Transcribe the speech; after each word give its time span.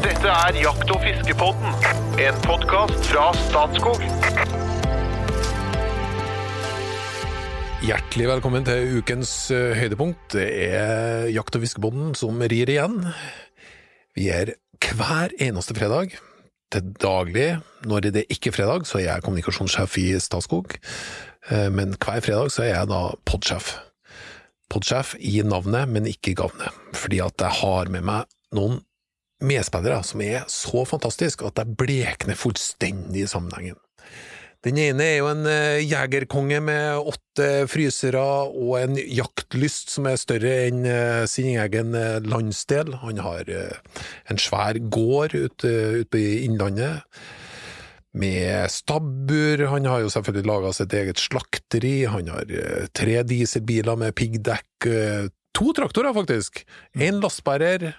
Dette 0.00 0.30
er 0.32 0.56
Jakt- 0.56 0.90
og 0.94 1.02
fiskepodden, 1.04 1.74
en 2.24 2.38
podkast 2.46 3.04
fra 3.10 3.26
Statskog. 3.36 4.00
Hjertelig 7.84 8.28
velkommen 8.30 8.64
til 8.64 8.96
ukens 9.00 9.32
eh, 9.52 9.74
høydepunkt. 9.76 10.32
Det 10.32 10.46
er 10.70 11.28
Jakt- 11.34 11.56
og 11.58 11.64
fiskepodden 11.66 12.14
som 12.16 12.40
rir 12.40 12.72
igjen. 12.72 12.98
Vi 14.16 14.30
er 14.32 14.54
hver 14.80 15.36
eneste 15.36 15.76
fredag. 15.76 16.16
Til 16.72 16.92
daglig, 17.02 17.48
når 17.84 18.08
det 18.08 18.16
er 18.22 18.32
ikke 18.32 18.54
er 18.54 18.56
fredag, 18.56 18.88
så 18.88 19.00
er 19.02 19.08
jeg 19.10 19.24
kommunikasjonssjef 19.26 19.96
i 20.00 20.08
Statskog. 20.22 20.76
Eh, 21.50 21.68
Men 21.68 21.96
hver 21.96 22.24
fredag 22.24 22.52
så 22.56 22.64
er 22.64 22.74
jeg 22.74 22.92
da 22.92 23.02
podsjef. 23.28 23.74
Podsjef 24.70 25.16
i 25.20 25.42
navnet, 25.44 25.88
men 25.92 26.06
ikke 26.06 26.32
i 26.32 26.38
gavnet. 26.40 26.72
Fordi 26.94 27.20
at 27.20 27.36
jeg 27.36 27.60
har 27.60 27.90
med 27.92 28.06
meg 28.06 28.24
noen 28.56 28.80
medspillere 29.40 30.02
som 30.06 30.22
er 30.24 30.44
så 30.52 30.84
fantastiske 30.88 31.46
at 31.48 31.60
jeg 31.62 31.78
blekner 31.80 32.38
fullstendig 32.38 33.24
i 33.24 33.30
sammenhengen. 33.30 33.78
Den 34.60 34.76
ene 34.76 35.04
er 35.06 35.14
jo 35.22 35.28
en 35.30 35.46
eh, 35.48 35.80
jegerkonge 35.88 36.58
med 36.60 37.08
åtte 37.08 37.64
frysere 37.72 38.20
og 38.20 38.74
en 38.76 38.98
jaktlyst 39.00 39.94
som 39.94 40.08
er 40.10 40.20
større 40.20 40.52
enn 40.66 40.84
eh, 40.84 41.24
sin 41.32 41.54
egen 41.62 41.96
eh, 41.96 42.18
landsdel. 42.20 42.92
Han 43.00 43.22
har 43.24 43.48
en 43.48 44.40
svær 44.40 44.76
gård 44.92 45.32
ute, 45.32 45.72
ute 46.04 46.20
i 46.20 46.42
innlandet 46.44 47.00
med 48.12 48.68
stabbur. 48.74 49.64
Han 49.72 49.88
har 49.88 50.04
jo 50.04 50.12
selvfølgelig 50.12 50.50
laga 50.52 50.74
sitt 50.76 50.92
eget 50.98 51.22
slakteri. 51.22 51.94
Han 52.12 52.28
har 52.28 52.52
tre 52.92 53.22
dieselbiler 53.24 53.96
med 53.96 54.12
piggdekk. 54.18 54.90
To 55.56 55.72
traktorer, 55.76 56.12
faktisk! 56.12 56.66
En 56.92 57.22
lastebærer. 57.22 57.94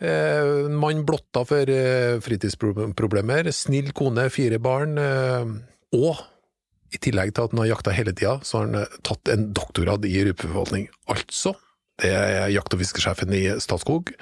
Eh, 0.00 0.68
mann 0.70 1.04
blotta 1.08 1.44
for 1.48 1.70
eh, 1.72 2.18
fritidsproblemer. 2.24 3.50
Snill 3.54 3.92
kone, 3.96 4.28
fire 4.30 4.58
barn. 4.62 4.98
eh, 4.98 5.44
Og 5.98 6.20
i 6.92 6.98
tillegg 7.04 7.34
til 7.36 7.44
at 7.44 7.52
han 7.52 7.60
har 7.64 7.70
jakta 7.74 7.92
hele 7.92 8.14
tida, 8.16 8.38
så 8.42 8.58
har 8.60 8.68
han 8.68 8.82
eh, 8.82 8.98
tatt 9.04 9.28
en 9.32 9.48
doktorgrad 9.56 10.04
i 10.08 10.24
rypeforvaltning. 10.28 10.88
Altså, 11.12 11.54
det 12.00 12.12
er 12.14 12.48
jakt- 12.54 12.74
og 12.74 12.80
fiskesjefen 12.80 13.32
i 13.34 13.44
Statskog. 13.60 14.14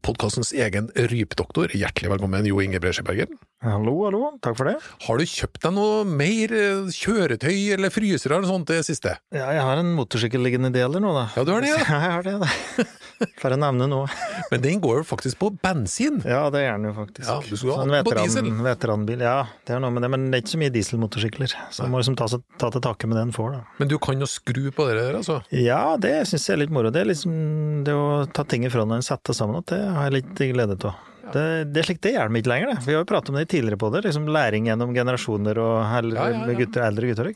Podkastens 0.00 0.52
egen 0.56 0.88
rypedoktor. 0.96 1.68
Hjertelig 1.76 2.10
velkommen, 2.14 2.46
Jo 2.48 2.60
Inge 2.64 2.80
Bresjeberger. 2.80 3.28
Hallo, 3.60 3.92
hallo. 4.06 4.30
Takk 4.40 4.56
for 4.56 4.70
det. 4.70 4.78
Har 5.04 5.18
du 5.20 5.26
kjøpt 5.28 5.60
deg 5.66 5.74
noe 5.76 5.98
mer 6.08 6.54
eh, 6.56 6.86
kjøretøy 6.96 7.74
eller 7.74 7.92
frysere 7.92 8.38
eller 8.38 8.48
sånt 8.48 8.70
det 8.72 8.78
siste? 8.86 9.12
Ja, 9.36 9.50
jeg 9.52 9.60
har 9.66 9.82
en 9.82 9.90
motorsykkel 9.98 10.40
liggende 10.40 10.70
i 10.72 10.76
deler 10.78 11.04
nå, 11.04 11.12
da. 11.12 11.26
Ja, 11.36 11.44
du 11.44 11.52
har 11.52 11.60
det, 11.60 11.74
ja. 11.74 11.82
Ja, 11.90 11.98
jeg 12.00 12.14
har 12.14 12.24
det, 12.24 12.38
da. 12.40 12.88
For 13.42 13.52
å 13.52 13.58
nevne 13.60 13.84
noe. 13.90 14.06
Men 14.48 14.62
den 14.64 14.80
går 14.80 15.02
jo 15.02 15.04
faktisk 15.10 15.36
på 15.42 15.50
bensin. 15.60 16.22
Ja, 16.24 16.46
det 16.48 16.62
er 16.64 16.78
den 16.78 16.88
jo 16.88 16.94
faktisk. 16.96 17.26
Ja, 17.28 17.36
du 17.44 17.52
skulle 17.52 17.74
ha 17.76 17.84
Sånn 17.84 17.92
den 17.92 18.06
på 18.06 18.14
diesel. 18.16 18.48
Veteranbil. 18.64 19.24
Ja, 19.28 19.34
det 19.68 19.74
er 19.76 19.82
noe 19.84 19.92
med 19.92 20.06
det, 20.06 20.08
men 20.14 20.24
det 20.32 20.38
er 20.38 20.44
ikke 20.46 20.54
så 20.54 20.60
mye 20.62 20.72
dieselmotorsykler. 20.72 21.56
Så 21.68 21.84
man 21.84 21.92
må 21.92 22.00
liksom 22.00 22.16
ta, 22.16 22.30
ta 22.64 22.70
til 22.72 22.84
takke 22.88 23.10
med 23.10 23.20
det 23.20 23.26
en 23.26 23.34
får, 23.36 23.58
da. 23.58 23.60
Men 23.82 23.92
du 23.92 23.98
kan 24.00 24.24
jo 24.24 24.30
skru 24.30 24.70
på 24.72 24.88
det 24.88 24.96
der, 25.02 25.20
altså. 25.20 25.36
Ja, 25.52 25.82
det 26.00 26.14
syns 26.32 26.48
jeg 26.48 26.56
er 26.56 26.62
litt 26.64 26.72
moro. 26.72 26.88
Det 26.96 27.04
er 27.04 27.10
liksom 27.12 27.84
det 27.84 27.92
å 27.92 28.24
ta 28.32 28.46
ting 28.48 28.64
ifra 28.64 28.88
når 28.88 29.02
en 29.02 29.08
setter 29.10 29.36
sammen, 29.36 29.60
at 29.60 29.68
det 29.68 29.82
har 29.96 30.08
jeg 30.08 30.20
litt 30.20 30.44
glede 30.54 30.80
av. 30.80 31.06
Det, 31.32 31.42
det 31.70 31.82
er 31.82 31.86
slik 31.86 32.00
det 32.02 32.12
hjelper 32.14 32.40
ikke 32.40 32.50
lenger, 32.50 32.70
det. 32.72 32.84
Vi 32.86 32.94
har 32.94 33.02
jo 33.02 33.08
pratet 33.08 33.30
om 33.30 33.36
det 33.38 33.46
tidligere 33.52 33.78
på 33.78 33.90
det, 33.94 34.02
liksom 34.06 34.26
læring 34.34 34.66
gjennom 34.66 34.92
generasjoner 34.94 35.60
og 35.62 35.92
eldre 35.98 36.18
Ja, 36.18 36.28
ja, 36.32 36.46
ja. 36.48 36.56
gutter, 36.58 36.84
eldre 36.86 37.10
gutter. 37.10 37.30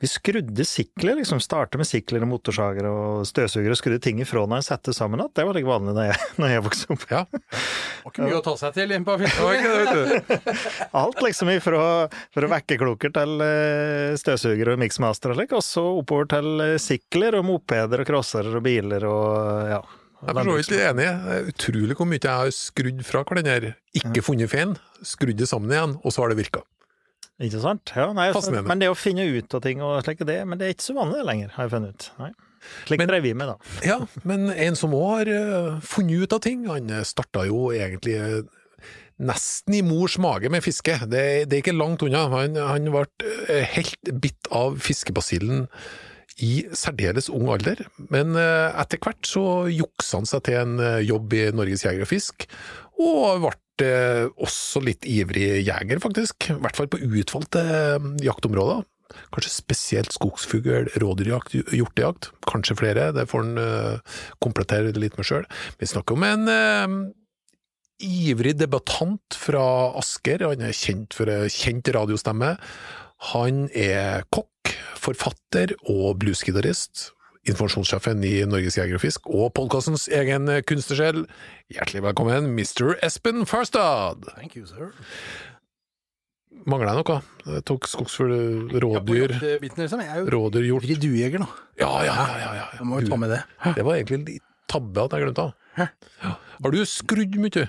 Vi 0.00 0.10
skrudde 0.10 0.66
sikler, 0.68 1.18
liksom. 1.18 1.40
Startet 1.42 1.80
med 1.80 1.88
sikler 1.88 2.24
og 2.26 2.30
motorsager 2.30 2.86
og 2.90 3.26
støvsugere 3.28 3.74
og 3.74 3.80
skrudde 3.80 4.00
ting 4.04 4.20
ifra 4.22 4.44
når 4.44 4.60
en 4.60 4.66
setter 4.68 4.96
sammen 4.96 5.22
igjen. 5.22 5.34
Det 5.40 5.46
var 5.48 5.58
like 5.58 5.70
vanlig 5.70 5.96
da 5.98 6.06
jeg, 6.10 6.28
når 6.40 6.54
jeg 6.54 6.64
vokste 6.68 6.94
opp. 6.94 7.06
Ja. 7.10 7.22
var 8.04 8.14
ikke 8.14 8.28
mye 8.28 8.38
å 8.38 8.44
ta 8.46 8.56
seg 8.60 8.76
til 8.78 8.94
inn 8.96 9.06
på 9.08 9.16
Det 9.20 9.30
det, 9.30 9.96
du. 9.96 10.44
Alt 11.02 11.22
liksom 11.24 11.50
ifra, 11.54 11.84
fra 12.34 12.52
vekkeklokker 12.54 13.14
til 13.18 13.46
eh, 13.46 14.18
støvsugere 14.20 14.76
og 14.76 14.84
mixmaster 14.84 15.34
og 15.34 15.40
slik, 15.40 15.56
og 15.56 15.64
så 15.66 15.86
oppover 15.98 16.30
til 16.36 16.66
eh, 16.66 16.76
sikler 16.82 17.40
og 17.40 17.48
mopeder 17.50 18.04
og 18.04 18.12
crossere 18.12 18.54
og 18.54 18.62
biler 18.64 19.08
og 19.10 19.74
ja. 19.74 19.82
Jeg 20.20 20.34
er 20.34 20.36
for 20.36 20.50
så 20.50 20.74
vidt 20.74 20.82
enig. 20.84 21.06
Utrolig 21.54 21.96
hvor 21.96 22.08
mye 22.08 22.20
jeg 22.20 22.42
har 22.42 22.52
skrudd 22.52 23.00
fra 23.08 23.22
hverandre. 23.24 23.72
Ikke 23.96 24.24
funnet 24.24 24.52
feilen, 24.52 24.76
skrudd 25.06 25.40
det 25.40 25.48
sammen 25.48 25.72
igjen, 25.72 25.96
og 26.04 26.12
så 26.12 26.24
har 26.24 26.34
det 26.34 26.40
virka. 26.42 26.62
Ikke 27.40 27.62
sant? 27.62 27.94
Ja, 27.96 28.10
nei, 28.12 28.28
så, 28.36 28.52
men 28.52 28.82
det 28.82 28.90
å 28.92 28.98
finne 28.98 29.24
ut 29.24 29.56
av 29.56 29.64
ting 29.64 29.80
og 29.80 30.02
slik, 30.04 30.20
det, 30.28 30.42
men 30.44 30.60
det 30.60 30.66
er 30.66 30.74
ikke 30.74 30.90
så 30.90 30.96
vanlig 30.98 31.24
lenger, 31.24 31.52
har 31.54 31.66
jeg 31.66 31.72
funnet 31.72 31.96
ut. 31.96 32.08
Nei. 32.20 32.30
Slik 32.84 33.04
drev 33.08 33.24
vi 33.24 33.32
med, 33.32 33.48
da. 33.48 33.76
Ja, 33.86 33.96
men 34.28 34.50
en 34.52 34.76
som 34.76 34.92
òg 34.92 35.22
har 35.22 35.30
uh, 35.32 35.78
funnet 35.80 36.26
ut 36.26 36.36
av 36.36 36.42
ting, 36.44 36.66
han 36.68 36.92
starta 37.08 37.46
jo 37.48 37.70
egentlig 37.72 38.18
eh, 38.20 38.42
nesten 39.24 39.78
i 39.78 39.80
mors 39.84 40.18
mage 40.20 40.52
med 40.52 40.64
fiske. 40.64 40.98
Det, 41.08 41.24
det 41.48 41.56
er 41.56 41.64
ikke 41.64 41.76
langt 41.76 42.04
unna. 42.04 42.26
Han, 42.34 42.60
han 42.60 42.92
ble 42.92 43.06
eh, 43.48 43.64
helt 43.78 44.12
bitt 44.20 44.52
av 44.52 44.76
fiskebasillen 44.84 45.64
i 46.38 46.52
særdeles 46.76 47.28
ung 47.32 47.50
alder, 47.52 47.82
men 48.12 48.36
eh, 48.38 48.70
etter 48.80 49.00
hvert 49.02 49.26
så 49.28 49.42
juksa 49.72 50.20
han 50.20 50.28
seg 50.28 50.44
til 50.46 50.60
en 50.60 50.78
eh, 50.82 51.02
jobb 51.08 51.34
i 51.36 51.42
Norges 51.56 51.84
Jeger 51.84 52.06
og 52.06 52.10
Fisk, 52.10 52.46
og 53.00 53.42
ble 53.44 53.88
eh, 53.88 54.24
også 54.40 54.82
litt 54.84 55.08
ivrig 55.08 55.64
jeger, 55.66 56.00
faktisk. 56.02 56.50
I 56.52 56.58
hvert 56.62 56.78
fall 56.78 56.90
på 56.92 57.00
utvalgte 57.02 57.64
jaktområder. 58.24 58.84
Kanskje 59.34 59.50
spesielt 59.50 60.14
skogsfugl, 60.14 60.92
rådyrjakt, 61.02 61.56
hjortejakt. 61.74 62.30
Kanskje 62.46 62.76
flere, 62.78 63.08
det 63.16 63.26
får 63.30 63.42
han 63.42 64.02
komplettere 64.38 64.92
litt 64.94 65.16
med 65.18 65.26
sjøl. 65.26 65.48
Vi 65.80 65.88
snakker 65.90 66.14
om 66.14 66.26
en 66.28 66.52
ivrig 68.06 68.54
debattant 68.60 69.34
fra 69.34 69.64
Asker. 69.98 70.46
Han 70.46 70.62
er 70.62 70.76
kjent 70.78 71.16
for 71.18 71.50
kjent 71.50 71.90
radiostemme. 71.96 72.52
Han 73.20 73.66
er 73.76 74.22
kokk, 74.32 74.70
forfatter 74.96 75.74
og 75.92 76.14
bluesgitarist. 76.22 77.10
Informasjonssjefen 77.48 78.22
i 78.24 78.38
Norges 78.48 78.78
Jeger 78.78 78.96
og 78.96 79.02
Fisk, 79.02 79.28
og 79.28 79.52
podkastens 79.56 80.06
egen 80.12 80.48
kunstnersjel. 80.68 81.26
Hjertelig 81.72 82.02
velkommen, 82.04 82.48
Mr. 82.56 82.94
Espen 83.04 83.44
Farstad! 83.48 84.24
Thank 84.38 84.56
you, 84.56 84.64
sir. 84.68 84.94
Mangler 86.68 86.90
jeg 86.90 87.00
noe? 87.00 87.18
Jeg 87.44 87.64
tok 87.68 87.88
skogsfugl, 87.88 88.32
rådyr, 88.72 89.36
Biten, 89.60 89.84
liksom. 89.84 90.00
Jeg 90.04 90.12
er 90.12 90.22
jo 90.24 90.32
rådyr, 90.36 90.66
hjort 90.70 90.88
ikke 90.88 91.02
duejeger, 91.04 91.44
nå. 91.44 91.48
Ja, 91.80 91.92
ja, 92.04 92.16
ja. 92.16 92.38
ja, 92.56 92.68
ja. 92.76 92.88
Må 92.88 93.00
jo 93.00 93.12
ta 93.12 93.20
med 93.20 93.32
det. 93.36 93.42
Det 93.76 93.84
var 93.84 94.00
egentlig 94.00 94.20
litt 94.38 94.46
tabbe 94.70 95.04
at 95.04 95.16
jeg 95.16 95.26
glemte 95.26 95.50
det. 95.50 95.90
Har 96.60 96.74
du 96.74 96.80
skrudd 96.88 97.36
mye? 97.40 97.68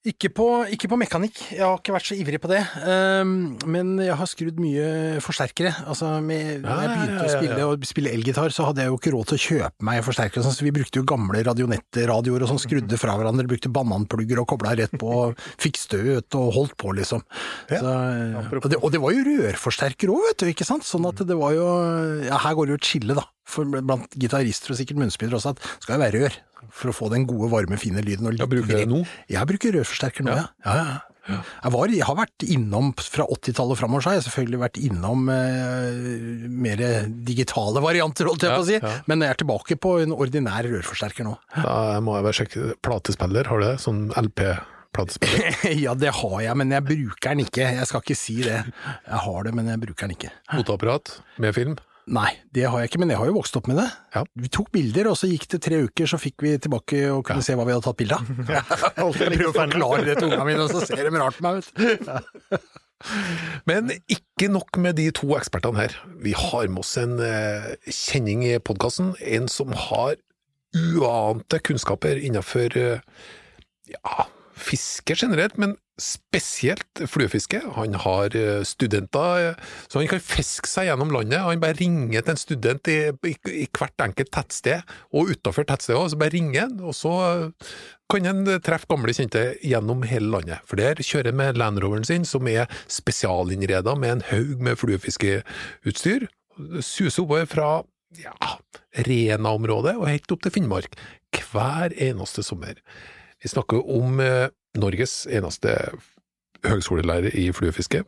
Ikke 0.00 0.30
på, 0.32 0.44
ikke 0.72 0.88
på 0.88 0.96
mekanikk, 0.96 1.38
jeg 1.52 1.60
har 1.60 1.74
ikke 1.76 1.92
vært 1.92 2.06
så 2.08 2.16
ivrig 2.16 2.38
på 2.40 2.48
det. 2.48 2.62
Um, 2.88 3.58
men 3.68 3.98
jeg 4.00 4.14
har 4.16 4.28
skrudd 4.30 4.56
mye 4.56 5.18
forsterkere. 5.20 5.74
Altså, 5.92 6.14
med, 6.24 6.62
når 6.64 6.80
jeg 6.80 6.92
begynte 6.94 7.26
å 7.26 7.34
spille, 7.34 7.66
og 7.68 7.84
spille 7.84 8.14
elgitar, 8.16 8.54
så 8.56 8.70
hadde 8.70 8.80
jeg 8.80 8.88
jo 8.88 8.96
ikke 8.96 9.12
råd 9.12 9.28
til 9.28 9.36
å 9.36 9.42
kjøpe 9.44 9.88
meg 9.90 10.00
forsterkere. 10.06 10.46
Sånn, 10.46 10.56
så 10.56 10.64
vi 10.64 10.72
brukte 10.72 11.02
jo 11.02 11.04
gamle 11.10 11.44
radionettradioer 11.50 12.46
og 12.46 12.52
sånn, 12.54 12.62
skrudde 12.64 13.00
fra 13.02 13.18
hverandre. 13.20 13.44
Brukte 13.52 13.74
bananplugger 13.76 14.40
og 14.40 14.48
kobla 14.54 14.72
rett 14.80 14.96
på, 15.04 15.20
fikk 15.60 15.82
støt 15.82 16.40
og 16.40 16.48
holdt 16.56 16.78
på, 16.80 16.96
liksom. 16.96 17.20
Så, 17.68 17.92
og, 18.56 18.70
det, 18.72 18.80
og 18.80 18.88
det 18.96 19.04
var 19.04 19.12
jo 19.18 19.26
rørforsterker 19.28 20.16
òg, 20.16 20.30
vet 20.30 20.40
du, 20.40 20.48
ikke 20.54 20.70
sant. 20.70 20.88
Sånn 20.88 21.04
at 21.12 21.20
det 21.28 21.36
var 21.36 21.52
jo 21.58 21.68
Ja, 22.24 22.40
her 22.40 22.56
går 22.56 22.70
det 22.70 22.78
jo 22.78 22.80
et 22.80 22.88
skille, 22.88 23.20
da. 23.20 23.28
For 23.50 23.68
blant 23.68 24.16
gitarister 24.16 24.72
og 24.72 24.80
sikkert 24.80 25.04
munnspillere 25.04 25.36
også, 25.36 25.52
at 25.52 25.60
det 25.60 25.84
skal 25.84 25.98
jo 25.98 26.04
være 26.06 26.24
rør. 26.24 26.44
For 26.68 26.92
å 26.92 26.96
få 26.96 27.08
den 27.12 27.24
gode, 27.30 27.48
varme, 27.52 27.78
fine 27.80 28.02
lyden. 28.04 28.26
Og 28.28 28.34
litt 28.36 28.42
Ja, 28.44 28.50
bruker 28.50 28.76
det 28.82 28.88
nå? 28.90 29.04
Jeg 29.32 29.48
bruker 29.48 29.72
rørforsterker 29.80 30.26
nå, 30.26 30.34
ja. 30.36 30.48
ja. 30.66 30.74
ja, 30.76 30.84
ja. 30.90 30.98
Jeg, 31.30 31.70
var, 31.74 31.90
jeg 31.94 32.02
har 32.08 32.16
vært 32.18 32.44
innom, 32.48 32.88
fra 32.98 33.22
80-tallet 33.30 33.76
og 33.76 33.78
framover, 33.78 34.06
har 34.08 34.16
jeg 34.16 34.24
selvfølgelig 34.26 34.60
vært 34.64 34.78
innom 34.82 35.28
eh, 35.30 36.48
mer 36.50 36.80
digitale 37.28 37.82
varianter, 37.84 38.26
holdt 38.26 38.42
jeg 38.46 38.50
Ja, 38.50 38.56
på 38.58 38.64
å 38.64 38.68
si. 38.70 38.78
ja. 38.80 38.94
Men 39.06 39.22
jeg 39.22 39.34
er 39.36 39.40
tilbake 39.44 39.76
på 39.78 39.92
en 40.02 40.14
ordinær 40.16 40.66
rørforsterker 40.66 41.28
nå. 41.28 41.36
Da 41.60 41.76
må 42.02 42.16
jeg 42.18 42.26
bare 42.26 42.38
sjekke. 42.40 42.64
Platespiller, 42.82 43.46
har 43.52 43.62
du 43.62 43.66
det? 43.68 43.76
Sånn 43.84 44.00
LP-platespiller? 44.18 45.60
ja, 45.84 45.94
det 45.94 46.12
har 46.18 46.36
jeg, 46.42 46.56
men 46.58 46.74
jeg 46.74 46.86
bruker 46.88 47.30
den 47.36 47.44
ikke. 47.46 47.68
Jeg 47.78 47.86
skal 47.92 48.02
ikke 48.04 48.18
si 48.18 48.40
det. 48.46 48.58
Jeg 49.06 49.22
har 49.28 49.46
det, 49.46 49.54
men 49.60 49.70
jeg 49.70 49.82
bruker 49.86 50.08
den 50.08 50.16
ikke. 50.16 50.32
Fotoapparat 50.56 51.14
med 51.42 51.54
film? 51.56 51.78
Nei, 52.10 52.30
det 52.50 52.64
har 52.66 52.80
jeg 52.82 52.90
ikke, 52.90 53.00
men 53.04 53.12
jeg 53.12 53.20
har 53.20 53.28
jo 53.30 53.36
vokst 53.36 53.56
opp 53.60 53.68
med 53.70 53.78
det. 53.78 53.86
Ja. 54.16 54.24
Vi 54.42 54.50
tok 54.50 54.72
bilder, 54.74 55.12
og 55.12 55.18
så 55.20 55.28
gikk 55.30 55.46
det 55.52 55.60
tre 55.62 55.78
uker, 55.86 56.10
så 56.10 56.18
fikk 56.18 56.42
vi 56.42 56.56
tilbake 56.58 57.04
og 57.12 57.22
kunne 57.28 57.44
se 57.46 57.54
hva 57.54 57.66
vi 57.68 57.74
hadde 57.76 57.86
tatt 57.86 58.00
bilde 58.00 58.18
av. 58.18 58.30
Jeg 58.50 59.14
prøver 59.14 59.44
å 59.46 59.54
forklare 59.54 60.06
det 60.08 60.16
til 60.18 60.26
ungene 60.26 60.46
mine, 60.48 60.64
og 60.66 60.74
så 60.74 60.82
ser 60.88 61.06
de 61.06 61.20
rart 61.22 61.38
på 61.38 61.46
meg, 61.46 61.60
vet 61.60 62.08
du. 62.08 62.58
Men 63.70 63.94
ikke 64.10 64.50
nok 64.52 64.80
med 64.82 64.98
de 64.98 65.06
to 65.16 65.30
ekspertene 65.38 65.84
her. 65.84 65.94
Vi 66.20 66.34
har 66.36 66.66
med 66.68 66.82
oss 66.82 66.96
en 67.00 67.14
eh, 67.24 67.70
kjenning 67.86 68.42
i 68.48 68.58
podkasten. 68.58 69.14
En 69.22 69.48
som 69.48 69.72
har 69.88 70.18
uante 70.76 71.62
kunnskaper 71.64 72.20
innenfor 72.20 72.76
eh, 72.76 73.22
ja, 73.94 74.26
fiske 74.60 75.16
generelt, 75.18 75.56
men 75.60 75.76
spesielt 76.00 77.02
fluefiske. 77.10 77.60
Han 77.76 77.96
har 78.02 78.36
eh, 78.36 78.62
studenter, 78.64 79.50
eh, 79.50 79.70
så 79.88 80.00
han 80.00 80.08
kan 80.10 80.22
fiske 80.24 80.68
seg 80.70 80.88
gjennom 80.88 81.12
landet. 81.14 81.42
Han 81.44 81.62
bare 81.62 81.78
ringer 81.78 82.24
til 82.24 82.34
en 82.34 82.40
student 82.40 82.90
i, 82.92 82.98
i, 83.28 83.34
i 83.64 83.68
hvert 83.76 84.06
enkelt 84.06 84.32
tettsted, 84.34 84.94
og 85.12 85.32
utafor 85.34 85.68
tettstedet 85.68 86.00
òg, 86.00 86.10
så 86.12 86.20
bare 86.20 86.34
ringer 86.36 86.66
han, 86.66 86.78
og 86.80 86.96
så 86.96 87.14
eh, 87.28 87.76
kan 88.10 88.26
han 88.26 88.42
treffe 88.64 88.90
gamle 88.90 89.14
kjente 89.14 89.44
gjennom 89.62 90.02
hele 90.08 90.32
landet. 90.32 90.64
For 90.66 90.80
der 90.80 90.98
kjører 90.98 91.30
han 91.30 91.40
med 91.42 91.60
Land 91.60 91.82
Roveren 91.84 92.08
sin, 92.08 92.26
som 92.26 92.48
er 92.50 92.66
spesialinnreda 92.90 93.94
med 93.98 94.16
en 94.16 94.26
haug 94.32 94.64
med 94.66 94.80
fluefiskeutstyr. 94.80 96.26
Suser 96.82 97.22
oppover 97.22 97.46
fra 97.48 97.70
ja, 98.18 98.34
Rena-området 99.06 99.94
og 100.00 100.08
helt 100.10 100.32
opp 100.34 100.42
til 100.42 100.54
Finnmark 100.56 100.98
hver 101.50 101.94
eneste 101.94 102.42
sommer. 102.46 102.78
Vi 103.42 103.48
snakker 103.48 103.80
om 103.96 104.20
eh, 104.20 104.50
Norges 104.76 105.22
eneste 105.32 105.72
høgskolelærer 106.66 107.32
i 107.40 107.46
fluefiske. 107.56 108.02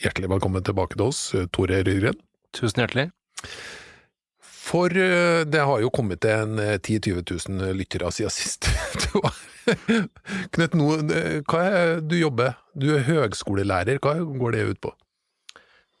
Hjertelig 0.00 0.30
velkommen 0.32 0.64
tilbake 0.64 0.96
til 0.96 1.10
oss, 1.10 1.20
eh, 1.36 1.44
Tore 1.52 1.82
Rygren. 1.84 2.16
Tusen 2.56 2.80
hjertelig. 2.80 3.10
For 4.70 4.96
eh, 4.96 5.42
det 5.44 5.66
har 5.68 5.84
jo 5.84 5.92
kommet 5.92 6.22
til 6.24 6.32
en 6.32 6.56
eh, 6.64 6.78
10 6.78 6.96
000-20 7.10 7.60
000 7.60 7.76
lyttere 7.76 8.08
siden 8.14 8.32
sist. 8.32 8.70
Knut, 10.56 10.78
nå, 10.78 10.90
eh, 11.12 11.38
hva 11.44 11.62
er 11.68 12.00
du 12.00 12.16
jobber? 12.16 12.56
Du 12.72 12.88
er 12.96 13.04
høgskolelærer, 13.04 14.00
hva 14.00 14.16
går 14.16 14.56
det 14.56 14.66
ut 14.70 14.84
på? 14.88 14.96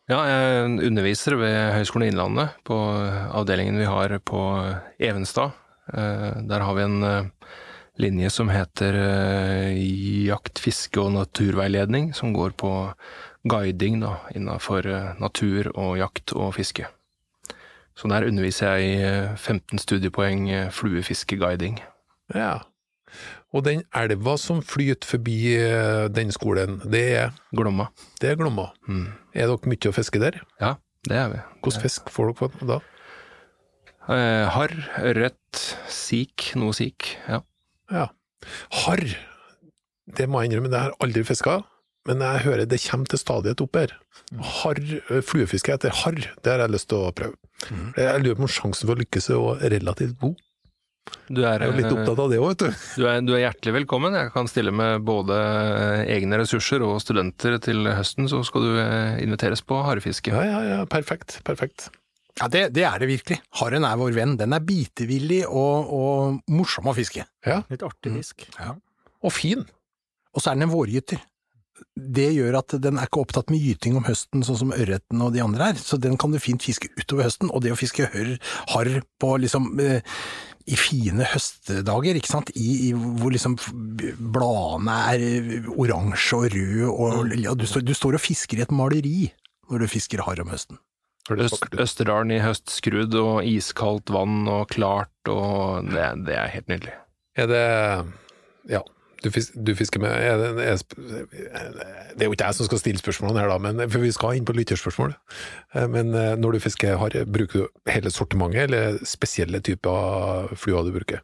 Ja, 0.08 0.24
jeg 0.24 0.86
underviser 0.88 1.36
ved 1.38 1.56
Høgskolen 1.76 2.08
Innlandet, 2.08 2.56
på 2.66 2.74
avdelingen 2.74 3.76
vi 3.78 3.86
har 3.86 4.16
på 4.26 4.40
Evenstad. 4.98 5.52
Der 5.86 6.64
har 6.66 6.74
vi 6.74 6.82
en 6.82 7.04
linje 8.00 8.30
som 8.32 8.50
heter 8.52 8.96
eh, 8.96 9.80
jakt, 10.26 10.60
fiske 10.62 11.00
og 11.02 11.12
naturveiledning, 11.14 12.10
som 12.16 12.32
går 12.36 12.54
på 12.60 12.72
guiding 13.48 14.00
da, 14.02 14.16
innenfor 14.36 14.88
eh, 14.88 15.12
natur 15.20 15.70
og 15.74 15.98
jakt 16.00 16.34
og 16.36 16.54
fiske. 16.56 16.88
Så 17.98 18.08
der 18.08 18.26
underviser 18.28 18.76
jeg 18.76 18.90
i 18.90 18.98
eh, 19.04 19.36
15 19.36 19.80
studiepoeng 19.82 20.48
eh, 20.50 20.68
fluefiskeguiding. 20.74 21.80
Ja. 22.34 22.60
Og 23.50 23.64
den 23.66 23.82
elva 23.96 24.36
som 24.38 24.60
flyter 24.62 25.08
forbi 25.08 25.38
den 26.14 26.30
skolen, 26.30 26.76
det 26.86 27.02
er, 27.18 27.32
Glomma. 27.50 27.88
det 28.22 28.30
er 28.30 28.38
Glomma. 28.38 28.68
Mm. 28.86 29.08
Er 29.34 29.50
dere 29.50 29.72
mye 29.72 29.90
å 29.90 29.96
fiske 29.96 30.22
der? 30.22 30.38
Ja, 30.62 30.76
det 31.08 31.18
er 31.18 31.32
vi. 31.32 31.40
Hvordan 31.58 31.82
fisk 31.82 32.12
får 32.14 32.30
dere 32.38 32.68
da? 32.70 32.78
Eh, 34.10 34.46
Harr, 34.50 34.72
ørret, 35.02 35.60
sik, 35.92 36.52
noe 36.58 36.74
sik. 36.74 37.12
Ja. 37.28 37.42
Ja. 37.90 38.08
Harr, 38.84 39.04
det 40.16 40.26
må 40.30 40.40
jeg 40.40 40.50
innrømme, 40.50 40.70
det 40.72 40.80
har 40.80 40.92
jeg 40.92 41.00
aldri 41.06 41.24
fiska, 41.28 41.60
men 42.08 42.22
jeg 42.24 42.44
hører 42.46 42.68
det 42.68 42.80
kommer 42.86 43.10
til 43.10 43.20
stadighet 43.20 43.64
opp 43.64 43.80
her. 43.80 43.96
Harr, 44.60 44.80
eh, 44.80 45.24
fluefiske 45.26 45.74
etter 45.74 45.94
harr, 46.02 46.20
det 46.40 46.52
har 46.54 46.64
jeg 46.64 46.74
lyst 46.76 46.90
til 46.92 47.02
å 47.02 47.10
prøve. 47.16 47.36
Jeg 47.98 48.22
lurer 48.22 48.38
på 48.38 48.46
om 48.46 48.54
sjansen 48.54 48.88
for 48.88 48.96
å 48.96 49.02
lykkes 49.02 49.28
er 49.34 49.74
relativt 49.74 50.16
god. 50.22 50.38
Du 51.30 51.40
er, 51.42 51.58
Jeg 51.58 51.66
er 51.66 51.70
jo 51.70 51.76
litt 51.78 51.92
opptatt 51.92 52.20
av 52.22 52.30
det 52.30 52.38
òg, 52.38 52.48
vet 52.52 52.62
du. 52.62 52.82
Du 53.00 53.06
er, 53.08 53.20
du 53.26 53.32
er 53.34 53.42
hjertelig 53.44 53.72
velkommen. 53.80 54.14
Jeg 54.14 54.30
kan 54.34 54.48
stille 54.50 54.70
med 54.74 55.02
både 55.06 55.36
egne 56.06 56.38
ressurser 56.38 56.84
og 56.86 57.00
studenter 57.02 57.56
til 57.62 57.88
høsten, 57.88 58.28
så 58.30 58.42
skal 58.46 58.66
du 58.66 58.76
inviteres 59.24 59.62
på 59.66 59.80
harrefiske. 59.86 60.30
Ja, 60.30 60.44
ja, 60.46 60.60
ja, 60.68 60.84
perfekt, 60.90 61.40
perfekt. 61.46 61.88
Ja, 62.38 62.46
det, 62.52 62.62
det 62.76 62.84
er 62.86 63.02
det 63.02 63.08
virkelig. 63.10 63.40
Harren 63.60 63.84
er 63.88 63.98
vår 64.00 64.14
venn. 64.16 64.36
Den 64.40 64.54
er 64.56 64.62
bitevillig 64.64 65.42
og, 65.48 65.90
og 65.90 66.54
morsom 66.54 66.88
å 66.90 66.94
fiske. 66.96 67.26
Ja, 67.46 67.62
Litt 67.72 67.82
artig 67.86 68.14
fisk. 68.14 68.46
og 69.20 69.34
fin. 69.34 69.66
Og 70.30 70.40
så 70.44 70.52
er 70.52 70.58
den 70.60 70.68
en 70.68 70.72
vårgyter. 70.72 71.18
Det 71.96 72.28
gjør 72.36 72.58
at 72.60 72.74
den 72.84 73.00
er 73.00 73.08
ikke 73.08 73.22
opptatt 73.24 73.50
med 73.52 73.62
gyting 73.64 73.96
om 73.96 74.04
høsten, 74.04 74.44
sånn 74.44 74.58
som 74.60 74.72
ørreten 74.76 75.22
og 75.24 75.32
de 75.32 75.40
andre 75.42 75.70
er, 75.72 75.78
så 75.80 75.96
den 75.96 76.18
kan 76.20 76.32
du 76.32 76.36
fint 76.40 76.62
fiske 76.62 76.90
utover 77.00 77.24
høsten. 77.26 77.50
Og 77.50 77.64
det 77.64 77.72
å 77.72 77.78
fiske 77.80 78.06
hørr, 78.12 78.34
harr 78.74 79.00
på 79.20 79.30
liksom 79.40 79.72
eh, 79.80 80.04
i 80.70 80.76
fine 80.78 81.24
høstdager, 81.32 82.20
ikke 82.20 82.30
sant, 82.30 82.52
I, 82.54 82.68
i, 82.88 82.92
hvor 82.94 83.32
liksom 83.34 83.56
bladene 84.32 84.98
er 85.14 85.24
eh, 85.24 85.70
oransje 85.72 86.36
og 86.38 86.52
røde, 86.54 86.92
og 86.92 87.34
ja, 87.40 87.56
du, 87.56 87.66
står, 87.68 87.84
du 87.88 87.94
står 87.96 88.20
og 88.20 88.24
fisker 88.28 88.60
i 88.60 88.66
et 88.66 88.76
maleri 88.76 89.30
når 89.70 89.84
du 89.86 89.90
fisker 89.90 90.22
harr 90.26 90.44
om 90.44 90.52
høsten. 90.52 90.78
Øst. 91.38 91.66
Østerdalen 91.78 92.32
i 92.34 92.40
høstskrudd 92.42 93.14
og 93.20 93.44
iskaldt 93.46 94.10
vann 94.10 94.48
og 94.50 94.68
klart, 94.72 95.12
og 95.28 95.86
det, 95.90 96.06
det 96.26 96.34
er 96.34 96.50
helt 96.54 96.68
nydelig. 96.68 96.96
Er 97.38 97.46
det 97.46 97.62
Ja, 98.70 98.80
du, 99.22 99.30
fis, 99.30 99.50
du 99.54 99.74
fisker 99.76 100.00
med 100.00 100.10
er 100.10 100.40
det, 100.40 100.64
er, 100.64 100.80
det 102.16 102.24
er 102.24 102.26
jo 102.26 102.32
ikke 102.32 102.46
jeg 102.46 102.56
som 102.56 102.68
skal 102.68 102.80
stille 102.80 102.98
spørsmålene 103.02 103.40
her, 103.42 103.50
da, 103.52 103.58
men, 103.62 103.82
for 103.92 104.02
vi 104.02 104.12
skal 104.16 104.36
inn 104.38 104.46
på 104.48 104.56
lytterspørsmål. 104.56 105.14
Eh, 105.74 105.88
Men 105.92 106.14
eh, 106.16 106.36
når 106.40 106.56
du 106.56 106.60
fisker 106.66 106.96
harr, 107.00 107.18
bruker 107.28 107.66
du 107.66 107.90
hele 107.92 108.10
sortimentet, 108.10 108.68
eller 108.68 108.98
spesielle 109.04 109.60
typer 109.60 110.50
fluer 110.56 110.88
du 110.88 110.94
bruker? 110.96 111.20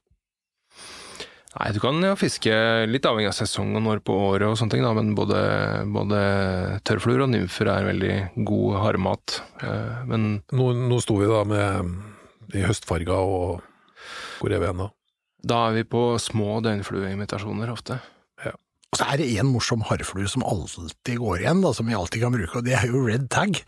Nei, 1.57 1.71
du 1.73 1.79
kan 1.81 1.97
jo 2.05 2.13
fiske 2.21 2.53
litt 2.91 3.07
avhengig 3.09 3.31
av 3.31 3.37
sesong 3.39 3.71
og 3.79 3.85
når 3.87 4.03
på 4.05 4.13
året 4.29 4.45
og 4.51 4.59
sånne 4.61 4.75
ting, 4.75 4.83
da, 4.85 4.91
men 4.97 5.15
både, 5.17 5.39
både 5.89 6.19
tørrfluer 6.85 7.25
og 7.25 7.31
nymfer 7.33 7.71
er 7.73 7.87
veldig 7.89 8.17
god 8.45 8.77
harremat. 8.83 9.39
Eh, 9.65 10.03
Men 10.11 10.27
Nå, 10.53 10.67
nå 10.91 10.99
sto 11.01 11.17
vi 11.21 11.31
da 11.31 11.41
med 11.49 12.53
i 12.57 12.67
høstfarga 12.67 13.17
og 13.25 13.65
hvor 14.37 14.53
er 14.53 14.61
vi 14.61 14.69
hen 14.69 14.85
da? 14.85 14.91
da 15.47 15.63
er 15.69 15.79
vi 15.79 15.87
på 15.89 16.03
små 16.21 16.59
døgnflueimitasjoner 16.65 17.73
ofte. 17.73 18.01
Og 18.95 19.01
så 19.01 19.07
er 19.13 19.19
det 19.19 19.27
en 19.43 19.49
morsom 19.51 19.83
harrflue 19.85 20.29
som 20.31 20.45
alltid 20.47 21.19
går 21.19 21.41
igjen, 21.43 21.59
da, 21.61 21.73
som 21.75 21.89
vi 21.91 21.97
alltid 21.99 22.23
kan 22.23 22.33
bruke, 22.33 22.61
og 22.61 22.65
det 22.65 22.77
er 22.79 22.87
jo 22.89 23.03
red 23.05 23.27
tag. 23.35 23.59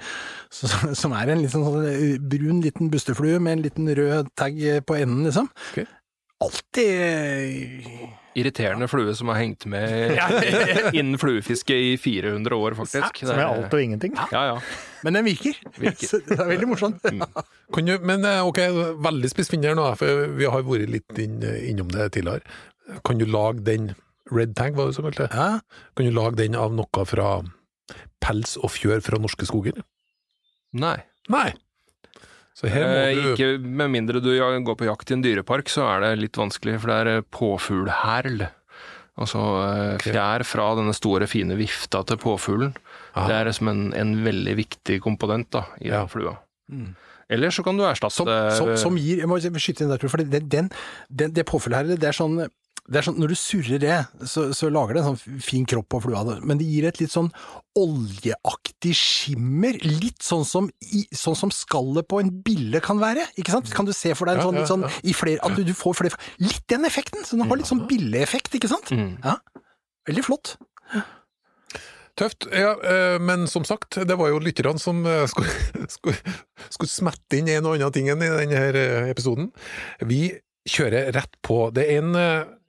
Så, 0.54 0.70
som 0.96 1.12
er 1.18 1.32
en 1.32 1.42
litt 1.42 1.52
sånn 1.52 1.66
eh, 1.90 2.14
brun 2.22 2.62
liten 2.64 2.88
busteflue 2.92 3.40
med 3.42 3.56
en 3.58 3.64
liten 3.66 3.90
rød 3.98 4.30
tag 4.38 4.56
på 4.88 4.96
enden, 4.96 5.26
liksom. 5.26 5.50
Ok. 5.72 5.82
Alltid 6.44 7.00
eh, 7.02 8.02
Irriterende 8.38 8.86
flue 8.88 9.14
som 9.18 9.28
har 9.32 9.40
hengt 9.40 9.66
med 9.66 10.18
innen 10.92 11.18
fluefiske 11.18 11.74
i 11.74 11.96
400 11.98 12.56
år, 12.56 12.76
faktisk. 12.78 13.24
Som 13.26 13.34
er 13.34 13.48
alt 13.48 13.74
og 13.74 13.82
ingenting. 13.82 14.14
Ja, 14.30 14.44
ja. 14.52 14.60
Men 15.02 15.18
den 15.18 15.26
virker. 15.26 15.58
Virker. 15.74 16.06
Så 16.12 16.20
det 16.26 16.38
er 16.38 16.52
veldig 16.52 16.70
morsomt. 16.70 17.02
Kan 17.74 17.90
du, 17.90 17.96
men 17.98 18.26
eh, 18.28 18.44
ok, 18.46 18.62
veldig 19.02 19.32
spissfinner 19.32 19.74
nå, 19.78 19.88
for 19.98 20.28
vi 20.38 20.46
har 20.46 20.66
vært 20.68 20.94
litt 20.94 21.22
inn, 21.22 21.40
innom 21.42 21.90
det 21.94 22.12
tidligere. 22.14 22.46
Kan 23.04 23.18
du 23.18 23.26
lage 23.26 23.66
den 23.66 23.92
red 24.30 24.54
tag, 24.56 24.76
var 24.78 24.90
det 24.90 24.98
som 24.98 25.08
kalte 25.08 25.26
det? 25.26 25.34
Ja. 25.34 25.88
Kan 25.96 26.06
du 26.06 26.14
lage 26.14 26.38
den 26.38 26.56
av 26.58 26.74
noe 26.76 27.06
fra 27.08 27.40
pels 28.22 28.56
og 28.60 28.70
fjør 28.74 29.02
fra 29.04 29.18
norske 29.20 29.48
skoger? 29.48 29.82
Nei. 30.78 30.98
Nei. 31.32 31.50
Så 32.58 32.66
her 32.72 32.84
må 32.88 32.94
Eh, 32.98 33.14
du 33.14 33.32
Ikke 33.36 33.50
med 33.62 33.92
mindre 33.94 34.20
du 34.22 34.32
går 34.34 34.76
på 34.80 34.88
jakt 34.88 35.10
i 35.12 35.14
en 35.14 35.22
dyrepark, 35.22 35.68
så 35.70 35.84
er 35.86 36.00
det 36.02 36.22
litt 36.24 36.38
vanskelig, 36.40 36.80
for 36.82 36.90
det 36.90 36.96
er 36.98 37.22
påfuglherl. 37.22 38.40
påfuglhærl. 38.42 38.48
Altså 39.18 39.42
eh, 39.66 39.98
fjær 40.02 40.44
fra 40.46 40.68
denne 40.78 40.94
store, 40.94 41.26
fine 41.30 41.56
vifta 41.58 42.04
til 42.06 42.18
påfuglen. 42.22 42.74
Aha. 43.16 43.26
Det 43.26 43.36
er 43.38 43.52
som 43.56 43.70
en, 43.72 43.92
en 43.98 44.14
veldig 44.24 44.54
viktig 44.58 45.00
komponent 45.02 45.50
da, 45.54 45.64
i 45.82 45.90
Ja. 45.90 46.04
flua. 46.06 46.36
Mm. 46.70 46.94
Eller 47.30 47.50
så 47.52 47.62
kan 47.64 47.76
du 47.76 47.82
erstatte 47.84 48.12
Som, 48.14 48.28
som, 48.56 48.70
som 48.76 48.96
gir 48.96 49.18
Jeg 49.20 49.28
må 49.28 49.36
skyte 49.40 49.84
inn 49.84 49.90
der, 49.90 50.08
for 50.08 50.20
den, 50.20 50.48
den, 50.48 50.70
den, 51.08 51.32
det 51.32 51.44
påfyllet 51.48 51.76
her, 51.76 51.96
det 52.00 52.08
er 52.08 52.16
sånn 52.16 52.38
det 52.88 53.00
er 53.00 53.04
sånn, 53.04 53.18
Når 53.20 53.32
du 53.32 53.36
surrer 53.36 53.80
det, 53.82 53.96
så, 54.24 54.46
så 54.56 54.70
lager 54.72 54.96
det 54.96 55.02
en 55.02 55.10
sånn 55.10 55.42
fin 55.44 55.66
kropp 55.68 55.90
på 55.92 56.00
flua, 56.06 56.22
men 56.40 56.60
det 56.60 56.68
gir 56.68 56.86
et 56.88 57.00
litt 57.02 57.12
sånn 57.12 57.28
oljeaktig 57.78 58.94
skimmer. 58.96 59.76
Litt 59.84 60.24
sånn 60.24 60.46
som, 60.48 60.70
i, 60.88 61.04
sånn 61.12 61.36
som 61.38 61.52
skallet 61.54 62.08
på 62.08 62.22
en 62.22 62.32
bille 62.44 62.80
kan 62.84 63.00
være. 63.02 63.28
ikke 63.36 63.54
sant? 63.54 63.68
Kan 63.76 63.88
du 63.88 63.92
se 63.96 64.14
for 64.16 64.30
deg 64.30 64.40
en 64.40 64.48
Ja, 64.48 64.48
ja, 64.48 64.64
ja, 64.64 64.70
sånn, 64.72 64.88
sånn 64.88 65.04
i 65.04 65.14
flere, 65.16 65.44
at 65.44 65.58
du, 65.58 65.62
du 65.68 65.74
får 65.76 66.00
flere 66.00 66.18
Litt 66.40 66.64
den 66.72 66.88
effekten! 66.88 67.26
Så 67.28 67.36
den 67.36 67.46
har 67.50 67.60
litt 67.60 67.68
sånn 67.68 67.84
billeeffekt, 67.90 68.56
ikke 68.56 68.72
sant? 68.72 68.90
Mm. 68.94 69.18
Ja, 69.20 69.36
Veldig 70.08 70.24
flott. 70.24 70.56
Tøft. 72.18 72.48
Ja, 72.50 72.72
eh, 72.82 73.18
men 73.22 73.46
som 73.46 73.64
sagt, 73.68 74.00
det 74.08 74.16
var 74.18 74.32
jo 74.32 74.40
lytterne 74.42 74.80
som 74.82 75.04
eh, 75.06 75.26
skulle, 75.30 75.52
skulle, 75.92 76.36
skulle 76.66 76.90
smette 76.90 77.38
inn 77.38 77.50
en 77.52 77.68
og 77.68 77.76
annen 77.76 77.94
ting 77.94 78.08
i 78.10 78.16
denne 78.16 78.62
eh, 78.72 79.10
episoden. 79.12 79.52
Vi 80.08 80.32
kjører 80.68 81.12
rett 81.14 81.36
på. 81.44 81.68
Det 81.76 81.84
er 81.86 82.00
en 82.02 82.16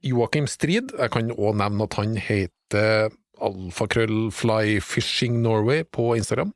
Joakim 0.06 0.48
Strid. 0.48 0.92
Jeg 0.98 1.10
kan 1.14 1.32
òg 1.36 1.56
nevne 1.60 1.84
at 1.86 1.94
han 2.00 2.16
heter 2.20 3.10
alfakrøllflyfishingnorway 3.40 5.84
på 5.92 6.16
Instagram. 6.20 6.52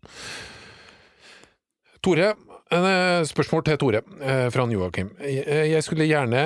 Tore, 2.04 2.34
en 2.74 2.86
eh, 2.90 3.24
spørsmål 3.28 3.64
til 3.68 3.78
Tore 3.80 4.02
eh, 4.20 4.50
fra 4.52 4.64
Joakim. 4.68 5.10
Eh, 5.24 5.72
Jeg 5.72 5.84
skulle 5.86 6.10
gjerne 6.10 6.42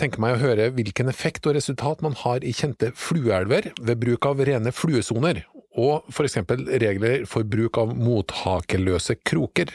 tenke 0.00 0.16
meg 0.16 0.32
å 0.32 0.40
høre 0.40 0.72
hvilken 0.72 1.12
effekt 1.12 1.44
og 1.44 1.52
resultat 1.58 2.00
man 2.00 2.16
har 2.16 2.40
i 2.40 2.56
kjente 2.56 2.88
flueelver 2.96 3.68
ved 3.76 4.00
bruk 4.00 4.24
av 4.24 4.40
rene 4.40 4.72
fluesoner, 4.72 5.44
og 5.76 6.08
for 6.08 6.24
eksempel 6.24 6.64
regler 6.80 7.28
for 7.28 7.44
bruk 7.44 7.76
av 7.76 7.92
mothakeløse 7.92 9.20
kroker. 9.28 9.68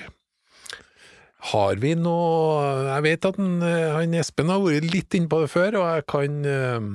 Har 1.52 1.76
vi 1.82 1.94
noe 2.00 2.86
Jeg 2.88 3.04
vet 3.04 3.26
at 3.28 3.36
han, 3.42 3.58
eh, 3.68 3.92
han 3.98 4.14
Espen 4.16 4.48
har 4.54 4.62
vært 4.64 4.88
litt 4.94 5.18
inne 5.18 5.28
på 5.32 5.42
det 5.44 5.50
før, 5.52 5.76
og 5.82 5.86
jeg 5.98 6.06
kan, 6.14 6.38
eh, 6.46 6.88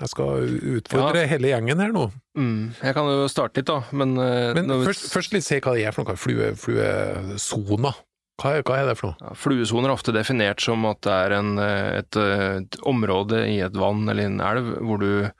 Jeg 0.00 0.08
skal 0.14 0.46
utfordre 0.80 1.26
hele 1.28 1.50
gjengen 1.52 1.78
her 1.84 1.92
nå. 1.92 2.06
Mm, 2.38 2.72
jeg 2.80 2.94
kan 2.96 3.04
jo 3.10 3.26
starte 3.28 3.60
litt, 3.60 3.66
da, 3.68 3.82
men, 3.92 4.16
eh, 4.18 4.54
Men 4.54 4.66
vi- 4.66 4.86
først, 4.88 5.10
først 5.12 5.32
litt 5.34 5.44
se 5.44 5.60
hva 5.60 5.74
det 5.76 5.84
er 5.86 5.92
for 5.92 6.04
noe. 6.04 6.16
Flue, 6.16 6.52
fluesona. 6.56 7.94
Hva, 8.40 8.54
er- 8.56 8.62
hva 8.64 8.78
er 8.80 8.86
det 8.88 8.96
for 8.96 9.08
noe? 9.10 9.16
Ja, 9.20 9.34
Fluesoner 9.36 9.90
er 9.90 9.96
ofte 9.98 10.14
definert 10.16 10.60
som 10.64 10.86
at 10.86 11.02
det 11.02 11.12
er 11.12 11.32
en, 11.36 11.58
et, 11.58 12.16
et 12.16 12.78
område 12.88 13.42
i 13.46 13.58
et 13.60 13.72
vann 13.76 14.08
eller 14.08 14.24
en 14.24 14.40
elv 14.40 14.70
hvor 14.80 14.98
du 14.98 15.30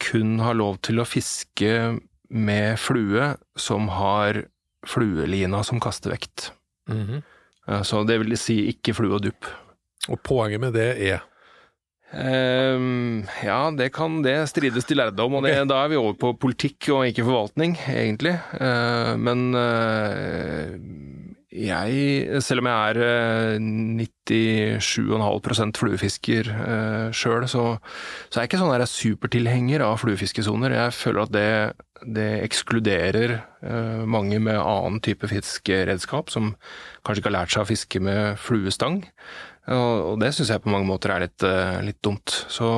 kun 0.00 0.38
har 0.40 0.54
lov 0.54 0.80
til 0.80 0.96
å 0.96 1.04
fiske 1.04 2.00
med 2.30 2.78
flue 2.78 3.36
som 3.58 3.88
har 3.88 4.44
fluelina 4.86 5.62
som 5.62 5.78
kastevekt. 5.78 6.50
Mhm. 6.88 7.18
Eh, 7.18 7.22
Så 7.86 8.00
det 8.08 8.16
vil 8.22 8.38
si 8.40 8.62
ikke 8.70 8.94
flue 8.96 9.18
og 9.18 9.24
dupp. 9.26 9.46
Og 10.10 10.18
poenget 10.26 10.62
med 10.62 10.72
det 10.74 10.88
er 11.10 11.20
Um, 12.10 13.22
ja, 13.38 13.68
det 13.70 13.92
kan 13.94 14.16
det 14.24 14.34
strides 14.50 14.88
til 14.88 14.98
lærde 14.98 15.22
om, 15.22 15.36
og 15.38 15.44
det, 15.46 15.52
da 15.70 15.84
er 15.84 15.92
vi 15.92 15.98
over 16.00 16.16
på 16.18 16.32
politikk 16.42 16.88
og 16.90 17.04
ikke 17.06 17.22
forvaltning, 17.22 17.76
egentlig. 17.86 18.32
Uh, 18.58 19.14
men 19.14 19.44
eh, 19.54 20.74
jeg, 21.50 22.42
selv 22.46 22.62
om 22.62 22.68
jeg 22.70 22.94
er 22.94 22.98
eh, 23.02 23.64
97,5 24.30 25.72
fluefisker 25.80 26.50
uh, 26.54 27.08
sjøl, 27.10 27.46
så, 27.50 27.64
så 28.30 28.38
er 28.38 28.44
jeg 28.44 28.52
ikke 28.52 28.60
sånn 28.60 28.70
der 28.70 28.86
supertilhenger 28.86 29.82
av 29.82 29.98
fluefiskesoner. 30.02 30.76
Jeg 30.78 30.94
føler 30.94 31.24
at 31.24 31.34
det, 31.34 31.48
det 32.06 32.28
ekskluderer 32.46 33.36
eh, 33.36 34.02
mange 34.08 34.38
med 34.42 34.58
annen 34.58 35.00
type 35.04 35.28
fiskeredskap, 35.30 36.30
som 36.32 36.54
kanskje 37.04 37.20
ikke 37.22 37.30
har 37.32 37.38
lært 37.40 37.54
seg 37.54 37.64
å 37.64 37.70
fiske 37.70 38.02
med 38.04 38.38
fluestang. 38.40 39.02
Og, 39.70 40.16
det 40.20 40.32
syns 40.34 40.50
jeg 40.52 40.62
på 40.64 40.72
mange 40.72 40.88
måter 40.88 41.12
er 41.14 41.26
litt, 41.26 41.44
eh, 41.46 41.80
litt 41.84 42.00
dumt. 42.04 42.32
Så 42.50 42.68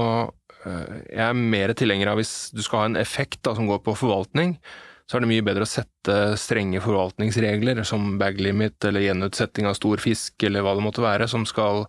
eh, 0.66 0.96
jeg 1.12 1.26
er 1.28 1.38
mer 1.38 1.74
tilhenger 1.78 2.12
av 2.12 2.20
hvis 2.20 2.50
du 2.54 2.62
skal 2.64 2.82
ha 2.82 2.90
en 2.90 3.00
effekt 3.00 3.42
da, 3.46 3.54
som 3.58 3.70
går 3.70 3.82
på 3.86 3.96
forvaltning, 4.00 4.56
så 5.12 5.18
er 5.18 5.26
det 5.26 5.28
mye 5.28 5.44
bedre 5.44 5.66
å 5.66 5.68
sette 5.68 6.14
strenge 6.40 6.80
forvaltningsregler 6.80 7.82
som 7.84 8.14
bag 8.16 8.38
limit 8.40 8.80
eller 8.88 9.04
gjenutsetting 9.04 9.66
av 9.68 9.76
stor 9.76 10.00
fisk 10.00 10.46
eller 10.48 10.64
hva 10.64 10.72
det 10.78 10.84
måtte 10.86 11.04
være, 11.04 11.26
som 11.28 11.44
skal 11.44 11.84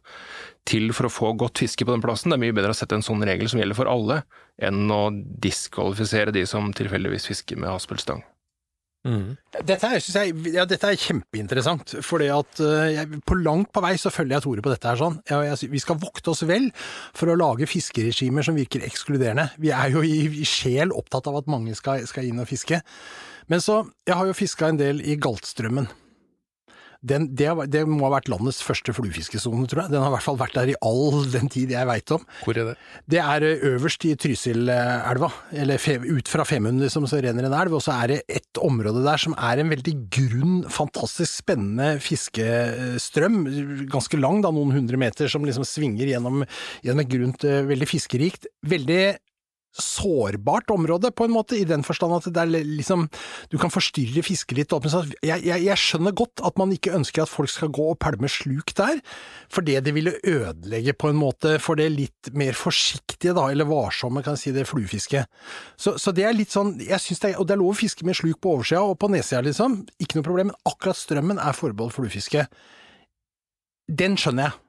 til 0.68 0.92
for 0.92 1.08
å 1.08 1.14
få 1.14 1.32
godt 1.40 1.62
fiske 1.64 1.88
på 1.88 1.96
den 1.96 2.04
plassen. 2.04 2.34
Det 2.34 2.36
er 2.36 2.44
mye 2.44 2.58
bedre 2.58 2.76
å 2.76 2.76
sette 2.76 3.00
en 3.00 3.06
sånn 3.06 3.24
regel 3.24 3.48
som 3.48 3.64
gjelder 3.64 3.80
for 3.80 3.88
alle, 3.88 4.26
enn 4.60 4.92
å 4.92 5.06
diskvalifisere 5.40 6.36
de 6.36 6.44
som 6.52 6.68
tilfeldigvis 6.76 7.30
fisker 7.32 7.64
med 7.64 7.72
haspelstang. 7.72 8.26
Mhm. 9.04 9.36
Dette 9.68 9.90
er, 9.90 10.00
jeg, 10.00 10.36
ja, 10.56 10.64
dette 10.68 10.88
er 10.88 11.00
kjempeinteressant, 11.00 11.98
fordi 12.08 12.30
at 12.32 12.62
eh, 12.64 13.02
på 13.28 13.36
langt 13.36 13.74
på 13.76 13.84
vei 13.84 13.98
så 14.00 14.12
følger 14.14 14.38
jeg 14.38 14.46
Tore 14.46 14.64
på 14.64 14.72
dette 14.72 14.90
her 14.90 15.00
sånn. 15.00 15.18
Jeg, 15.28 15.70
vi 15.74 15.82
skal 15.84 16.00
vokte 16.02 16.32
oss 16.32 16.46
vel 16.48 16.70
for 17.12 17.32
å 17.32 17.38
lage 17.40 17.68
fiskeregimer 17.70 18.48
som 18.48 18.56
virker 18.58 18.86
ekskluderende. 18.88 19.50
Vi 19.60 19.74
er 19.76 19.92
jo 19.94 20.06
i, 20.08 20.24
i 20.40 20.48
sjel 20.48 20.96
opptatt 20.96 21.28
av 21.32 21.42
at 21.42 21.52
mange 21.52 21.76
skal, 21.80 22.08
skal 22.10 22.30
inn 22.30 22.40
og 22.44 22.48
fiske. 22.50 22.80
Men 23.52 23.64
så, 23.64 23.82
jeg 24.08 24.16
har 24.16 24.30
jo 24.30 24.38
fiska 24.38 24.72
en 24.72 24.80
del 24.80 25.04
i 25.04 25.18
Galtstrømmen. 25.20 25.92
Den, 27.04 27.28
det, 27.36 27.50
det 27.74 27.84
må 27.90 28.06
ha 28.06 28.14
vært 28.16 28.30
landets 28.32 28.62
første 28.64 28.94
fluefiskesone, 28.96 29.68
tror 29.68 29.84
jeg. 29.84 29.94
Den 29.94 30.04
har 30.04 30.12
i 30.12 30.16
hvert 30.16 30.26
fall 30.26 30.40
vært 30.40 30.56
der 30.56 30.72
i 30.72 30.78
all 30.88 31.26
den 31.34 31.52
tid 31.52 31.74
jeg 31.74 31.90
veit 31.90 32.14
om. 32.16 32.24
Hvor 32.46 32.60
er 32.60 32.70
det? 32.72 32.76
Det 33.12 33.20
er 33.20 33.46
øverst 33.74 34.06
i 34.08 34.14
Trysilelva, 34.20 35.30
eller 35.64 35.82
fe, 35.84 35.98
ut 36.00 36.32
fra 36.32 36.46
Femund 36.48 36.80
liksom, 36.84 37.08
så 37.12 37.20
renner 37.24 37.50
en 37.50 37.58
elv, 37.58 37.76
og 37.76 37.84
så 37.84 37.98
er 37.98 38.14
det 38.14 38.20
et 38.40 38.62
område 38.64 39.04
der 39.04 39.20
som 39.20 39.36
er 39.36 39.60
en 39.60 39.74
veldig 39.74 39.96
grunn, 40.16 40.56
fantastisk 40.72 41.44
spennende 41.44 41.98
fiskestrøm, 42.04 43.44
ganske 43.92 44.20
lang 44.22 44.42
da, 44.46 44.54
noen 44.56 44.74
hundre 44.76 45.00
meter, 45.02 45.28
som 45.32 45.46
liksom 45.46 45.68
svinger 45.68 46.16
gjennom, 46.16 46.46
gjennom 46.86 47.04
et 47.04 47.14
grunt, 47.14 47.48
veldig 47.74 47.90
fiskerikt, 47.90 48.48
veldig 48.70 49.04
sårbart 49.74 50.70
område, 50.74 51.12
på 51.12 51.26
en 51.26 51.34
måte, 51.34 51.58
i 51.58 51.66
den 51.68 51.84
forstand 51.86 52.14
at 52.16 52.28
det 52.34 52.42
er 52.42 52.66
liksom 52.68 53.08
Du 53.52 53.58
kan 53.58 53.72
forstyrre 53.74 54.24
fisket 54.26 54.58
litt. 54.58 54.74
Jeg, 55.24 55.42
jeg, 55.44 55.64
jeg 55.66 55.78
skjønner 55.80 56.14
godt 56.16 56.44
at 56.46 56.58
man 56.62 56.72
ikke 56.74 56.94
ønsker 56.94 57.24
at 57.24 57.32
folk 57.32 57.50
skal 57.50 57.72
gå 57.74 57.90
og 57.94 58.00
pælme 58.02 58.30
sluk 58.30 58.74
der, 58.78 59.02
for 59.50 59.66
det 59.66 59.84
det 59.86 59.94
ville 59.96 60.16
ødelegge 60.24 60.94
på 60.94 61.10
en 61.10 61.20
måte 61.20 61.58
for 61.62 61.80
det 61.80 61.90
litt 61.94 62.32
mer 62.34 62.58
forsiktige, 62.58 63.34
da, 63.36 63.50
eller 63.52 63.70
varsomme, 63.70 64.24
kan 64.24 64.38
jeg 64.38 64.44
si, 64.44 64.56
det 64.56 64.68
fluefisket. 64.70 65.30
Så, 65.78 65.98
så 65.98 66.14
det 66.16 66.28
er 66.28 66.38
litt 66.38 66.54
sånn 66.54 66.76
jeg 66.84 67.00
synes 67.02 67.24
det 67.24 67.34
er, 67.34 67.40
Og 67.42 67.48
det 67.48 67.56
er 67.56 67.62
lov 67.62 67.74
å 67.74 67.78
fiske 67.78 68.06
med 68.06 68.18
sluk 68.18 68.40
på 68.44 68.58
oversida 68.58 68.84
og 68.86 68.98
på 69.02 69.10
nedsida, 69.12 69.44
liksom. 69.46 69.84
Ikke 70.02 70.20
noe 70.20 70.28
problem, 70.28 70.52
men 70.52 70.70
akkurat 70.70 71.00
strømmen 71.00 71.42
er 71.42 71.58
forbeholdt 71.58 71.98
fluefiske. 71.98 72.48
Den 73.92 74.18
skjønner 74.20 74.50
jeg. 74.50 74.63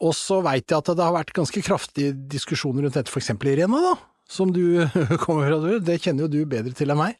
Og 0.00 0.14
så 0.16 0.40
veit 0.44 0.64
jeg 0.64 0.78
at 0.78 0.92
det 0.96 1.04
har 1.04 1.16
vært 1.16 1.34
ganske 1.36 1.62
kraftige 1.64 2.14
diskusjoner 2.32 2.86
rundt 2.86 2.96
dette, 2.96 3.12
for 3.12 3.20
eksempel 3.20 3.52
i 3.52 3.58
Rena, 3.60 3.82
da, 3.84 3.96
som 4.30 4.52
du 4.54 4.80
kommer 5.24 5.50
fra. 5.50 5.80
Det 5.84 6.00
kjenner 6.00 6.26
jo 6.26 6.32
du 6.32 6.40
bedre 6.48 6.72
til 6.76 6.92
enn 6.92 7.00
meg. 7.00 7.18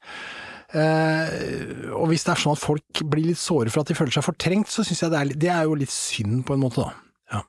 Eh, 0.70 1.90
og 1.96 2.06
hvis 2.12 2.22
det 2.22 2.32
er 2.32 2.42
sånn 2.44 2.54
at 2.54 2.62
folk 2.62 3.00
blir 3.10 3.32
litt 3.32 3.40
såre 3.42 3.72
for 3.72 3.82
at 3.82 3.90
de 3.90 3.96
føler 3.99 4.14
seg 4.14 4.26
fortrengt, 4.26 4.70
så 4.70 4.84
syns 4.87 5.02
jeg 5.02 5.12
det 5.12 5.20
er, 5.20 5.32
det 5.46 5.50
er 5.52 5.64
jo 5.66 5.78
litt 5.78 5.92
synd, 5.92 6.44
på 6.46 6.54
en 6.54 6.62
måte, 6.62 6.84
da. 6.84 7.34
Ja. 7.34 7.40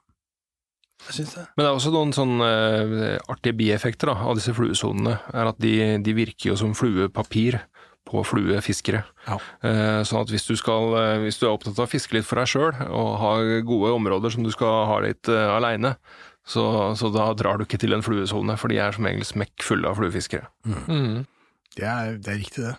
Jeg 1.07 1.19
syns 1.19 1.35
det. 1.37 1.45
Men 1.53 1.63
det 1.63 1.69
er 1.69 1.77
også 1.77 1.93
noen 1.93 2.15
sånne 2.17 2.49
eh, 2.49 3.19
artige 3.31 3.59
bieffekter 3.61 4.11
da, 4.11 4.17
av 4.25 4.39
disse 4.39 4.55
fluesonene. 4.57 5.19
er 5.31 5.51
at 5.53 5.61
de, 5.61 5.75
de 6.01 6.17
virker 6.17 6.51
jo 6.51 6.57
som 6.59 6.73
fluepapir 6.77 7.61
på 8.09 8.23
fluefiskere. 8.25 9.03
Ja. 9.27 9.37
Eh, 9.67 10.01
sånn 10.07 10.23
at 10.23 10.31
hvis 10.33 10.47
du, 10.47 10.55
skal, 10.59 10.95
eh, 10.97 11.19
hvis 11.25 11.37
du 11.39 11.45
er 11.45 11.53
opptatt 11.53 11.77
av 11.77 11.85
å 11.85 11.91
fiske 11.91 12.15
litt 12.17 12.27
for 12.27 12.41
deg 12.41 12.49
sjøl, 12.49 12.71
og 12.89 13.09
har 13.21 13.51
gode 13.67 13.93
områder 13.97 14.33
som 14.33 14.45
du 14.45 14.51
skal 14.53 14.85
ha 14.89 14.99
litt 15.05 15.29
uh, 15.31 15.53
aleine, 15.55 15.95
så, 16.47 16.63
så 16.97 17.11
da 17.13 17.29
drar 17.37 17.59
du 17.59 17.67
ikke 17.67 17.79
til 17.81 17.93
en 17.95 18.03
fluesone, 18.05 18.57
for 18.57 18.73
de 18.73 18.79
er 18.81 18.95
som 18.95 19.05
regel 19.05 19.25
smekk 19.27 19.65
fulle 19.65 19.89
av 19.89 20.01
fluefiskere. 20.01 20.49
Mhm. 20.67 21.27
Det 21.71 21.85
er, 21.87 22.17
det 22.19 22.33
er 22.33 22.41
riktig, 22.41 22.65
det. 22.67 22.73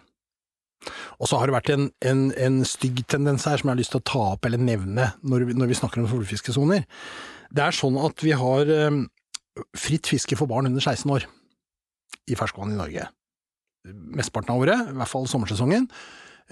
Og 1.23 1.31
så 1.31 1.39
har 1.39 1.49
det 1.49 1.55
vært 1.55 1.71
en, 1.73 1.87
en, 2.05 2.27
en 2.37 2.59
stygg 2.67 3.05
tendens 3.09 3.47
her 3.49 3.61
som 3.61 3.71
jeg 3.71 3.77
har 3.77 3.81
lyst 3.81 3.95
til 3.95 4.03
å 4.03 4.09
ta 4.11 4.25
opp 4.35 4.49
eller 4.49 4.61
nevne 4.61 5.13
når 5.23 5.47
vi, 5.49 5.57
når 5.57 5.71
vi 5.71 5.79
snakker 5.79 6.03
om 6.03 6.11
fluefiskesoner. 6.11 6.85
Det 7.55 7.65
er 7.65 7.77
sånn 7.77 7.97
at 8.03 8.25
vi 8.25 8.35
har 8.37 8.69
um, 8.91 9.05
fritt 9.79 10.11
fiske 10.11 10.37
for 10.37 10.51
barn 10.51 10.69
under 10.69 10.83
16 10.83 11.09
år 11.15 11.29
i 12.29 12.37
ferskvann 12.39 12.75
i 12.75 12.79
Norge. 12.79 13.07
Mesteparten 13.85 14.55
av 14.55 14.63
året, 14.63 14.91
i 14.93 14.97
hvert 14.99 15.11
fall 15.11 15.27
sommersesongen. 15.31 15.89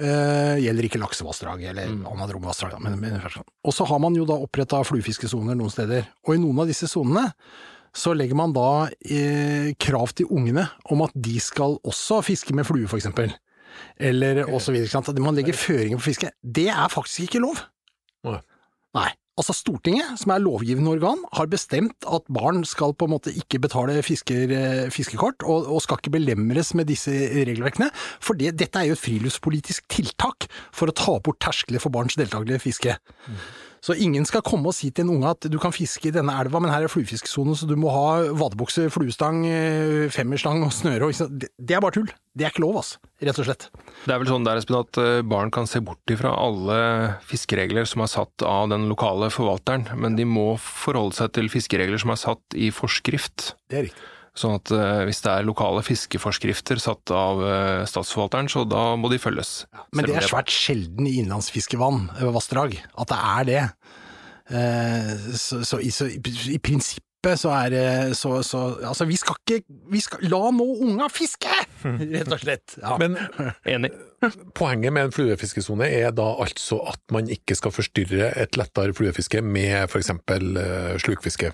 Uh, 0.00 0.56
gjelder 0.62 0.86
ikke 0.86 1.00
laksevassdrag 1.02 1.62
eller 1.68 1.90
Mm. 1.90 2.06
annet 2.06 2.30
Men, 2.80 3.00
men. 3.00 3.20
Og 3.66 3.74
så 3.74 3.84
har 3.84 3.98
man 4.00 4.14
jo 4.16 4.24
da 4.24 4.38
oppretta 4.40 4.80
fluefiskesoner 4.86 5.54
noen 5.58 5.70
steder, 5.70 6.06
og 6.26 6.34
i 6.34 6.40
noen 6.40 6.58
av 6.62 6.66
disse 6.70 6.88
sonene 6.88 7.26
så 7.92 8.14
legger 8.14 8.38
man 8.38 8.52
da 8.54 8.86
eh, 9.02 9.74
krav 9.76 10.12
til 10.14 10.26
ungene 10.30 10.68
om 10.94 11.02
at 11.02 11.10
de 11.14 11.40
skal 11.42 11.74
også 11.82 12.22
fiske 12.22 12.54
med 12.54 12.64
flue, 12.64 12.86
eksempel. 12.96 13.34
Eller 13.98 14.44
videre. 14.72 14.88
sant? 14.88 15.10
Man 15.18 15.34
legger 15.34 15.52
føringer 15.58 15.98
på 15.98 16.06
fisket. 16.06 16.32
Det 16.40 16.68
er 16.70 16.88
faktisk 16.88 17.26
ikke 17.26 17.42
lov. 17.42 17.58
Nei. 18.24 18.38
Nei. 18.94 19.08
Altså 19.38 19.54
Stortinget, 19.56 20.18
som 20.20 20.32
er 20.34 20.42
lovgivende 20.42 20.90
organ, 20.90 21.22
har 21.32 21.46
bestemt 21.48 22.04
at 22.04 22.26
barn 22.34 22.64
skal 22.68 22.92
på 22.98 23.06
en 23.06 23.14
måte 23.14 23.32
ikke 23.32 23.60
betale 23.62 24.02
fisker, 24.04 24.52
eh, 24.52 24.90
fiskekort, 24.92 25.46
og, 25.46 25.70
og 25.70 25.80
skal 25.84 26.00
ikke 26.00 26.16
belemres 26.18 26.74
med 26.74 26.90
disse 26.90 27.14
regelverkene. 27.14 27.88
For 28.20 28.36
det, 28.36 28.56
dette 28.60 28.82
er 28.82 28.90
jo 28.90 28.98
et 28.98 29.04
friluftspolitisk 29.04 29.86
tiltak 29.88 30.50
for 30.74 30.90
å 30.90 30.96
ta 30.96 31.16
bort 31.22 31.40
terskler 31.40 31.80
for 31.80 31.94
barns 31.94 32.18
deltakelse 32.20 32.58
i 32.58 32.64
fiske. 32.66 32.96
Så 33.80 33.96
ingen 33.96 34.26
skal 34.28 34.44
komme 34.44 34.68
og 34.68 34.76
si 34.76 34.90
til 34.92 35.06
en 35.06 35.14
unge 35.16 35.30
at 35.32 35.46
du 35.48 35.56
kan 35.60 35.72
fiske 35.72 36.10
i 36.10 36.12
denne 36.14 36.34
elva, 36.42 36.60
men 36.60 36.72
her 36.72 36.84
er 36.84 36.92
fluefiskesone, 36.92 37.56
så 37.56 37.68
du 37.68 37.76
må 37.80 37.92
ha 37.94 38.28
vadebukse, 38.36 38.90
fluestang, 38.92 39.40
eh, 39.48 40.10
femmerstang 40.12 40.60
og 40.66 40.74
snøre. 40.76 41.08
Det 41.08 41.76
er 41.76 41.80
bare 41.80 41.96
tull. 41.96 42.10
Det 42.36 42.46
er 42.46 42.52
ikke 42.52 42.62
lov, 42.66 42.82
altså. 42.82 43.00
Rett 43.24 43.40
og 43.40 43.48
slett. 43.48 43.66
Det 44.04 44.12
er 44.12 44.20
vel 44.20 44.30
sånn 44.30 44.44
der, 44.46 44.60
Espen, 44.60 44.78
at 44.84 45.00
eh, 45.00 45.24
barn 45.26 45.50
kan 45.54 45.68
se 45.70 45.80
bort 45.84 46.12
ifra 46.12 46.34
alle 46.36 46.78
fiskeregler 47.26 47.88
som 47.88 48.04
er 48.04 48.12
satt 48.12 48.44
av 48.46 48.68
den 48.72 48.86
lokale 48.92 49.32
forvalteren, 49.32 49.88
men 49.96 50.20
de 50.20 50.28
må 50.28 50.54
forholde 50.60 51.16
seg 51.16 51.32
til 51.38 51.50
fiskeregler 51.52 52.00
som 52.00 52.12
er 52.12 52.20
satt 52.20 52.56
i 52.56 52.70
forskrift. 52.74 53.54
Det 53.72 53.80
er 53.80 53.88
riktig. 53.88 54.08
Sånn 54.40 54.54
at 54.56 54.70
eh, 54.72 55.02
hvis 55.04 55.20
det 55.24 55.32
er 55.34 55.44
lokale 55.44 55.82
fiskeforskrifter 55.84 56.80
satt 56.80 57.12
av 57.12 57.42
eh, 57.44 57.82
statsforvalteren, 57.90 58.48
så 58.48 58.62
da 58.64 58.94
må 58.96 59.10
de 59.12 59.18
følges. 59.20 59.66
Men 59.92 60.08
det 60.08 60.16
er 60.16 60.28
svært 60.30 60.48
sjelden 60.54 61.04
i 61.10 61.18
innlandsfiskevann, 61.20 62.06
eh, 62.16 62.30
vassdrag, 62.32 62.78
at 62.96 63.12
det 63.12 63.20
er 63.34 63.48
det. 63.50 63.62
Eh, 64.50 65.14
Så, 65.36 65.60
så, 65.68 65.78
i, 65.84 65.90
så 65.94 66.08
i, 66.10 66.16
i 66.54 66.58
prinsippet 66.58 67.06
så 67.36 67.50
er 67.52 67.68
det 67.74 68.16
så, 68.16 68.38
så 68.42 68.60
Altså, 68.80 69.04
vi 69.04 69.18
skal 69.20 69.36
ikke 69.44 69.58
vi 69.92 70.00
skal, 70.00 70.22
La 70.32 70.38
nå 70.56 70.64
unga 70.86 71.10
fiske! 71.12 71.52
Rett 71.84 72.32
og 72.32 72.40
slett. 72.40 72.78
Ja. 72.80 72.94
Men 73.00 73.18
Enig. 73.76 73.90
poenget 74.56 74.92
med 74.96 75.10
en 75.10 75.12
fluefiskesone 75.12 75.84
er 76.00 76.14
da 76.16 76.30
altså 76.40 76.80
at 76.88 77.00
man 77.12 77.28
ikke 77.28 77.54
skal 77.60 77.74
forstyrre 77.76 78.32
et 78.40 78.56
lettere 78.56 78.96
fluefiske 78.96 79.42
med 79.44 79.84
f.eks. 79.92 80.10
slukfiske. 81.04 81.52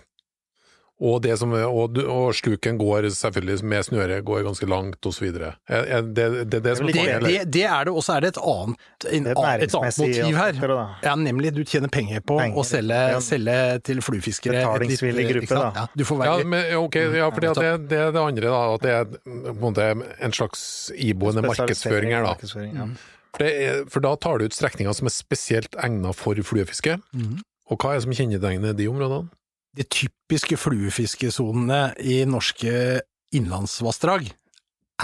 Og, 0.96 1.18
det 1.20 1.34
som, 1.36 1.50
og, 1.52 1.98
og 2.08 2.30
sluken 2.32 2.78
går 2.80 3.10
selvfølgelig 3.12 3.64
med 3.68 3.82
snøret 3.84 4.22
går 4.24 4.46
ganske 4.46 4.68
langt 4.70 5.06
osv. 5.06 5.26
Det, 5.28 5.50
det, 5.68 6.24
det, 6.48 6.60
det 6.64 6.72
som 6.78 6.88
er 6.88 6.92
Det 6.92 6.94
Det, 6.96 7.02
poenget. 7.02 7.26
det, 7.26 7.52
det 7.52 7.64
er 7.68 7.84
det, 7.84 7.92
og 7.92 8.04
så 8.06 8.14
er 8.16 8.24
det 8.24 8.30
et 8.32 8.40
annet, 8.40 8.86
en, 9.12 9.26
Det 9.28 9.34
er 9.36 9.58
et 9.58 9.66
et 9.66 9.76
annet 9.76 9.98
motiv 10.00 10.38
her. 10.40 10.96
Ja, 11.04 11.14
nemlig. 11.20 11.52
Du 11.52 11.60
tjener 11.68 11.92
penger 11.92 12.24
på 12.24 12.38
Penger, 12.40 12.56
å 12.56 12.64
selge, 12.64 13.00
ja. 13.12 13.20
selge 13.20 13.56
til 13.84 14.00
fluefiskere. 14.00 14.62
Betalingsvillig 14.64 15.28
gruppe, 15.34 15.60
da. 15.60 15.68
Ja, 15.76 15.86
du 15.92 16.04
får 16.08 16.24
Ja, 16.24 16.38
men, 16.48 16.64
okay, 16.80 17.12
ja 17.20 17.28
for 17.28 17.44
det, 17.44 17.52
det, 17.60 17.74
det 17.92 18.00
er 18.06 18.16
det 18.16 18.24
andre, 18.24 18.48
da. 18.48 18.64
At 18.78 18.86
det 18.88 18.96
er 18.96 19.04
på 19.12 19.52
en, 19.52 19.60
måte, 19.66 19.92
en 20.00 20.32
slags 20.32 20.64
iboende 20.96 21.44
markedsføring 21.44 22.16
her, 22.16 22.24
da. 22.24 22.32
Markedsføring, 22.38 22.72
ja. 22.72 22.88
For, 23.36 23.44
det 23.44 23.52
er, 23.68 23.82
for 23.92 24.00
da 24.00 24.16
tar 24.16 24.40
du 24.40 24.48
ut 24.48 24.56
strekninger 24.56 24.96
som 24.96 25.12
er 25.12 25.12
spesielt 25.12 25.76
egnet 25.76 26.16
for 26.16 26.40
fluefiske. 26.40 26.96
Mm. 27.12 27.42
Og 27.68 27.82
hva 27.82 27.92
er 27.92 28.00
det 28.00 28.06
som 28.06 28.16
kjennetegner 28.16 28.72
de 28.78 28.88
områdene? 28.88 29.28
De 29.76 29.84
typiske 29.84 30.56
fluefiskesonene 30.56 31.94
i 32.00 32.22
norske 32.28 33.02
innlandsvassdrag 33.36 34.30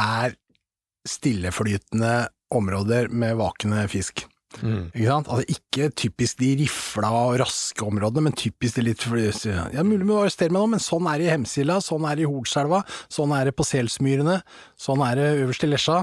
er 0.01 0.37
stilleflytende 1.09 2.29
områder 2.53 3.11
med 3.13 3.37
vakende 3.41 3.85
fisk. 3.91 4.25
Ikke 4.61 5.09
sant? 5.09 5.29
Altså 5.33 5.55
ikke 5.55 5.89
typisk 5.97 6.41
de 6.43 6.51
rifla 6.61 7.09
og 7.17 7.39
raske 7.41 7.85
områdene, 7.87 8.27
men 8.29 8.37
typisk 8.37 8.77
de 8.79 8.85
litt. 8.85 9.07
Ja, 9.49 9.85
mulig 9.87 10.05
vi 10.05 10.13
å 10.13 10.21
arrestere 10.23 10.53
meg 10.53 10.61
nå, 10.61 10.73
men 10.75 10.83
sånn 10.83 11.09
er 11.11 11.21
det 11.21 11.27
i 11.27 11.33
Hemsila, 11.33 11.79
sånn 11.85 12.07
er 12.09 12.19
det 12.19 12.27
i 12.27 12.31
Holselva, 12.31 12.83
sånn 13.13 13.33
er 13.37 13.49
det 13.49 13.57
på 13.57 13.67
Selsmyrene, 13.67 14.39
sånn 14.81 15.03
er 15.07 15.19
det 15.19 15.29
øverst 15.47 15.67
i 15.67 15.73
Lesja. 15.73 15.99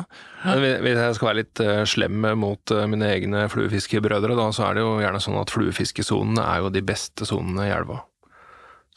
Hvis 0.58 1.02
jeg 1.04 1.18
skal 1.20 1.30
være 1.30 1.42
litt 1.44 1.64
eh, 1.64 1.84
slem 1.90 2.30
mot 2.42 2.76
eh, 2.76 2.86
mine 2.90 3.14
egne 3.14 3.46
fluefiskebrødre, 3.54 4.38
da, 4.40 4.50
så 4.56 4.70
er 4.70 4.80
det 4.80 4.86
jo 4.88 4.98
gjerne 5.04 5.24
sånn 5.24 5.42
at 5.42 5.54
fluefiskesonene 5.54 6.46
er 6.46 6.66
jo 6.66 6.74
de 6.74 6.86
beste 6.90 7.30
sonene 7.30 7.70
i 7.70 7.76
elva. 7.76 8.02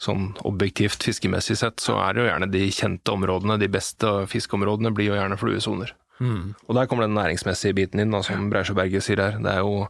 Sånn 0.03 0.33
objektivt 0.43 1.05
fiskemessig 1.05 1.55
sett 1.61 1.79
så 1.83 1.95
er 2.03 2.13
det 2.15 2.23
jo 2.23 2.29
gjerne 2.29 2.49
de 2.51 2.63
kjente 2.75 3.13
områdene, 3.13 3.59
de 3.61 3.69
beste 3.71 4.09
fiskeområdene 4.31 4.91
blir 4.95 5.13
jo 5.13 5.15
gjerne 5.19 5.39
fluesoner. 5.39 5.93
Og 6.67 6.75
der 6.77 6.89
kommer 6.91 7.07
den 7.07 7.15
næringsmessige 7.17 7.75
biten 7.77 8.03
inn, 8.03 8.11
da, 8.13 8.19
som 8.25 8.49
Breisjøberget 8.51 9.05
sier 9.05 9.21
her. 9.23 9.39
Det 9.43 9.53
er 9.53 9.63
jo 9.63 9.87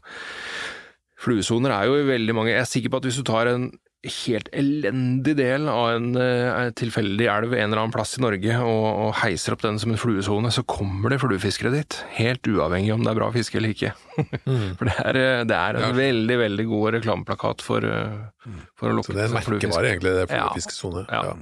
Fluesoner 1.23 1.71
er 1.71 1.87
jo 1.87 1.97
i 2.01 2.07
veldig 2.07 2.33
mange 2.35 2.51
Jeg 2.51 2.59
er 2.59 2.67
sikker 2.67 2.91
på 2.91 2.99
at 2.99 3.05
hvis 3.07 3.17
du 3.21 3.23
tar 3.27 3.47
en 3.47 3.69
helt 4.03 4.49
elendig 4.51 5.35
del 5.39 5.69
av 5.71 5.93
en 5.93 6.09
uh, 6.17 6.69
tilfeldig 6.75 7.27
elv 7.31 7.53
en 7.55 7.69
eller 7.69 7.81
annen 7.85 7.93
plass 7.93 8.17
i 8.17 8.23
Norge 8.23 8.57
og, 8.59 8.87
og 9.05 9.11
heiser 9.21 9.55
opp 9.55 9.63
den 9.63 9.79
som 9.79 9.93
en 9.93 9.99
fluesone, 10.01 10.51
så 10.51 10.65
kommer 10.67 11.13
det 11.13 11.21
fluefiskere 11.23 11.71
dit. 11.71 11.97
Helt 12.17 12.49
uavhengig 12.51 12.91
om 12.95 13.05
det 13.05 13.13
er 13.13 13.19
bra 13.21 13.29
fiske 13.35 13.59
eller 13.61 13.71
ikke. 13.71 13.93
For 14.77 14.89
det 14.89 14.97
er, 15.05 15.21
eh, 15.21 15.45
det 15.47 15.59
er 15.59 15.79
en 15.79 15.95
veldig, 15.97 16.37
veldig 16.43 16.67
god 16.73 16.97
reklameplakat 16.97 17.63
for, 17.63 17.87
uh, 17.87 18.59
for 18.79 18.91
å 18.91 19.05
Så 19.07 19.15
det 19.15 19.23
er 19.23 19.31
en 19.31 19.37
merkevare, 19.39 19.93
egentlig, 19.93 20.15
det 20.19 20.25
er 20.27 20.35
Ja. 20.35 20.49
fluefiskesone. 20.49 21.05
Ja. 21.07 21.23
Ja. 21.31 21.39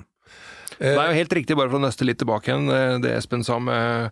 Det 0.81 0.93
er 0.97 1.11
jo 1.11 1.17
helt 1.17 1.33
riktig, 1.37 1.57
bare 1.57 1.69
for 1.69 1.77
å 1.77 1.83
nøste 1.83 2.05
litt 2.07 2.17
tilbake 2.21 2.49
igjen, 2.49 3.01
det 3.03 3.11
Espen 3.13 3.43
sa 3.45 3.59
med 3.61 4.09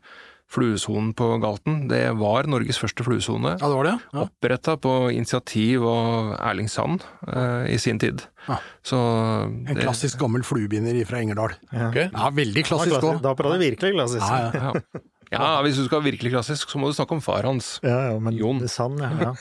fluesonen 0.50 1.12
på 1.14 1.28
Galten. 1.44 1.84
Det 1.92 2.02
var 2.18 2.48
Norges 2.50 2.80
første 2.82 3.06
fluesone. 3.06 3.52
Ja, 3.60 3.68
det 3.70 3.76
var 3.78 3.86
det, 3.86 3.94
ja. 4.16 4.24
Oppretta 4.26 4.74
på 4.82 4.94
initiativ 5.14 5.86
av 5.86 6.32
Erling 6.40 6.70
Sand 6.74 7.06
eh, 7.28 7.68
i 7.76 7.78
sin 7.82 8.00
tid. 8.02 8.24
Ja. 8.48 8.58
Så 8.84 8.98
En 8.98 9.64
det- 9.76 9.84
klassisk 9.84 10.18
gammel 10.20 10.42
fluebinder 10.48 10.98
fra 11.06 11.22
Engerdal. 11.22 11.54
Ja. 11.72 11.90
Okay. 11.92 12.10
Ja, 12.14 12.32
veldig 12.34 12.66
klassisk 12.66 12.98
òg. 13.06 13.22
Da 13.22 13.36
prater 13.38 13.60
vi 13.62 13.70
virkelig 13.72 13.94
klassisk. 13.94 14.26
Ja, 14.26 14.52
ja. 14.54 14.74
ja. 14.74 15.02
ja, 15.38 15.62
hvis 15.68 15.78
du 15.78 15.86
skal 15.86 16.02
være 16.02 16.12
virkelig 16.16 16.34
klassisk, 16.34 16.70
så 16.74 16.82
må 16.82 16.90
du 16.90 16.98
snakke 16.98 17.14
om 17.20 17.22
far 17.22 17.46
hans. 17.46 17.76
Ja, 17.86 18.10
ja, 18.10 18.18
men 18.20 18.34
Jon. 18.42 18.58
det 18.64 18.72
er 18.72 18.74
sann, 18.74 18.98
ja. 18.98 19.36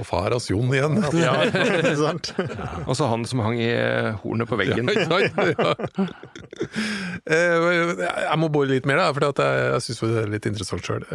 Og 0.00 0.04
far 0.06 0.32
hans 0.34 0.48
Jon 0.50 0.72
igjen. 0.74 0.98
Ja. 1.16 1.34
Og 2.88 2.96
så 2.98 3.06
han 3.10 3.24
som 3.28 3.40
hang 3.44 3.58
i 3.62 3.68
eh, 3.70 4.10
hornet 4.24 4.50
på 4.50 4.58
veggen. 4.60 4.90
Ja. 4.90 5.20
Ja. 5.54 5.74
Eh, 7.30 8.02
Jeg 8.02 8.38
må 8.40 8.48
bore 8.52 8.70
litt 8.72 8.86
mer, 8.88 9.00
da, 9.00 9.08
for 9.14 9.24
jeg, 9.30 9.64
jeg 9.76 9.84
syns 9.86 10.02
det 10.04 10.20
er 10.24 10.30
litt 10.34 10.48
interessant 10.50 10.86
sjøl. 10.86 11.06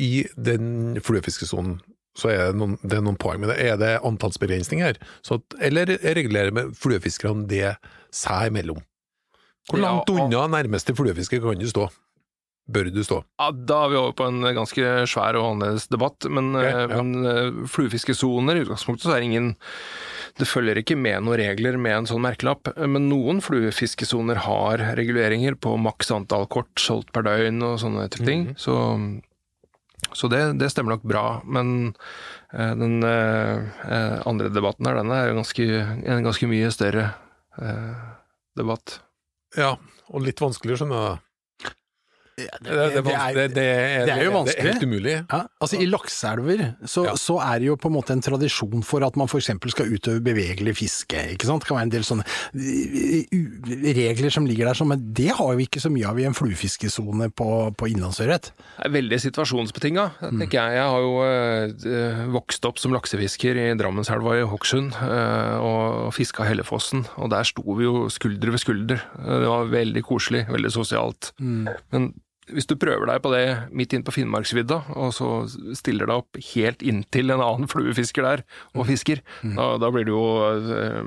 I 0.00 0.10
den 0.40 1.00
fluefiskesonen 1.04 1.78
så 2.18 2.30
er 2.32 2.50
det 2.50 2.58
noen, 2.58 2.74
det 2.82 2.96
er 2.98 3.04
noen 3.06 3.18
poeng 3.20 3.40
med 3.42 3.52
det. 3.52 3.58
Er 3.70 3.76
det 3.80 3.92
antallsbegrensning 4.06 4.82
her? 4.82 4.98
Så 5.26 5.38
at, 5.38 5.56
eller 5.70 5.92
regulerer 6.16 6.50
med 6.56 6.72
fluefiskerne 6.78 7.46
det 7.50 7.74
seg 8.14 8.48
imellom? 8.50 8.80
Hvor 9.70 9.78
Ja, 9.78 9.84
langt 9.86 10.10
og- 10.10 10.24
unna 10.24 10.46
nærmeste 10.56 10.96
fluefisker 10.98 11.42
kan 11.44 11.60
du 11.60 11.68
stå? 11.70 11.86
Bør 12.70 12.90
du 12.92 13.00
stå? 13.02 13.20
Ja, 13.40 13.48
da 13.50 13.78
er 13.84 13.92
vi 13.92 13.98
over 13.98 14.12
på 14.18 14.26
en 14.30 14.44
ganske 14.56 14.90
svær 15.10 15.38
og 15.40 15.46
annerledes 15.54 15.88
debatt, 15.90 16.26
men, 16.30 16.52
eh, 16.58 16.68
ja. 16.68 17.00
men 17.00 17.26
eh, 17.26 17.62
fluefiskesoner 17.70 18.58
i 18.58 18.64
utgangspunktet 18.64 19.08
så 19.08 19.14
er 19.16 19.22
det 19.22 19.30
ingen 19.30 19.48
Det 20.38 20.46
følger 20.46 20.78
ikke 20.78 20.96
med 20.96 21.24
noen 21.26 21.40
regler 21.40 21.76
med 21.80 21.96
en 21.96 22.06
sånn 22.08 22.22
merkelapp, 22.22 22.70
men 22.78 23.08
noen 23.10 23.42
fluefiskesoner 23.44 24.38
har 24.46 24.84
reguleringer 24.96 25.56
på 25.58 25.74
maks 25.82 26.12
antall 26.14 26.46
kort 26.48 26.70
solgt 26.80 27.10
per 27.12 27.26
døgn 27.26 27.58
og 27.66 27.80
sånne 27.82 28.06
type 28.14 28.28
ting. 28.28 28.46
Mhm. 28.52 28.60
Så, 28.60 28.76
så 30.16 30.30
det, 30.32 30.44
det 30.62 30.70
stemmer 30.72 30.94
nok 30.94 31.08
bra, 31.10 31.24
men 31.44 31.92
eh, 32.54 32.72
den 32.78 33.02
eh, 33.04 33.66
eh, 33.90 34.16
andre 34.30 34.52
debatten 34.54 34.88
her, 34.88 35.00
denne 35.02 35.18
er 35.18 35.34
ganske, 35.36 35.66
en 36.14 36.28
ganske 36.28 36.48
mye 36.48 36.70
større 36.72 37.10
eh, 37.60 38.06
debatt. 38.56 39.00
Ja, 39.58 39.74
og 40.14 40.24
litt 40.24 40.40
vanskelig, 40.40 40.78
skjønner 40.78 41.04
jeg. 41.08 41.20
Det, 42.40 42.70
Det, 42.70 43.02
det, 43.04 43.14
er 43.14 43.30
jo 43.30 43.38
det, 43.38 43.46
det, 43.54 43.64
er, 43.64 44.04
det 44.06 44.14
er 44.14 44.24
jo 44.24 44.44
Det 44.48 44.54
er 44.56 44.68
helt 44.70 44.84
umulig. 44.86 45.14
Ja, 45.30 45.40
altså 45.60 45.78
I 45.80 45.86
lakseelver 45.90 46.62
så, 46.88 47.04
Ja. 47.08 47.14
så 47.20 47.38
er 47.44 47.58
det 47.62 47.68
jo 47.70 47.76
på 47.80 47.90
en 47.90 47.96
måte 47.96 48.14
en 48.16 48.22
tradisjon 48.24 48.82
for 48.86 49.04
at 49.06 49.16
man 49.20 49.28
f.eks. 49.30 49.50
skal 49.74 49.90
utøve 49.94 50.20
bevegelig 50.24 50.76
fiske. 50.80 51.20
ikke 51.34 51.48
sant? 51.48 51.62
Det 51.64 51.68
kan 51.70 51.78
være 51.80 51.88
en 51.90 51.94
del 51.96 52.06
sånne 52.06 52.24
eh, 52.56 53.94
regler 53.96 54.30
som 54.32 54.46
ligger 54.48 54.70
der, 54.70 54.84
men 54.88 55.02
det 55.16 55.30
har 55.36 55.54
vi 55.58 55.66
ikke 55.68 55.82
så 55.82 55.90
mye 55.92 56.08
av 56.10 56.18
i 56.20 56.26
en 56.28 56.36
fluefiskesone 56.36 57.30
på, 57.36 57.48
på 57.76 57.88
innlandsørret. 57.92 58.50
Det 58.54 58.86
er 58.88 58.94
veldig 58.94 59.18
situasjonsbetinga, 59.26 60.06
tenker 60.24 60.56
jeg. 60.60 60.78
Jeg 60.80 60.86
har 60.94 61.04
jo 61.04 61.12
eh, 61.26 62.24
vokst 62.34 62.64
opp 62.68 62.80
som 62.82 62.94
laksefisker 62.96 63.58
i 63.60 63.68
Drammenselva 63.80 64.38
i 64.40 64.46
Hokksund, 64.48 64.96
eh, 65.04 65.56
og 65.60 66.10
fiska 66.16 66.46
Hellefossen. 66.48 67.04
Og 67.20 67.30
der 67.32 67.46
sto 67.48 67.64
vi 67.78 67.86
jo 67.88 68.06
skulder 68.12 68.52
ved 68.54 68.62
skulder. 68.62 69.04
Det 69.20 69.46
var 69.50 69.70
veldig 69.72 70.02
koselig, 70.06 70.46
veldig 70.50 70.72
sosialt. 70.74 71.32
Men 71.40 72.12
hvis 72.54 72.68
du 72.70 72.76
prøver 72.80 73.08
deg 73.10 73.22
på 73.24 73.32
det 73.34 73.44
midt 73.76 73.94
inn 73.96 74.04
på 74.06 74.14
Finnmarksvidda, 74.14 74.80
og 74.98 75.12
så 75.16 75.30
stiller 75.78 76.10
deg 76.10 76.22
opp 76.22 76.40
helt 76.52 76.84
inntil 76.86 77.34
en 77.34 77.44
annen 77.44 77.70
fluefisker 77.70 78.26
der 78.26 78.44
og 78.74 78.88
fisker, 78.90 79.22
da, 79.42 79.72
da 79.80 79.90
blir 79.94 80.08
du 80.08 80.14
jo 80.14 80.24
eh, 80.76 81.00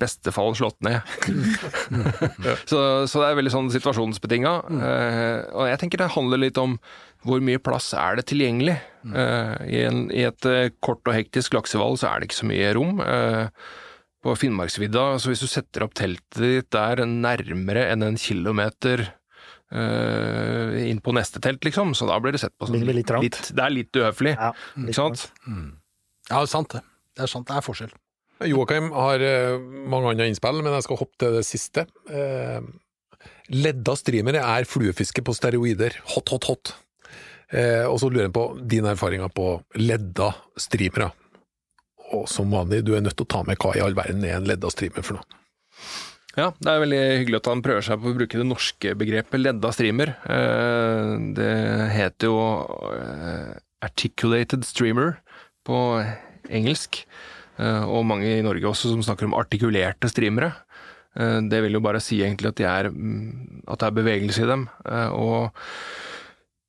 bestefall 0.00 0.56
slått 0.58 0.78
ned. 0.86 1.00
så, 2.70 2.80
så 3.08 3.22
det 3.22 3.28
er 3.28 3.40
veldig 3.40 3.54
sånn 3.54 3.72
situasjonsbetinga. 3.74 4.54
Eh, 4.76 5.38
og 5.54 5.70
jeg 5.70 5.82
tenker 5.82 6.02
det 6.02 6.14
handler 6.16 6.46
litt 6.46 6.60
om 6.60 6.78
hvor 7.26 7.42
mye 7.42 7.60
plass 7.62 7.90
er 7.96 8.18
det 8.18 8.28
tilgjengelig. 8.30 8.76
Eh, 9.06 9.56
i, 9.66 9.82
en, 9.86 10.06
I 10.14 10.26
et 10.28 10.48
eh, 10.48 10.70
kort 10.84 11.02
og 11.08 11.16
hektisk 11.16 11.56
lakseval 11.56 11.98
så 11.98 12.10
er 12.10 12.20
det 12.20 12.30
ikke 12.30 12.42
så 12.42 12.48
mye 12.50 12.72
rom. 12.76 13.02
Eh, 13.02 13.66
på 14.26 14.34
Finnmarksvidda, 14.40 15.04
så 15.22 15.30
hvis 15.30 15.44
du 15.44 15.46
setter 15.50 15.84
opp 15.86 15.94
teltet 15.94 16.40
ditt 16.42 16.70
der 16.74 17.04
nærmere 17.06 17.84
enn 17.92 18.02
en 18.02 18.18
kilometer 18.18 19.04
eh, 19.72 20.88
inn 20.90 21.00
på 21.04 21.14
neste 21.16 21.42
telt, 21.42 21.64
liksom, 21.66 21.94
så 21.98 22.08
da 22.10 22.18
blir 22.22 22.36
det 22.36 22.42
sett 22.42 22.54
på 22.58 22.68
som 22.68 22.76
det 22.78 22.96
litt? 22.96 23.40
Det 23.50 23.62
er 23.64 23.74
litt 23.74 23.98
uhøflig, 23.98 24.36
Ja, 24.36 24.52
litt 24.76 24.92
ikke 24.92 25.00
sant? 25.00 25.28
Ja, 25.46 26.40
det 26.40 26.42
er 26.44 26.52
sant 26.52 26.74
det. 26.76 26.82
Det 27.16 27.24
er 27.24 27.32
sant, 27.32 27.48
det 27.48 27.56
er 27.56 27.64
forskjell. 27.64 27.94
Joakim 28.44 28.90
har 28.92 29.22
eh, 29.24 29.56
mange 29.88 30.12
andre 30.12 30.26
innspill, 30.28 30.60
men 30.60 30.74
jeg 30.76 30.84
skal 30.84 31.00
hoppe 31.00 31.16
til 31.22 31.38
det 31.38 31.44
siste. 31.48 31.86
Eh, 32.12 32.58
ledda 33.56 33.94
streamere 33.96 34.42
er 34.44 34.68
fluefiske 34.68 35.24
på 35.24 35.34
steroider. 35.36 35.96
Hot, 36.12 36.34
hot, 36.34 36.50
hot. 36.50 36.74
Eh, 37.54 37.86
og 37.86 37.96
så 38.02 38.10
lurer 38.10 38.26
jeg 38.26 38.34
på 38.36 38.44
dine 38.68 38.92
erfaringer 38.92 39.32
på 39.32 39.54
ledda 39.80 40.32
streamere. 40.60 41.12
Og 42.14 42.28
som 42.30 42.52
vanlig, 42.52 42.82
du 42.86 42.92
er 42.94 43.02
nødt 43.02 43.16
til 43.18 43.26
å 43.26 43.32
ta 43.38 43.42
med 43.46 43.58
hva 43.62 43.72
i 43.74 43.82
all 43.82 43.96
verden 43.96 44.24
er 44.26 44.36
en 44.36 44.46
ledda 44.46 44.70
streamer 44.70 45.06
for 45.06 45.18
noe. 45.18 45.40
Ja, 46.36 46.50
det 46.60 46.68
er 46.68 46.82
veldig 46.82 46.98
hyggelig 47.22 47.38
at 47.40 47.48
han 47.48 47.62
prøver 47.64 47.84
seg 47.84 48.00
på 48.02 48.10
å 48.10 48.16
bruke 48.18 48.36
det 48.36 48.44
norske 48.44 48.90
begrepet 49.00 49.40
ledda 49.40 49.70
streamer. 49.72 50.12
Eh, 50.28 51.12
Det 51.38 51.54
heter 51.94 52.28
jo 52.28 52.36
eh, 52.92 53.54
articulated 53.86 54.66
streamer 54.68 55.16
på 55.64 55.78
engelsk, 56.52 57.00
eh, 57.56 57.84
og 57.88 58.04
mange 58.12 58.34
i 58.34 58.44
Norge 58.44 58.68
også 58.68 58.92
som 58.92 59.00
snakker 59.06 59.30
om 59.30 59.38
artikulerte 59.38 60.12
streamere. 60.12 60.52
Det 61.16 61.62
vil 61.64 61.72
jo 61.72 61.80
bare 61.80 61.96
si 62.04 62.18
egentlig 62.20 62.50
at, 62.50 62.58
de 62.58 62.64
er, 62.68 62.90
mm, 62.92 63.62
at 63.72 63.80
det 63.80 63.86
er 63.86 63.94
bevegelse 63.96 64.42
i 64.44 64.48
dem. 64.50 64.66
Og 65.16 65.46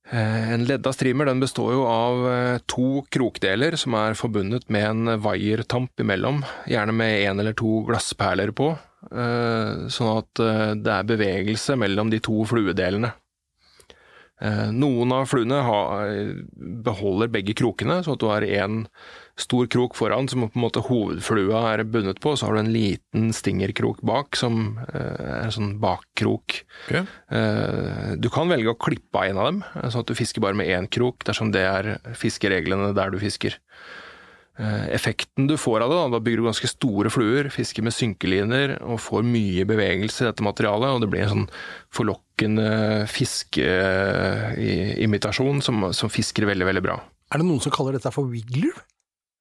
en 0.08 0.64
ledda 0.64 0.88
streamer 0.96 1.28
den 1.28 1.42
består 1.42 1.74
jo 1.74 1.82
av 1.84 2.24
to 2.64 3.02
krokdeler 3.12 3.76
som 3.76 3.92
er 4.00 4.16
forbundet 4.16 4.64
med 4.72 4.86
en 4.88 5.18
vaiertamp 5.20 6.00
imellom, 6.00 6.40
gjerne 6.64 6.96
med 6.96 7.26
en 7.26 7.44
eller 7.44 7.58
to 7.60 7.82
glassperler 7.90 8.54
på, 8.56 8.70
sånn 9.92 10.12
at 10.18 10.42
eh, 10.42 10.74
det 10.82 10.92
er 10.98 11.08
bevegelse 11.14 11.76
mellom 11.78 12.10
de 12.10 12.18
to 12.24 12.42
fluedelene. 12.50 13.12
Eh, 14.40 14.68
Noen 14.70 15.10
av 15.16 15.24
fluene 15.26 15.56
har, 15.66 16.10
beholder 16.86 17.30
begge 17.34 17.56
krokene, 17.58 18.00
så 18.06 18.14
at 18.14 18.20
du 18.22 18.28
har 18.30 18.44
én 18.46 18.84
stor 19.38 19.66
krok 19.70 19.94
foran 19.98 20.26
som 20.30 20.44
på 20.46 20.58
en 20.58 20.62
måte 20.64 20.82
hovedflua 20.82 21.60
er 21.72 21.82
bundet 21.86 22.18
på, 22.22 22.32
så 22.38 22.46
har 22.48 22.54
du 22.58 22.60
en 22.64 22.72
liten 22.74 23.28
stingerkrok 23.34 24.00
bak 24.06 24.38
som 24.38 24.78
eh, 24.92 25.14
er 25.26 25.44
en 25.48 25.54
sånn 25.54 25.72
bakkrok. 25.82 26.60
Ok. 26.88 26.98
Eh, 27.34 28.14
Du 28.18 28.30
kan 28.34 28.50
velge 28.50 28.74
å 28.74 28.78
klippe 28.78 29.18
av 29.22 29.28
en 29.30 29.38
av 29.42 29.50
dem, 29.52 29.60
eh, 29.74 29.88
sånn 29.90 30.02
at 30.06 30.10
du 30.10 30.18
fisker 30.18 30.42
bare 30.42 30.58
med 30.58 30.70
én 30.74 30.90
krok 30.90 31.22
dersom 31.26 31.50
det 31.54 31.62
er 31.66 31.92
fiskereglene 32.18 32.92
der 32.98 33.14
du 33.14 33.18
fisker. 33.22 33.58
Eh, 34.58 34.86
Effekten 34.96 35.46
du 35.46 35.54
får 35.60 35.80
av 35.84 35.90
det, 35.92 35.98
da, 36.00 36.08
da 36.16 36.20
bygger 36.24 36.38
du 36.42 36.46
ganske 36.48 36.70
store 36.70 37.10
fluer, 37.14 37.44
fisker 37.54 37.82
med 37.86 37.94
synkeliner 37.94 38.68
og 38.82 38.98
får 39.04 39.22
mye 39.26 39.64
bevegelse 39.68 40.18
i 40.24 40.28
dette 40.28 40.42
materialet, 40.42 40.90
og 40.96 41.00
det 41.04 41.10
blir 41.12 41.22
en 41.24 41.34
sånn 41.34 41.50
forlokkende 41.94 42.68
fiskeimitasjon 43.12 45.58
som, 45.62 45.76
som 45.94 46.08
fisker 46.10 46.46
veldig, 46.50 46.66
veldig 46.72 46.84
bra. 46.88 46.96
Er 47.30 47.36
det 47.38 47.46
noen 47.46 47.62
som 47.62 47.72
kaller 47.74 47.92
dette 47.98 48.10
for 48.14 48.24
wiggler? 48.32 48.74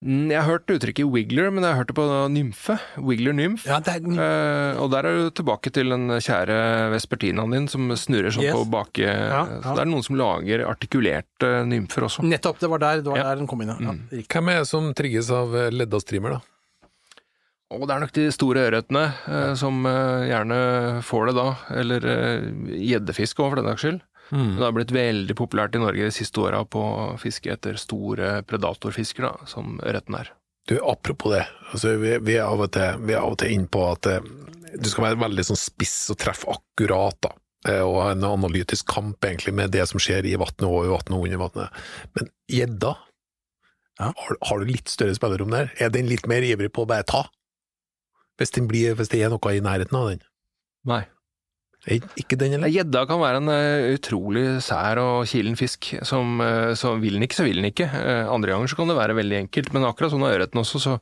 Mm, 0.05 0.27
Jeg 0.29 0.37
har 0.37 0.45
hørt 0.51 0.69
uttrykket 0.69 1.07
wiggler, 1.09 1.47
men 1.49 1.63
jeg 1.65 1.73
har 1.73 1.79
hørt 1.79 1.89
det 1.89 1.95
på 1.97 2.03
nymfe. 2.29 2.75
Wiggler 3.01 3.33
nymf. 3.33 3.63
Ja, 3.65 3.79
det 3.81 3.95
er, 3.95 4.03
Eh, 4.05 4.77
og 4.79 4.91
der 4.93 5.07
er 5.09 5.15
du 5.17 5.29
tilbake 5.31 5.71
til 5.73 5.89
den 5.89 6.07
kjære 6.21 6.91
vespertinaen 6.93 7.51
din 7.55 7.65
som 7.67 7.89
snurrer 7.97 8.29
sånn 8.29 8.43
Yes. 8.45 8.53
på 8.53 8.69
bake... 8.69 9.01
Ja, 9.09 9.41
Så 9.63 9.73
det 9.73 9.81
er 9.81 9.89
noen 9.89 10.03
som 10.05 10.15
lager 10.15 10.67
artikulerte 10.69 11.65
nymfer 11.65 12.05
også. 12.05 12.21
nettopp, 12.21 12.59
det 12.59 12.69
var 12.69 12.77
der, 12.77 13.01
det 13.01 13.09
var 13.09 13.17
Ja. 13.17 13.23
der 13.23 13.35
den 13.41 13.47
kom 13.47 13.61
inn. 13.61 13.69
Ja. 13.69 13.77
Ja, 13.79 13.91
Mm. 13.97 14.27
Hvem 14.29 14.49
er 14.49 14.59
det 14.59 14.67
som 14.67 14.93
trigges 14.93 15.31
av 15.31 15.55
eh, 15.55 15.71
ledda 15.71 15.99
streamer, 15.99 16.29
da? 16.37 16.41
Og 17.71 17.81
det 17.87 17.95
er 17.95 17.99
nok 17.99 18.13
de 18.13 18.29
store 18.31 18.69
ørretene 18.69 19.13
eh, 19.27 19.53
som 19.55 19.83
eh, 19.83 20.29
gjerne 20.29 21.01
får 21.03 21.25
det 21.25 21.35
da, 21.35 21.47
eller 21.73 22.05
eh, 22.05 22.41
gjeddefisk 22.85 23.41
òg, 23.41 23.49
for 23.49 23.55
den 23.63 23.65
saks 23.73 23.81
skyld. 23.81 24.01
Men 24.31 24.57
det 24.57 24.65
har 24.65 24.73
blitt 24.75 24.91
veldig 24.91 25.35
populært 25.39 25.75
i 25.77 25.79
Norge 25.79 26.03
de 26.09 26.11
siste 26.15 26.41
åra 26.43 26.63
på 26.67 26.81
å 26.83 27.05
fiske 27.21 27.51
etter 27.53 27.77
store 27.79 28.41
predatorfisker, 28.49 29.23
da, 29.23 29.47
som 29.47 29.77
ørreten 29.79 30.17
er. 30.19 30.33
Du, 30.67 30.75
apropos 30.83 31.31
det, 31.31 31.45
altså, 31.71 31.93
vi, 32.01 32.17
vi, 32.27 32.35
er 32.35 32.43
av 32.49 32.59
og 32.65 32.71
til, 32.75 32.97
vi 33.07 33.15
er 33.15 33.21
av 33.23 33.37
og 33.37 33.39
til 33.39 33.53
inne 33.55 33.69
på 33.71 33.85
at 33.87 34.09
eh, 34.11 34.25
du 34.75 34.89
skal 34.91 35.05
være 35.07 35.21
veldig 35.21 35.45
sånn 35.47 35.59
spiss 35.61 35.95
og 36.11 36.19
treffe 36.19 36.49
akkurat, 36.51 37.15
da. 37.23 37.31
eh, 37.71 37.79
Og 37.87 38.01
ha 38.03 38.09
en 38.11 38.27
analytisk 38.27 38.89
kamp 38.91 39.23
egentlig 39.23 39.55
med 39.55 39.71
det 39.71 39.85
som 39.87 40.01
skjer 40.03 40.27
i 40.27 40.35
vannet, 40.35 40.67
over 40.67 40.91
vannet 40.97 41.15
og 41.15 41.23
under 41.29 41.43
vannet. 41.45 41.83
Men 42.19 42.31
gjedda, 42.51 42.97
Ja. 43.97 44.11
har, 44.11 44.37
har 44.49 44.59
du 44.59 44.65
litt 44.69 44.91
større 44.91 45.15
spillerom 45.15 45.55
der? 45.55 45.71
Er 45.79 45.89
den 45.89 46.11
litt 46.11 46.27
mer 46.27 46.43
ivrig 46.43 46.73
på 46.75 46.83
å 46.83 46.89
bare 46.91 47.07
ta? 47.07 47.23
Hvis, 48.37 48.51
blir, 48.69 48.93
hvis 48.99 49.09
det 49.09 49.23
er 49.23 49.31
noe 49.33 49.53
i 49.55 49.63
nærheten 49.63 49.97
av 49.97 50.11
den? 50.11 50.19
Nei. 50.85 51.05
Ikke 51.87 52.35
den, 52.39 52.57
eller? 52.57 52.71
Gjedda 52.71 53.05
kan 53.07 53.21
være 53.21 53.39
en 53.39 53.51
eh, 53.53 53.93
utrolig 53.95 54.43
sær 54.65 54.99
og 54.99 55.29
kilen 55.29 55.55
fisk. 55.59 55.93
Som, 56.07 56.41
eh, 56.43 56.73
så 56.75 56.97
vil 56.99 57.15
den 57.15 57.23
ikke, 57.27 57.39
så 57.39 57.45
vil 57.47 57.61
den 57.61 57.69
ikke. 57.69 57.87
Eh, 57.87 58.27
andre 58.27 58.51
ganger 58.51 58.71
så 58.71 58.79
kan 58.79 58.91
det 58.91 58.97
være 58.97 59.15
veldig 59.15 59.39
enkelt, 59.45 59.71
men 59.75 59.87
akkurat 59.87 60.11
sånn 60.11 60.25
er 60.27 60.35
ørreten 60.35 60.61
også, 60.61 60.81
så 60.83 60.97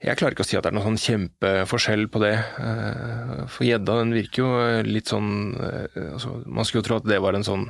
jeg 0.00 0.16
klarer 0.16 0.36
ikke 0.36 0.46
å 0.46 0.48
si 0.48 0.56
at 0.56 0.64
det 0.64 0.70
er 0.70 0.78
noen 0.78 0.94
sånn 0.94 1.02
kjempeforskjell 1.02 2.06
på 2.14 2.22
det. 2.22 2.34
For 3.50 3.66
gjedda 3.66 3.96
den 3.98 4.14
virker 4.14 4.44
jo 4.44 4.50
litt 4.86 5.10
sånn 5.10 5.32
altså, 5.58 6.36
Man 6.46 6.68
skulle 6.68 6.84
jo 6.84 6.86
tro 6.86 6.98
at 7.00 7.08
det 7.10 7.18
var 7.24 7.34
en 7.34 7.46
sånn 7.48 7.64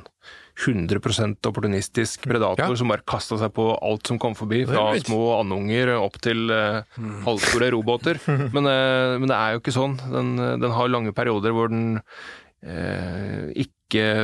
100% 0.59 1.47
opportunistisk 1.47 2.27
predator 2.27 2.73
Ja. 2.73 2.77
som 2.77 2.91
bare 2.91 3.05
kasta 3.07 3.39
seg 3.39 3.53
på 3.55 3.69
alt 3.79 4.11
som 4.11 4.19
kom 4.19 4.35
forbi, 4.35 4.65
fra 4.67 4.91
små 4.99 5.39
andunger 5.39 5.95
opp 6.01 6.19
til 6.25 6.51
uh, 6.51 6.83
halvstore 7.27 7.71
robåter. 7.75 8.19
Men, 8.55 8.67
uh, 8.67 9.15
men 9.21 9.29
det 9.31 9.39
er 9.39 9.55
jo 9.55 9.63
ikke 9.63 9.77
sånn. 9.77 9.95
Den, 10.11 10.35
den 10.59 10.75
har 10.75 10.91
lange 10.91 11.15
perioder 11.15 11.55
hvor 11.55 11.71
den 11.71 12.01
uh, 12.03 13.49
ikke 13.55 13.78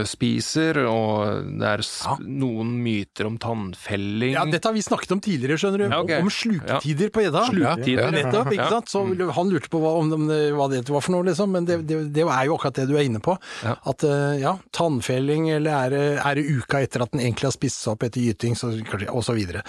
spiser, 0.04 0.76
og 0.84 1.46
det 1.58 1.64
er 1.64 1.80
Ja. 1.84 2.16
noen 2.20 2.82
myter 2.84 3.26
om 3.26 3.38
tannfelling. 3.38 4.32
Ja, 4.34 4.44
dette 4.44 4.68
har 4.68 4.74
vi 4.74 4.82
snakket 4.82 5.12
om 5.12 5.20
tidligere, 5.20 5.56
skjønner 5.56 5.78
du. 5.78 5.84
Ja, 5.88 6.00
okay. 6.02 6.20
Om 6.20 6.28
sluketider 6.28 7.08
på 7.10 7.22
gjedda. 7.24 7.44
Sluketider. 7.48 8.10
Nettopp, 8.12 8.50
ikke 8.52 8.64
Ja. 8.64 8.68
sant. 8.68 8.86
Så 8.92 9.32
han 9.32 9.50
lurte 9.50 9.68
på 9.70 9.80
hva, 9.80 9.98
om 9.98 10.10
hva 10.28 10.68
det 10.70 10.88
var 10.88 11.00
for 11.00 11.12
noe, 11.12 11.24
liksom. 11.24 11.50
Men 11.50 11.64
det, 11.64 11.86
det, 11.86 12.12
det 12.12 12.22
er 12.22 12.44
jo 12.46 12.56
akkurat 12.58 12.74
det 12.74 12.88
du 12.88 12.94
er 12.96 13.04
inne 13.08 13.20
på. 13.20 13.38
Ja. 13.64 13.76
At 13.86 14.04
eh, 14.04 14.40
ja, 14.40 14.58
tannfelling, 14.72 15.48
eller 15.50 15.70
er 15.86 15.90
det, 15.90 16.04
er 16.24 16.34
det 16.34 16.44
uka 16.50 16.82
etter 16.84 17.02
at 17.02 17.10
den 17.12 17.20
egentlig 17.20 17.48
har 17.48 17.56
spist 17.56 17.80
seg 17.80 17.92
opp 17.96 18.02
etter 18.04 18.20
gyting, 18.20 18.54
så, 18.54 18.68
og 19.08 19.24
så 19.24 19.32
videre. 19.34 19.62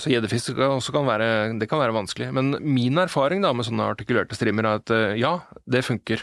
Så 0.00 0.08
gjeddefisk 0.12 0.56
kan 0.56 1.04
være, 1.06 1.58
det 1.58 1.68
kan 1.68 1.78
være 1.78 1.92
vanskelig. 1.92 2.32
Men 2.32 2.56
min 2.62 2.96
erfaring 2.96 3.42
da 3.42 3.52
med 3.52 3.66
sånne 3.66 3.84
artikulerte 3.94 4.34
strimmer 4.38 4.64
er 4.64 4.80
at 4.80 4.90
eh, 4.90 5.16
ja, 5.20 5.40
det 5.68 5.84
funker. 5.84 6.22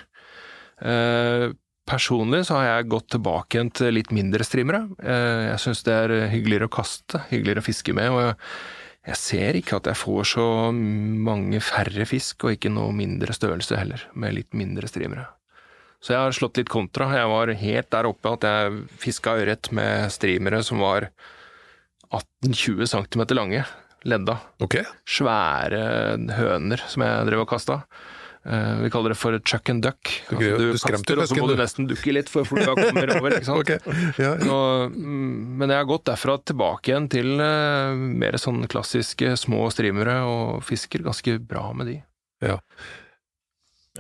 Eh, 0.84 1.52
Personlig 1.90 2.46
så 2.48 2.56
har 2.62 2.68
jeg 2.70 2.90
gått 2.94 3.10
tilbake 3.12 3.58
igjen 3.58 3.72
til 3.76 3.92
litt 3.98 4.12
mindre 4.16 4.46
streamere. 4.48 4.86
Eh, 5.04 5.50
Jeg 5.52 5.60
syns 5.66 5.84
det 5.84 5.94
er 5.94 6.14
hyggeligere 6.32 6.70
å 6.70 6.72
kaste, 6.72 7.26
hyggeligere 7.30 7.60
å 7.64 7.68
fiske 7.68 7.94
med. 7.98 8.10
og 8.14 8.22
jeg, 8.24 8.36
jeg 9.12 9.20
ser 9.20 9.60
ikke 9.60 9.76
at 9.82 9.90
jeg 9.92 10.00
får 10.00 10.24
så 10.32 10.46
mange 10.72 11.60
færre 11.60 12.06
fisk, 12.08 12.46
og 12.48 12.56
ikke 12.56 12.72
noe 12.72 12.94
mindre 12.96 13.36
størrelse 13.36 13.76
heller, 13.76 14.06
med 14.16 14.34
litt 14.38 14.54
mindre 14.56 14.88
streamere. 14.88 15.28
Så 16.04 16.16
jeg 16.16 16.20
har 16.24 16.36
slått 16.36 16.58
litt 16.60 16.72
kontra. 16.72 17.10
Jeg 17.16 17.28
var 17.32 17.52
helt 17.52 17.90
der 17.92 18.08
oppe 18.10 18.32
at 18.36 18.44
jeg 18.48 18.80
fiska 19.00 19.38
ørret 19.40 19.70
med 19.76 20.12
streamere 20.12 20.64
som 20.64 20.80
var 20.84 21.10
18-20 22.12 22.88
cm 22.92 23.24
lange, 23.36 23.64
ledda. 24.08 24.36
Okay. 24.64 24.84
Svære 25.08 25.84
høner 26.40 26.84
som 26.92 27.06
jeg 27.06 27.28
drev 27.30 27.44
og 27.46 27.50
kasta. 27.54 27.82
Eh, 28.46 28.74
vi 28.84 28.90
kaller 28.92 29.14
det 29.14 29.18
for 29.18 29.38
chuck 29.40 29.70
and 29.72 29.82
duck. 29.86 30.10
Du- 30.30 30.36
Altså, 30.36 30.58
du 30.58 30.72
du 30.74 30.78
kaster, 30.78 31.20
og 31.22 31.28
så 31.30 31.38
må 31.40 31.48
du 31.48 31.56
nesten 31.56 31.88
dukke 31.88 32.12
litt 32.14 32.28
for 32.30 32.44
flua 32.44 32.74
kommer 32.76 33.14
over. 33.16 33.38
ikke 33.38 33.46
sant? 33.48 33.60
Okay. 33.64 33.80
Ja. 34.20 34.34
Så, 34.38 34.58
mm, 34.92 35.58
men 35.62 35.70
jeg 35.72 35.78
har 35.80 35.88
gått 35.88 36.04
derfra 36.10 36.36
tilbake 36.44 36.92
igjen 36.92 37.08
til 37.10 37.40
uh, 37.40 37.96
mer 37.96 38.36
sånn 38.42 38.66
klassiske 38.68 39.38
små 39.40 39.70
streamere, 39.72 40.18
og 40.28 40.60
fisker 40.68 41.00
ganske 41.08 41.38
bra 41.40 41.70
med 41.74 41.88
de. 41.94 42.02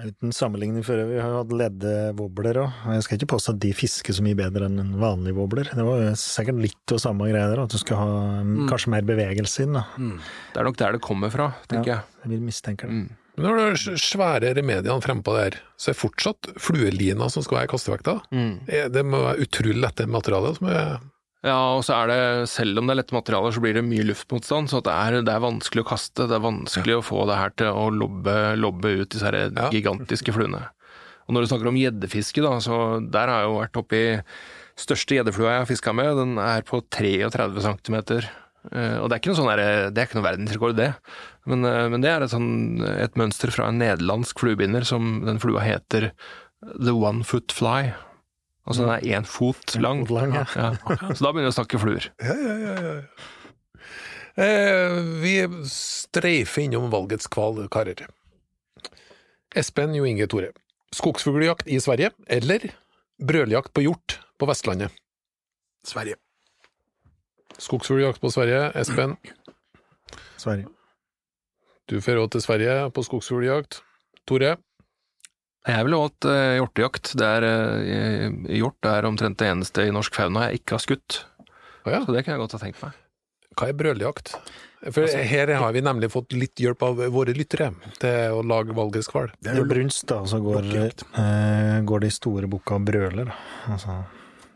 Uten 0.03 0.31
sammenligning 0.33 0.81
før, 0.83 1.03
vi 1.05 1.19
har 1.21 1.29
jo 1.29 1.41
hatt 1.43 1.51
leddewobler 1.53 2.57
òg, 2.63 2.77
jeg 2.95 3.03
skal 3.05 3.19
ikke 3.19 3.27
påstå 3.35 3.53
at 3.53 3.59
de 3.61 3.69
fisker 3.77 4.15
så 4.17 4.23
mye 4.25 4.33
bedre 4.39 4.65
enn 4.65 4.79
en 4.81 4.95
vanlig 4.97 5.35
wobbler. 5.37 5.69
Det 5.69 5.85
var 5.85 6.01
sikkert 6.17 6.57
litt 6.63 6.93
av 6.95 6.97
samme 7.03 7.27
greie 7.29 7.45
der, 7.51 7.61
at 7.61 7.69
du 7.69 7.77
skal 7.77 7.99
ha 8.01 8.07
mm, 8.41 8.63
kanskje 8.71 8.89
mer 8.89 9.05
bevegelse 9.05 9.67
inn, 9.67 9.77
da. 9.77 9.83
Det 10.55 10.57
er 10.63 10.65
nok 10.65 10.79
der 10.81 10.97
det 10.97 11.01
kommer 11.05 11.29
fra, 11.29 11.51
tenker 11.69 11.93
jeg. 11.93 12.07
Jeg 12.25 12.33
vil 12.33 12.41
mistenke 12.41 12.89
det. 12.89 13.03
Mm. 13.03 13.11
Men 13.37 13.55
når 13.57 13.73
s- 13.79 14.03
svære 14.13 14.53
remediene 14.55 15.01
frempå 15.01 15.33
der, 15.35 15.55
så 15.79 15.89
er 15.91 15.97
fortsatt 15.97 16.51
fluelina 16.61 17.29
som 17.33 17.41
skal 17.43 17.61
være 17.63 17.71
kastevekta. 17.71 18.19
Mm. 18.31 18.53
Det 18.93 19.03
må 19.05 19.23
være 19.25 19.41
utrolig 19.47 19.79
lette 19.81 20.05
materialer. 20.07 20.55
Som 20.59 20.67
er, 20.69 20.99
Ja, 21.43 21.57
og 21.75 21.81
så 21.83 21.91
er 21.97 22.07
det, 22.07 22.49
selv 22.49 22.77
om 22.79 22.87
det 22.87 22.93
er 22.93 22.99
lette 23.01 23.11
materialer, 23.17 23.51
så 23.51 23.59
blir 23.59 23.73
det 23.75 23.83
mye 23.83 24.05
luftmotstand, 24.07 24.69
så 24.71 24.79
det, 24.85 24.93
er, 24.95 25.17
det 25.27 25.33
er 25.33 25.41
vanskelig 25.43 25.83
å 25.83 25.89
kaste. 25.89 26.23
Det 26.29 26.37
er 26.37 26.45
vanskelig 26.45 26.95
å 26.95 27.03
få 27.03 27.25
det 27.27 27.35
her 27.35 27.49
til 27.59 27.67
å 27.67 27.89
lobbe, 27.91 28.35
lobbe 28.55 28.93
ut 29.01 29.09
disse 29.11 29.25
her 29.27 29.49
Ja. 29.51 29.67
gigantiske 29.73 30.31
fluene. 30.31 30.69
Og 31.27 31.33
når 31.35 31.41
du 31.43 31.47
snakker 31.51 31.67
om 31.67 31.75
gjeddefiske, 31.75 32.41
da, 32.43 32.53
så 32.63 32.77
der 33.11 33.27
har 33.27 33.41
jeg 33.43 33.49
jo 33.49 33.59
vært 33.59 33.81
oppi 33.81 34.03
største 34.79 35.17
gjeddeflua 35.19 35.51
jeg 35.51 35.59
har 35.65 35.67
fiska 35.73 35.93
med, 35.95 36.15
den 36.15 36.37
er 36.39 36.61
på 36.61 36.79
33 36.89 37.59
cm. 37.61 37.99
Og 38.71 39.09
det 39.09 39.15
er 39.15 39.19
ikke 39.19 39.33
noe, 39.33 39.39
sånn 39.41 39.49
der, 39.51 39.61
det 39.91 39.99
er 39.99 40.07
ikke 40.07 40.19
noe 40.19 40.27
verdensrekord, 40.29 40.77
det. 40.77 40.93
Men, 41.49 41.65
eh, 41.67 41.89
men 41.91 42.03
det 42.03 42.11
er 42.13 42.23
et, 42.23 42.31
sånn, 42.31 42.79
et 42.87 43.19
mønster 43.19 43.51
fra 43.51 43.67
en 43.69 43.81
nederlandsk 43.81 44.39
fluebinder 44.39 44.87
som 44.87 45.19
den 45.27 45.41
flua 45.43 45.65
heter 45.65 46.11
The 46.79 46.95
One 46.95 47.27
Foot 47.27 47.51
Fly. 47.55 47.91
Altså 48.63 48.85
den 48.85 48.93
er 48.93 49.19
én 49.19 49.27
fot 49.27 49.75
lang. 49.83 50.05
fot 50.07 50.15
lang, 50.21 50.35
ja. 50.37 50.45
Ja. 50.55 50.69
Så 51.11 51.25
da 51.25 51.33
begynner 51.33 51.49
vi 51.49 51.51
å 51.51 51.57
snakke 51.57 51.81
fluer. 51.81 52.11
ja, 52.23 52.35
ja, 52.39 52.57
ja, 52.63 52.75
ja. 52.87 52.99
Eh, 54.33 54.95
vi 55.21 55.35
streifer 55.69 56.63
innom 56.63 56.87
valgets 56.89 57.27
kval, 57.29 57.59
karer. 57.69 58.07
Espen 59.53 59.93
Jo 59.93 60.07
Inge 60.09 60.25
Tore. 60.31 60.49
Skogsfugljakt 60.93 61.69
i 61.69 61.77
Sverige, 61.81 62.13
eller 62.25 62.71
brøljakt 63.21 63.73
på 63.75 63.83
hjort 63.85 64.17
på 64.41 64.49
Vestlandet? 64.49 64.95
Sverige. 65.85 66.17
Skogsfugljakt 67.61 68.21
på 68.21 68.31
Sverige. 68.33 68.71
Espen, 68.79 69.17
Sverige. 70.37 70.67
du 71.89 71.99
får 72.01 72.17
råd 72.19 72.31
til 72.35 72.41
Sverige 72.45 72.77
på 72.95 73.03
skogsfugljakt. 73.05 73.81
Tore? 74.27 74.55
Jeg 75.63 75.85
ville 75.87 75.99
valgt 75.99 76.27
uh, 76.27 76.55
hjortejakt. 76.59 77.13
Det 77.19 77.29
er, 77.37 77.45
uh, 77.47 78.51
hjort 78.51 78.89
er 78.89 79.07
omtrent 79.07 79.39
det 79.39 79.51
eneste 79.51 79.87
i 79.87 79.93
norsk 79.95 80.15
fauna 80.15 80.49
jeg 80.49 80.61
ikke 80.63 80.75
har 80.75 80.83
skutt. 80.83 81.23
Oh, 81.85 81.91
ja. 81.91 82.03
Så 82.03 82.15
det 82.15 82.25
kan 82.25 82.35
jeg 82.35 82.43
godt 82.43 82.57
ha 82.57 82.61
tenkt 82.63 82.83
meg. 82.83 82.99
Hva 83.53 83.69
er 83.69 83.77
brøljakt? 83.77 84.33
For 84.91 85.07
her 85.07 85.53
har 85.55 85.71
vi 85.71 85.83
nemlig 85.83 86.09
fått 86.11 86.33
litt 86.35 86.59
hjelp 86.59 86.81
av 86.83 86.99
våre 87.13 87.35
lyttere 87.37 87.69
til 88.01 88.35
å 88.35 88.41
lage 88.43 88.75
valgets 88.75 89.07
kval. 89.07 89.29
Det 89.39 89.53
er 89.53 89.61
jo 89.61 89.67
brunst, 89.69 90.03
da, 90.09 90.17
så 90.27 90.41
går, 90.43 90.67
eh, 90.75 91.77
går 91.87 92.03
de 92.03 92.09
store 92.11 92.49
bukka 92.51 92.75
og 92.75 92.89
brøler. 92.89 93.31
da. 93.31 93.37
Altså, 93.71 93.95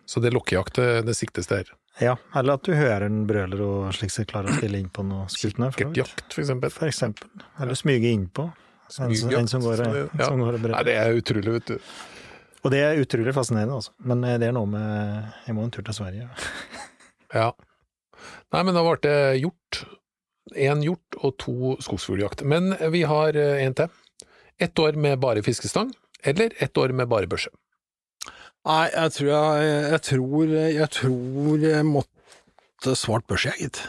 Så 0.07 0.23
det 0.23 0.31
er 0.31 0.37
lokkejakt 0.37 0.79
det, 0.79 0.87
det 1.07 1.17
siktes 1.19 1.49
der. 1.51 1.69
ja, 1.99 2.15
eller 2.35 2.55
at 2.55 2.63
du 2.63 2.71
hører 2.77 3.07
en 3.09 3.25
brøler 3.27 3.63
og 3.65 3.89
slik 3.97 4.13
sett 4.13 4.29
klarer 4.31 4.53
å 4.53 4.59
stille 4.59 4.79
inn 4.79 4.91
på 4.93 5.03
noe 5.03 5.27
vidt. 5.27 5.59
Gertjakt, 5.59 6.29
for 6.31 6.43
eksempel. 6.45 6.71
For 6.71 6.87
eksempel. 6.87 7.43
Eller 7.59 7.79
smyge 7.79 8.13
innpå. 8.15 8.47
En, 9.03 9.11
en 9.11 9.49
som 9.51 9.63
går, 9.63 9.81
og 9.83 9.97
en 9.97 9.97
ja. 10.15 10.29
som 10.29 10.39
går 10.39 10.55
og 10.55 10.69
Nei, 10.71 10.83
det 10.87 10.95
er 10.95 11.17
utrolig, 11.19 11.57
vet 11.57 11.73
du. 11.73 11.91
Og 12.63 12.71
det 12.71 12.79
er 12.85 13.01
utrolig 13.01 13.33
fascinerende, 13.35 13.81
altså. 13.81 13.91
Men 14.07 14.23
eh, 14.23 14.37
det 14.39 14.47
er 14.49 14.55
noe 14.55 14.69
med 14.71 15.27
Jeg 15.45 15.55
må 15.57 15.65
en 15.67 15.73
tur 15.75 15.83
til 15.83 15.97
Sverige. 15.97 16.29
Ja. 17.35 17.51
Nei, 18.55 18.63
men 18.63 18.73
da 18.75 18.83
ble 18.85 18.95
det 19.03 19.17
hjort. 19.41 19.83
Én 20.55 20.83
hjort 20.85 21.19
og 21.19 21.35
to 21.43 21.75
skogsfugljakt. 21.83 22.45
Men 22.47 22.71
vi 22.93 23.03
har 23.07 23.35
eh, 23.35 23.65
en 23.65 23.75
til. 23.75 23.91
Ett 24.57 24.79
år 24.79 24.95
med 24.97 25.19
bare 25.21 25.43
fiskestang, 25.45 25.91
eller 26.23 26.55
ett 26.63 26.77
år 26.79 26.95
med 26.95 27.11
bare 27.11 27.27
børse. 27.29 27.51
Nei, 28.67 28.85
jeg 28.91 29.13
tror 29.15 29.29
jeg, 29.31 29.67
jeg 29.93 30.01
tror 30.03 30.53
jeg 30.57 30.89
tror 30.91 31.61
jeg 31.63 31.85
måtte 31.87 32.95
svart 32.99 33.27
børs, 33.29 33.47
jeg, 33.47 33.55
gitt. 33.67 33.83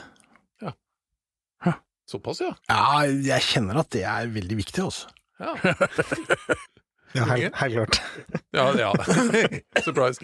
Såpass, 2.09 2.39
ja. 2.41 2.55
Ja, 2.71 3.03
jeg 3.05 3.45
kjenner 3.45 3.83
at 3.83 3.91
det 3.93 4.01
er 4.09 4.31
veldig 4.33 4.57
viktig, 4.63 4.81
altså. 4.87 5.11
Ja, 5.39 5.53
Ja, 7.17 7.25
helt, 7.25 7.55
helt 7.57 7.75
klart. 7.75 7.99
ja. 8.57 8.65
ja. 8.77 8.93
Surprise. 9.87 10.21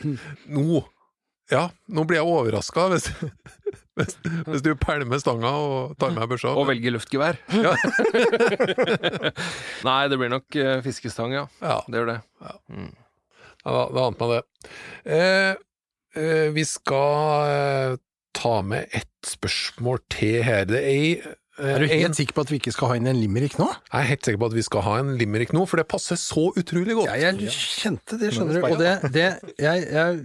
Nå 0.48 0.82
Ja, 1.52 1.66
nå 1.92 2.04
blir 2.08 2.20
jeg 2.22 2.28
overraska 2.28 2.86
hvis, 2.92 3.10
hvis, 3.96 4.16
hvis 4.48 4.64
du 4.64 4.70
pælmer 4.80 5.20
stanga 5.20 5.50
og 5.52 5.94
tar 6.00 6.12
med 6.16 6.28
børsa. 6.28 6.52
Og 6.56 6.68
velger 6.70 6.96
luftgevær. 6.96 7.40
Ja. 7.52 7.72
Nei, 9.84 10.00
det 10.08 10.20
blir 10.20 10.32
nok 10.32 10.56
eh, 10.60 10.78
fiskestang, 10.84 11.36
ja. 11.36 11.46
Ja, 11.60 11.82
Det 11.88 12.00
gjør 12.00 12.14
det. 12.14 12.20
ja 12.44 12.84
da, 13.72 13.86
da 13.94 14.08
ante 14.08 14.28
meg 14.28 14.34
det. 14.34 14.72
Eh, 15.04 15.54
eh, 16.20 16.48
vi 16.54 16.64
skal 16.68 17.48
eh, 17.48 17.96
ta 18.36 18.58
med 18.62 18.92
ett 18.92 19.08
spørsmål 19.28 20.02
til 20.12 20.42
her. 20.44 20.68
Det 20.68 20.82
er 20.82 20.90
ei 20.92 21.34
Er 21.54 21.78
du 21.78 21.86
helt 21.86 22.16
sikker 22.18 22.34
på 22.34 22.42
at 22.42 22.50
vi 22.50 22.58
ikke 22.58 22.72
skal 22.74 22.90
ha 22.90 22.96
inn 22.98 23.06
en 23.06 23.18
limerick 23.20 23.54
nå? 23.60 23.68
Jeg 23.86 24.00
er 24.00 24.08
helt 24.08 24.26
sikker 24.26 24.40
på 24.42 24.48
at 24.50 24.56
vi 24.56 24.64
skal 24.66 24.82
ha 24.82 24.94
en 25.04 25.12
limerick 25.20 25.52
nå, 25.54 25.62
for 25.70 25.78
det 25.78 25.84
passer 25.90 26.18
så 26.18 26.48
utrolig 26.58 26.96
godt. 26.98 27.12
Ja, 27.12 27.30
jeg 27.30 27.52
kjente 27.54 28.18
det, 28.18 28.32
skjønner 28.34 28.58
du. 28.58 28.66
Og 28.72 28.80
det, 28.80 28.94
det 29.14 29.26
jeg, 29.62 29.84
jeg, 29.94 30.24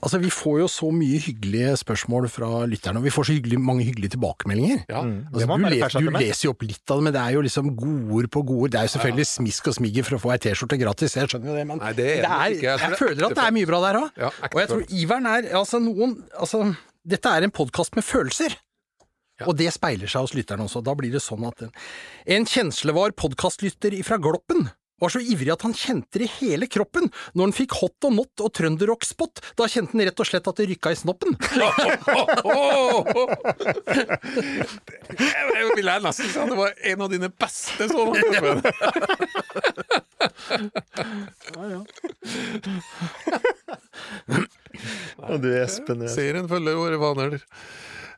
Altså, 0.00 0.20
vi 0.22 0.30
får 0.32 0.60
jo 0.62 0.68
så 0.72 0.88
mye 0.94 1.20
hyggelige 1.20 1.74
spørsmål 1.82 2.30
fra 2.32 2.50
lytterne, 2.70 3.02
og 3.02 3.08
vi 3.08 3.12
får 3.12 3.28
så 3.28 3.36
hyggelig, 3.36 3.60
mange 3.60 3.84
hyggelige 3.84 4.14
tilbakemeldinger. 4.16 4.86
Ja. 4.88 5.02
Mm. 5.04 5.18
Altså, 5.34 5.50
du, 5.50 5.66
les, 5.74 5.98
du 6.00 6.10
leser 6.16 6.46
jo 6.48 6.54
opp 6.54 6.64
litt 6.64 6.94
av 6.94 7.02
det, 7.02 7.06
men 7.08 7.16
det 7.18 7.24
er 7.26 7.36
jo 7.36 7.44
liksom 7.44 7.70
godord 7.84 8.30
på 8.38 8.44
godord. 8.52 8.72
Det 8.72 8.80
er 8.80 8.88
jo 8.88 8.94
selvfølgelig 8.96 9.28
smisk 9.34 9.70
og 9.72 9.78
smigger 9.80 10.08
for 10.08 10.16
å 10.16 10.22
få 10.24 10.34
ei 10.36 10.40
T-skjorte 10.46 10.80
gratis, 10.80 11.18
jeg 11.20 11.34
skjønner 11.34 11.52
jo 11.52 11.58
det, 11.60 11.66
men 11.68 11.84
Nei, 11.84 11.92
det 11.98 12.08
er 12.08 12.16
det 12.16 12.24
det 12.24 12.32
er, 12.38 12.56
ikke. 12.56 12.70
Jeg 12.70 12.90
jeg 12.90 13.00
føler 13.04 13.28
at 13.28 13.36
det 13.36 13.44
er 13.44 13.56
mye 13.58 13.68
bra 13.68 13.82
der 13.84 14.00
òg. 14.00 14.24
Og 14.48 14.58
jeg 14.62 14.72
tror 14.72 14.96
iveren 15.02 15.28
er 15.28 15.52
Altså, 15.60 15.80
noen 15.82 16.16
Altså, 16.40 16.64
dette 17.04 17.36
er 17.36 17.44
en 17.44 17.52
podkast 17.52 17.96
med 17.98 18.06
følelser. 18.06 18.56
Ja. 19.40 19.46
Og 19.48 19.56
det 19.58 19.70
speiler 19.72 20.10
seg 20.10 20.20
hos 20.26 20.34
lytterne 20.36 20.66
også. 20.68 20.82
Da 20.84 20.92
blir 20.98 21.12
det 21.14 21.22
sånn 21.24 21.46
at 21.48 21.62
en, 21.66 21.72
en 22.36 22.44
kjenslevar 22.48 23.16
podkastlytter 23.18 23.96
ifra 23.96 24.20
Gloppen 24.20 24.68
var 25.00 25.08
så 25.08 25.16
ivrig 25.24 25.48
at 25.48 25.62
han 25.64 25.72
kjente 25.72 26.20
det 26.20 26.26
i 26.26 26.32
hele 26.42 26.66
kroppen 26.68 27.06
når 27.32 27.46
han 27.46 27.54
fikk 27.56 27.72
hot 27.78 28.04
og 28.04 28.12
not 28.18 28.42
og 28.44 28.50
trønderrock-spot. 28.58 29.40
Da 29.56 29.64
kjente 29.72 29.94
han 29.96 30.02
rett 30.04 30.20
og 30.20 30.28
slett 30.28 30.50
at 30.50 30.58
det 30.60 30.66
rykka 30.74 30.92
i 30.92 30.98
snoppen. 31.00 31.32
Jeg 35.16 35.70
ville 35.76 35.94
nesten 36.04 36.28
si 36.28 36.36
at 36.42 36.52
det 36.52 36.58
var 36.60 36.76
en 36.92 37.04
av 37.06 37.08
dine 37.16 37.30
beste 37.32 37.88
sånne. 37.88 38.20
Og 45.28 45.40
du, 45.42 45.48
Espen, 45.60 46.04
er- 46.04 46.12
Serien 46.12 46.48
følger 46.50 46.78
våre 46.78 47.00
vaner. 47.02 47.40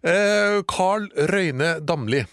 Eh, 0.02 0.60
Carl 0.68 1.08
Røyne 1.30 1.76
Damli. 1.86 2.24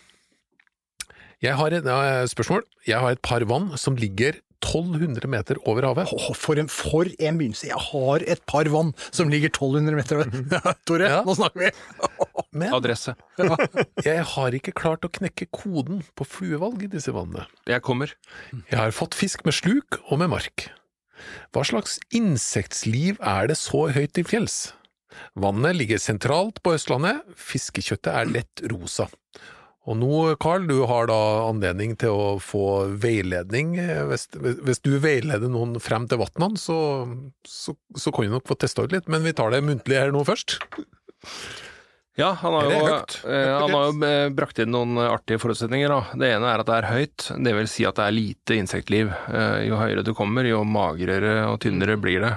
Jeg 1.39 1.55
har 1.55 1.71
et 1.75 1.86
eh, 1.88 2.25
spørsmål. 2.27 2.63
Jeg 2.88 2.99
har 2.99 3.15
et 3.15 3.21
par 3.23 3.43
vann 3.47 3.71
som 3.79 3.95
ligger 3.99 4.39
1200 4.60 5.29
meter 5.32 5.55
over 5.69 5.86
havet. 5.88 6.10
For, 6.36 6.60
en, 6.60 6.67
for 6.67 7.08
en 7.08 7.38
begynnelse. 7.39 7.69
Jeg 7.69 7.79
har 7.79 8.25
et 8.27 8.41
par 8.49 8.67
vann 8.73 8.89
som 9.15 9.29
ligger 9.32 9.47
1200 9.53 9.95
meter 9.95 10.19
over. 10.19 10.73
Tore, 10.89 11.08
Ja. 11.13 11.21
nå 11.27 11.36
snakker 11.38 11.67
vi! 11.67 11.71
Men 12.60 12.73
Adresse. 12.73 13.13
jeg 14.03 14.23
har 14.25 14.55
ikke 14.58 14.73
klart 14.73 15.05
å 15.05 15.12
knekke 15.13 15.45
koden 15.53 16.01
på 16.17 16.25
fluevalg 16.25 16.82
i 16.88 16.89
disse 16.89 17.13
vannene. 17.13 17.45
Jeg 17.69 17.84
kommer. 17.86 18.15
Jeg 18.58 18.79
har 18.79 18.91
fått 18.95 19.13
fisk 19.15 19.45
med 19.45 19.53
sluk 19.53 19.99
og 20.10 20.17
med 20.23 20.32
mark. 20.34 20.65
Hva 21.53 21.62
slags 21.67 21.99
insektliv 22.15 23.19
er 23.21 23.51
det 23.51 23.58
så 23.62 23.86
høyt 23.93 24.15
til 24.17 24.25
fjells? 24.27 24.58
Vannet 25.39 25.77
ligger 25.77 26.01
sentralt 26.01 26.61
på 26.63 26.75
Østlandet, 26.77 27.23
fiskekjøttet 27.37 28.11
er 28.13 28.29
lett 28.29 28.63
rosa. 28.71 29.07
Og 29.89 29.95
nå, 29.97 30.35
Carl, 30.43 30.67
du 30.69 30.83
har 30.85 31.07
da 31.09 31.17
anledning 31.47 31.95
til 31.97 32.13
å 32.13 32.25
få 32.43 32.65
veiledning. 33.01 33.71
Hvis, 34.11 34.27
hvis 34.37 34.83
du 34.85 34.91
veileder 35.01 35.49
noen 35.49 35.79
frem 35.81 36.05
til 36.11 36.19
vannene, 36.21 36.59
så, 36.61 36.77
så, 37.47 37.73
så 37.97 38.13
kan 38.13 38.27
du 38.29 38.35
nok 38.35 38.45
få 38.51 38.59
testa 38.59 38.85
ut 38.85 38.93
litt, 38.93 39.09
men 39.09 39.25
vi 39.25 39.33
tar 39.33 39.49
det 39.55 39.63
muntlig 39.65 39.97
her 39.97 40.13
nå 40.13 40.21
først. 40.27 40.59
Ja, 42.19 42.33
han 42.41 42.53
har 42.53 42.67
jo, 42.67 42.79
eh, 43.31 43.49
han 43.55 43.71
har 43.71 43.85
jo 43.87 43.93
eh, 44.03 44.29
brakt 44.35 44.59
inn 44.59 44.73
noen 44.75 44.97
artige 44.99 45.39
forutsetninger. 45.39 45.89
Da. 45.93 46.19
Det 46.19 46.31
ene 46.35 46.49
er 46.51 46.61
at 46.61 46.67
det 46.67 46.77
er 46.81 46.89
høyt, 46.91 47.27
det 47.47 47.53
vil 47.55 47.69
si 47.71 47.85
at 47.87 47.95
det 47.95 48.07
er 48.09 48.17
lite 48.17 48.57
insektliv. 48.59 49.13
Eh, 49.31 49.61
Jo 49.69 49.79
høyere 49.79 50.03
du 50.03 50.11
kommer, 50.17 50.45
jo 50.45 50.65
magrere 50.67 51.45
og 51.47 51.61
tynnere 51.63 51.95
blir 52.01 52.25
det. 52.25 52.33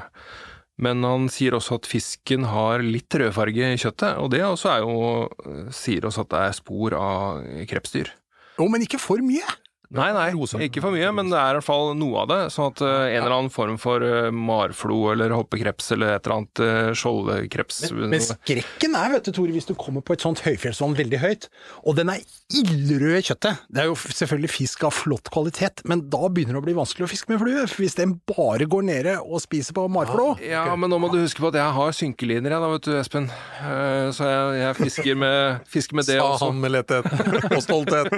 Men 0.81 1.05
han 1.05 1.29
sier 1.33 1.57
også 1.57 1.77
at 1.81 1.89
fisken 1.91 2.47
har 2.49 2.83
litt 2.85 3.13
rødfarge 3.13 3.73
i 3.75 3.81
kjøttet, 3.81 4.17
og 4.19 4.31
det 4.33 4.41
også 4.47 4.71
er 4.73 4.87
jo, 4.87 5.67
sier 5.75 6.07
også 6.09 6.25
at 6.25 6.33
det 6.33 6.41
er 6.47 6.57
spor 6.57 6.97
av 6.97 7.43
krepsdyr. 7.71 8.13
Jo, 8.59 8.69
men 8.73 8.85
ikke 8.85 9.01
for 9.01 9.21
mye! 9.25 9.45
Nei, 9.93 10.09
nei, 10.17 10.31
ikke 10.65 10.81
for 10.81 10.95
mye, 10.95 11.09
men 11.13 11.29
det 11.29 11.37
er 11.37 11.53
i 11.53 11.57
hvert 11.59 11.67
fall 11.67 11.91
noe 12.01 12.23
av 12.23 12.31
det. 12.31 12.39
Sånn 12.55 12.71
at 12.71 12.81
uh, 12.81 12.89
en 13.11 13.19
eller 13.19 13.35
annen 13.37 13.53
form 13.53 13.77
for 13.81 14.01
uh, 14.01 14.31
marflo 14.33 15.11
eller 15.13 15.35
hoppekreps 15.37 15.93
eller 15.97 16.15
et 16.15 16.25
eller 16.25 16.39
annet 16.39 16.63
uh, 16.65 16.93
skjoldkreps 16.97 17.83
Men 17.93 18.23
skrekken 18.25 18.97
er, 18.97 19.13
vet 19.13 19.29
du, 19.29 19.33
Tore, 19.37 19.53
hvis 19.53 19.69
du 19.69 19.75
kommer 19.77 20.05
på 20.05 20.17
et 20.17 20.25
sånt 20.25 20.41
høyfjellsvann 20.47 20.97
veldig 20.97 21.21
høyt, 21.21 21.49
og 21.85 21.99
den 21.99 22.13
er 22.15 22.23
ildrød 22.57 23.19
i 23.19 23.25
kjøttet. 23.29 23.67
Det 23.69 23.83
er 23.85 23.91
jo 23.91 23.99
selvfølgelig 24.01 24.53
fisk 24.55 24.87
av 24.89 24.97
flott 24.97 25.29
kvalitet, 25.35 25.85
men 25.89 26.07
da 26.13 26.23
begynner 26.33 26.57
det 26.57 26.63
å 26.63 26.67
bli 26.71 26.77
vanskelig 26.79 27.09
å 27.09 27.13
fiske 27.13 27.33
med 27.33 27.43
flue. 27.43 27.67
Hvis 27.77 27.99
den 27.99 28.17
bare 28.29 28.69
går 28.71 28.89
nede 28.89 29.19
og 29.21 29.45
spiser 29.45 29.77
på 29.77 29.85
marflo 29.93 30.33
Ja, 30.41 30.65
men 30.79 30.93
nå 30.93 31.01
må 31.03 31.13
du 31.13 31.19
huske 31.21 31.45
på 31.45 31.53
at 31.53 31.61
jeg 31.61 31.77
har 31.77 31.97
synkeliner, 31.97 32.57
jeg 32.57 32.65
da, 32.65 32.73
vet 32.73 32.89
du, 32.89 32.93
Espen. 32.97 33.29
Eh, 33.61 34.09
Så 34.17 34.29
jeg, 34.29 34.57
jeg 34.63 34.81
fisker, 34.81 35.21
med, 35.21 35.69
fisker 35.69 36.01
med 36.01 36.09
det 36.09 36.19
Sa 36.21 36.31
også. 36.33 36.49
han 36.49 36.65
med 36.65 36.75
letthet 36.79 37.05
og 37.53 37.61
stolthet. 37.65 38.09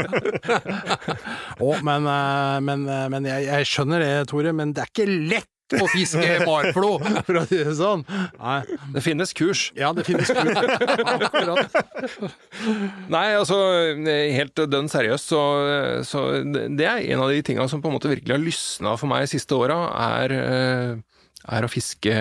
Å, 1.64 1.72
men, 1.86 2.06
eh, 2.10 2.60
men, 2.66 2.86
eh, 2.90 3.08
men 3.12 3.28
jeg, 3.28 3.48
jeg 3.48 3.68
skjønner 3.70 4.04
det, 4.04 4.14
Tore, 4.30 4.54
men 4.56 4.74
det 4.76 4.84
er 4.84 4.90
ikke 4.92 5.08
lett 5.08 5.50
å 5.80 5.86
fiske 5.88 6.44
marflo, 6.44 6.90
for 7.24 7.38
å 7.40 7.44
si 7.48 7.60
det 7.64 7.72
sånn. 7.78 8.02
Nei. 8.36 8.58
Det 8.94 9.02
finnes 9.04 9.32
kurs. 9.36 9.62
Ja, 9.78 9.92
det 9.96 10.04
finnes 10.06 10.28
Akkurat. 10.34 11.78
Nei, 13.10 13.24
altså 13.38 13.58
helt 14.04 14.64
dønn 14.70 14.90
seriøst, 14.92 15.32
så, 15.32 15.40
så 16.06 16.26
det 16.44 16.88
er 16.90 17.00
en 17.14 17.24
av 17.24 17.32
de 17.32 17.40
tinga 17.46 17.66
som 17.70 17.82
på 17.82 17.90
en 17.90 17.96
måte 17.96 18.12
virkelig 18.12 18.36
har 18.36 18.44
lysna 18.44 18.94
for 19.00 19.10
meg 19.10 19.24
de 19.24 19.32
siste 19.34 19.56
åra, 19.56 19.78
er, 20.20 20.36
eh, 20.36 21.24
er 21.56 21.66
å 21.66 21.72
fiske 21.72 22.14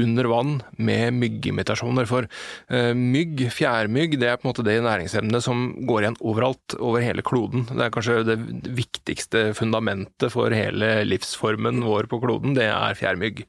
under 0.00 0.28
vann 0.30 0.54
med 0.80 1.16
myggimitasjoner. 1.18 2.08
For 2.08 2.28
eh, 2.72 2.92
mygg, 2.96 3.44
fjærmygg, 3.52 4.16
det 4.20 4.30
er 4.30 4.38
på 4.38 4.46
en 4.46 4.52
måte 4.52 4.64
det 4.66 4.78
næringsemnet 4.84 5.44
som 5.44 5.66
går 5.88 6.06
igjen 6.06 6.20
overalt, 6.20 6.76
over 6.80 7.04
hele 7.04 7.24
kloden. 7.26 7.66
Det 7.68 7.84
er 7.84 7.92
kanskje 7.94 8.20
det 8.28 8.38
viktigste 8.78 9.44
fundamentet 9.58 10.32
for 10.32 10.54
hele 10.54 10.94
livsformen 11.08 11.82
vår 11.84 12.08
på 12.10 12.22
kloden, 12.24 12.56
det 12.58 12.70
er 12.70 12.98
fjærmygg. 12.98 13.44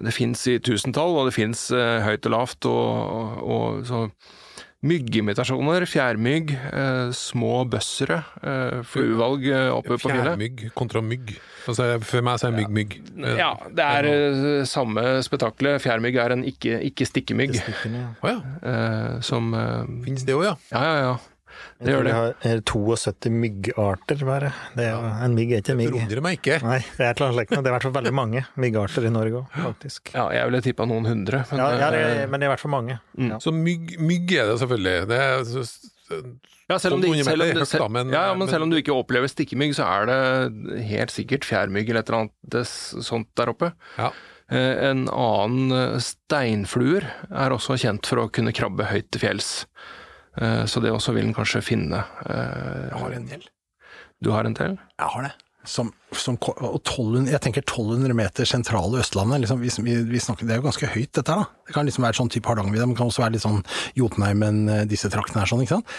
Det 0.00 0.16
fins 0.16 0.46
i 0.50 0.58
tusentall, 0.64 1.16
og 1.16 1.30
det 1.30 1.38
fins 1.38 1.68
eh, 1.74 2.04
høyt 2.04 2.28
og 2.28 2.36
lavt, 2.36 2.70
og, 2.70 3.42
og 3.56 3.82
så 3.88 4.06
Myggimitasjoner, 4.80 5.84
fjærmygg, 5.84 6.54
eh, 6.56 7.10
små 7.12 7.66
bøssere, 7.68 8.22
eh, 8.42 8.78
fluevalg 8.88 9.44
eh, 9.50 9.66
oppe 9.76 9.98
på 9.98 10.08
fjellet. 10.08 10.30
Fjærmygg 10.38 10.62
kontra 10.74 11.02
mygg. 11.04 11.34
Altså, 11.68 11.88
for 12.00 12.24
meg 12.24 12.38
så 12.40 12.48
er 12.48 12.56
mygg 12.56 12.70
mygg. 12.72 12.94
Ja, 13.36 13.50
det 13.76 13.84
er 13.84 14.08
eh, 14.08 14.64
samme 14.64 15.04
spetakkelet. 15.26 15.82
Fjærmygg 15.84 16.16
er 16.16 16.32
en 16.32 16.44
ikke- 16.48 16.80
ikke-stikkemygg. 16.88 17.60
Å 18.24 18.32
ja. 18.32 18.38
eh, 18.62 19.20
som 19.20 19.52
eh, 19.52 19.84
Finnes 20.06 20.24
det 20.24 20.34
òg, 20.34 20.44
ja? 20.48 20.56
Ja, 20.72 20.82
ja, 20.82 20.96
ja. 21.10 21.16
Det 21.80 21.92
gjør 21.94 22.04
det. 22.04 22.12
har 22.14 22.60
72 22.70 23.30
myggarter, 23.32 24.24
bare. 24.28 24.52
Det 24.76 24.84
er, 24.86 24.90
ja. 24.94 25.12
En 25.24 25.34
mygg 25.36 25.52
er 25.56 25.62
ikke 25.62 25.72
en 25.74 25.80
mygg. 25.80 25.92
Det 25.92 26.00
Forundrer 26.00 26.22
meg 26.26 26.38
ikke. 26.40 26.58
Nei, 26.66 26.78
det 26.98 27.06
er 27.06 27.14
det 27.14 27.50
er 27.58 27.70
i 27.70 27.74
hvert 27.74 27.82
fall 27.88 27.96
veldig 27.98 28.12
mange 28.14 28.44
myggarter 28.56 29.06
i 29.06 29.12
Norge 29.14 29.40
òg, 29.44 29.56
faktisk. 29.64 30.12
Ja, 30.14 30.28
jeg 30.34 30.50
ville 30.50 30.62
tippa 30.66 30.86
noen 30.90 31.06
hundre. 31.08 31.44
Men, 31.50 31.58
Ja, 31.64 31.70
ja 31.78 31.90
det, 31.94 32.04
eh, 32.22 32.26
men 32.28 32.40
det 32.40 32.46
er 32.46 32.50
i 32.50 32.54
hvert 32.54 32.64
fall 32.66 32.74
mange. 32.76 33.00
Ja. 33.18 33.38
Så 33.42 33.52
mygg, 33.54 33.96
mygg 34.00 34.32
er 34.36 34.46
det 34.52 34.58
selvfølgelig. 34.60 34.96
Det 35.08 35.18
er, 35.18 35.44
så- 35.44 36.22
ja, 36.70 36.78
selv 36.78 36.94
om, 36.94 37.00
de, 37.02 37.24
selv, 37.24 37.42
om, 37.42 37.48
du- 37.50 37.88
men- 37.94 38.12
ja, 38.12 38.26
ja, 38.26 38.32
men 38.34 38.38
men- 38.44 38.48
selv 38.48 38.62
om 38.62 38.70
du 38.70 38.76
ikke 38.78 38.94
opplever 38.94 39.26
stikkemygg, 39.28 39.74
så 39.74 39.84
er 39.86 40.06
det 40.06 40.84
helt 40.86 41.10
sikkert 41.10 41.42
fjærmygg 41.44 41.88
eller 41.90 42.00
et 42.00 42.08
eller 42.10 42.20
annet 42.20 42.32
des- 42.48 42.94
sånt 43.02 43.26
der 43.36 43.46
oppe. 43.50 43.72
ja. 43.98 44.10
Eh, 44.52 44.90
En 44.90 45.06
annen 45.06 45.70
eh, 45.70 45.98
steinfluer 46.02 47.04
er 47.30 47.50
også 47.54 47.76
kjent 47.78 48.04
for 48.04 48.16
å 48.18 48.32
kunne 48.32 48.50
krabbe 48.52 48.82
høyt 48.90 49.08
til 49.12 49.20
fjells. 49.22 49.66
Eh, 50.38 50.64
Så 50.66 50.80
det 50.82 50.92
også 50.92 51.12
vil 51.14 51.26
en 51.26 51.34
kanskje 51.34 51.62
finne. 51.62 52.04
eh, 52.26 52.88
Jeg 52.90 52.98
har 53.00 53.12
en 53.16 53.26
del. 53.26 53.42
Du 54.22 54.30
har 54.30 54.44
en 54.44 54.54
til? 54.54 54.76
Jeg 54.98 55.08
har 55.14 55.22
det. 55.22 55.32
som, 55.64 55.92
som, 56.12 56.36
og 56.40 56.78
1200, 56.80 57.30
jeg 57.32 57.40
tenker 57.40 57.60
1200 57.62 58.14
meter 58.16 58.44
sentrale 58.48 58.96
Østlandet, 59.02 59.40
liksom, 59.42 59.60
vi, 59.60 59.94
vi, 60.08 60.18
snakker, 60.18 60.46
det 60.48 60.54
er 60.54 60.60
jo 60.62 60.64
ganske 60.70 60.88
høyt 60.88 61.12
dette 61.12 61.28
her 61.28 61.42
da. 61.42 61.46
Det 61.66 61.74
kan 61.74 61.84
liksom 61.86 62.04
være 62.04 62.16
sånn 62.16 62.30
type 62.32 62.48
Hardangervidda, 62.48 62.86
men 62.86 62.94
det 62.94 62.98
kan 63.02 63.10
også 63.10 63.22
være 63.24 63.34
litt 63.36 63.44
sånn 63.44 63.60
Jotunheimen, 63.94 64.68
eh, 64.72 64.84
disse 64.88 65.10
traktene 65.12 65.42
her 65.42 65.50
sånn, 65.50 65.60
ikke 65.66 65.76
sant? 65.76 65.92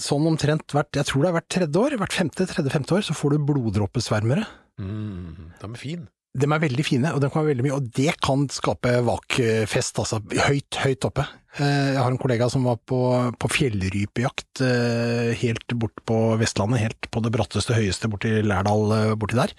Sånn 0.00 0.26
omtrent 0.30 0.64
hvert, 0.72 0.88
jeg 0.96 1.04
tror 1.10 1.22
det 1.22 1.28
er 1.28 1.36
hvert 1.36 1.48
tredje 1.50 1.76
år, 1.84 1.96
hvert 2.00 2.12
femte, 2.16 2.46
tredje, 2.48 2.70
femte 2.72 2.94
år, 2.96 3.02
så 3.04 3.16
får 3.18 3.34
du 3.36 3.38
bloddråpesvermere. 3.50 4.46
Mm, 4.80 5.52
de 5.60 5.66
er 5.68 5.80
fine. 5.80 6.08
De 6.36 6.44
er 6.44 6.60
veldig 6.60 6.84
fine, 6.84 7.10
og 7.16 7.22
de 7.22 7.28
kan 7.32 7.40
være 7.40 7.54
veldig 7.54 7.64
mye, 7.64 7.76
og 7.78 7.86
det 7.96 8.12
kan 8.22 8.44
skape 8.52 8.90
vakfest, 9.06 9.96
altså 10.02 10.20
høyt, 10.44 10.76
høyt 10.84 11.06
oppe. 11.08 11.24
Eh, 11.56 11.94
Jeg 11.94 12.02
har 12.02 12.12
en 12.12 12.20
kollega 12.20 12.46
som 12.52 12.66
var 12.68 12.76
på, 12.86 12.98
på 13.40 13.50
fjellrypejakt 13.50 14.60
eh, 14.62 15.32
helt 15.40 15.74
bort 15.80 15.96
på 16.06 16.18
Vestlandet, 16.38 16.82
helt 16.84 17.08
på 17.10 17.22
det 17.24 17.32
bratteste, 17.34 17.74
høyeste 17.74 18.10
borti 18.12 18.36
Lærdal, 18.44 18.84
eh, 18.94 19.14
borti 19.18 19.40
der. 19.40 19.56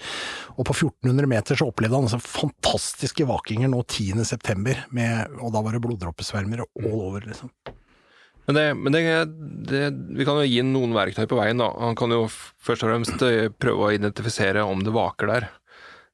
Og 0.55 0.69
på 0.69 0.77
1400 0.77 1.27
meter 1.33 1.59
så 1.59 1.67
opplevde 1.67 1.97
han 1.97 2.07
altså 2.07 2.21
fantastiske 2.21 3.27
vakinger 3.27 3.73
nå 3.73 3.81
10. 3.89 4.23
september, 4.29 4.85
med, 4.95 5.35
og 5.41 5.51
da 5.57 5.65
var 5.65 5.75
det 5.75 5.83
bloddråpesvermer 5.83 6.63
all 6.63 6.91
over, 6.93 7.25
liksom. 7.27 7.51
Men, 8.49 8.55
det, 8.55 8.67
men 8.77 8.95
det, 8.95 9.01
det, 9.69 9.81
vi 10.17 10.25
kan 10.25 10.39
jo 10.39 10.47
gi 10.47 10.61
noen 10.65 10.95
verktøy 10.95 11.27
på 11.29 11.37
veien. 11.37 11.59
da. 11.61 11.67
Han 11.83 11.97
kan 11.97 12.09
jo 12.13 12.23
først 12.29 12.81
og 12.85 12.89
fremst 12.93 13.25
prøve 13.61 13.83
å 13.85 13.91
identifisere 13.93 14.63
om 14.65 14.81
det 14.81 14.93
vaker 14.95 15.29
der. 15.29 15.49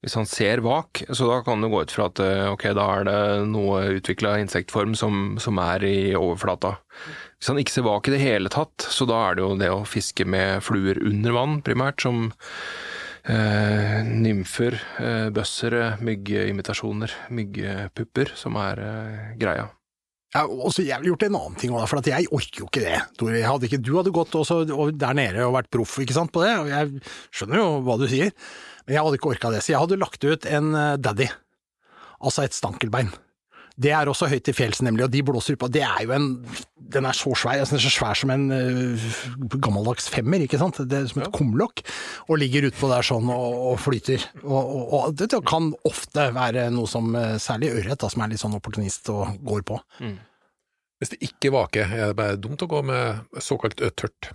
Hvis 0.06 0.14
han 0.20 0.28
ser 0.30 0.62
vak, 0.62 1.02
så 1.10 1.26
da 1.26 1.40
kan 1.42 1.64
det 1.64 1.72
gå 1.74 1.80
ut 1.82 1.94
fra 1.96 2.06
at 2.12 2.20
eh, 2.22 2.44
ok, 2.52 2.68
da 2.78 2.84
er 2.94 3.08
det 3.08 3.22
noe 3.50 3.80
utvikla 3.98 4.36
insektform 4.44 4.94
som, 4.94 5.40
som 5.42 5.58
er 5.64 5.82
i 5.90 5.96
overflata. 6.14 6.76
Hvis 7.40 7.50
han 7.50 7.58
ikke 7.58 7.74
ser 7.74 7.88
vak 7.88 8.06
i 8.06 8.14
det 8.14 8.20
hele 8.22 8.52
tatt, 8.54 8.86
så 8.86 9.08
da 9.10 9.24
er 9.32 9.40
det 9.40 9.42
jo 9.48 9.56
det 9.58 9.72
å 9.74 9.80
fiske 9.90 10.28
med 10.30 10.62
fluer 10.66 11.02
under 11.02 11.34
vann 11.34 11.56
primært, 11.66 12.06
som 12.06 12.28
eh, 13.26 14.04
nymfer, 14.06 14.78
eh, 15.02 15.32
bøssere, 15.34 15.96
myggimitasjoner, 16.06 17.18
myggpupper, 17.34 18.36
som 18.38 18.62
er 18.62 18.84
eh, 18.86 19.26
greia. 19.42 19.72
Og 20.36 20.68
så 20.76 20.84
jeg 20.84 21.00
ville 21.00 21.14
gjort 21.14 21.26
en 21.30 21.38
annen 21.40 21.58
ting 21.60 21.74
òg, 21.74 21.86
for 21.88 22.12
jeg 22.12 22.28
orker 22.28 22.62
jo 22.62 22.70
ikke 22.70 22.84
det. 22.84 22.98
Hadde 23.48 23.70
ikke, 23.70 23.80
du 23.80 23.94
hadde 23.96 24.14
gått 24.16 24.36
også, 24.36 24.62
der 24.92 25.16
nede 25.16 25.46
og 25.48 25.56
vært 25.56 25.72
proff 25.72 25.96
på 25.96 26.44
det, 26.44 26.56
og 26.60 26.72
jeg 26.74 27.04
skjønner 27.32 27.62
jo 27.62 27.68
hva 27.86 27.96
du 28.02 28.08
sier, 28.12 28.34
men 28.86 28.96
jeg 28.96 29.04
hadde 29.06 29.20
ikke 29.20 29.34
orka 29.34 29.54
det. 29.54 29.62
Så 29.66 29.74
jeg 29.74 29.82
hadde 29.82 30.02
lagt 30.02 30.26
ut 30.26 30.50
en 30.50 30.74
eh, 30.78 30.96
daddy, 31.02 31.30
altså 32.22 32.46
et 32.46 32.58
stankelbein. 32.58 33.14
Det 33.76 33.92
er 33.92 34.08
også 34.08 34.30
høyt 34.32 34.46
til 34.48 34.56
fjells, 34.56 34.80
nemlig, 34.86 35.04
og 35.04 35.12
de 35.12 35.22
blåser 35.28 35.58
på. 35.60 35.68
Det 35.68 35.82
er 35.84 36.06
jo 36.06 36.14
en 36.16 36.30
Den 36.96 37.04
er 37.10 37.18
så 37.18 37.34
svær, 37.36 37.58
altså, 37.60 37.76
den 37.76 37.82
er 37.82 37.84
så 37.84 37.92
svær 37.92 38.16
som 38.16 38.32
en 38.32 38.46
eh, 38.54 39.08
gammeldags 39.58 40.08
femmer, 40.08 40.46
ikke 40.46 40.60
sant? 40.62 40.78
Det 40.88 41.00
er 41.02 41.10
som 41.12 41.24
et 41.26 41.34
kumlokk, 41.36 41.82
og 42.30 42.40
ligger 42.40 42.70
utpå 42.70 42.88
der 42.92 43.04
sånn 43.04 43.28
og, 43.34 43.58
og 43.72 43.82
flyter. 43.84 44.24
Og, 44.46 44.62
og, 44.62 44.94
og 45.00 45.18
det 45.20 45.42
kan 45.50 45.74
ofte 45.90 46.30
være 46.38 46.70
noe 46.72 46.88
som, 46.88 47.10
eh, 47.20 47.36
særlig 47.42 47.74
ørret, 47.82 48.06
som 48.14 48.24
er 48.24 48.32
litt 48.32 48.44
sånn 48.44 48.56
opportunist 48.56 49.12
og 49.12 49.36
går 49.44 49.66
på. 49.68 49.82
Hvis 51.02 51.12
det 51.12 51.20
ikke 51.28 51.52
vaker, 51.58 51.92
er 51.92 52.14
det 52.14 52.20
bare 52.22 52.40
dumt 52.40 52.64
å 52.64 52.70
gå 52.72 52.80
med 52.88 53.42
såkalt 53.44 53.82
tørt. 54.00 54.32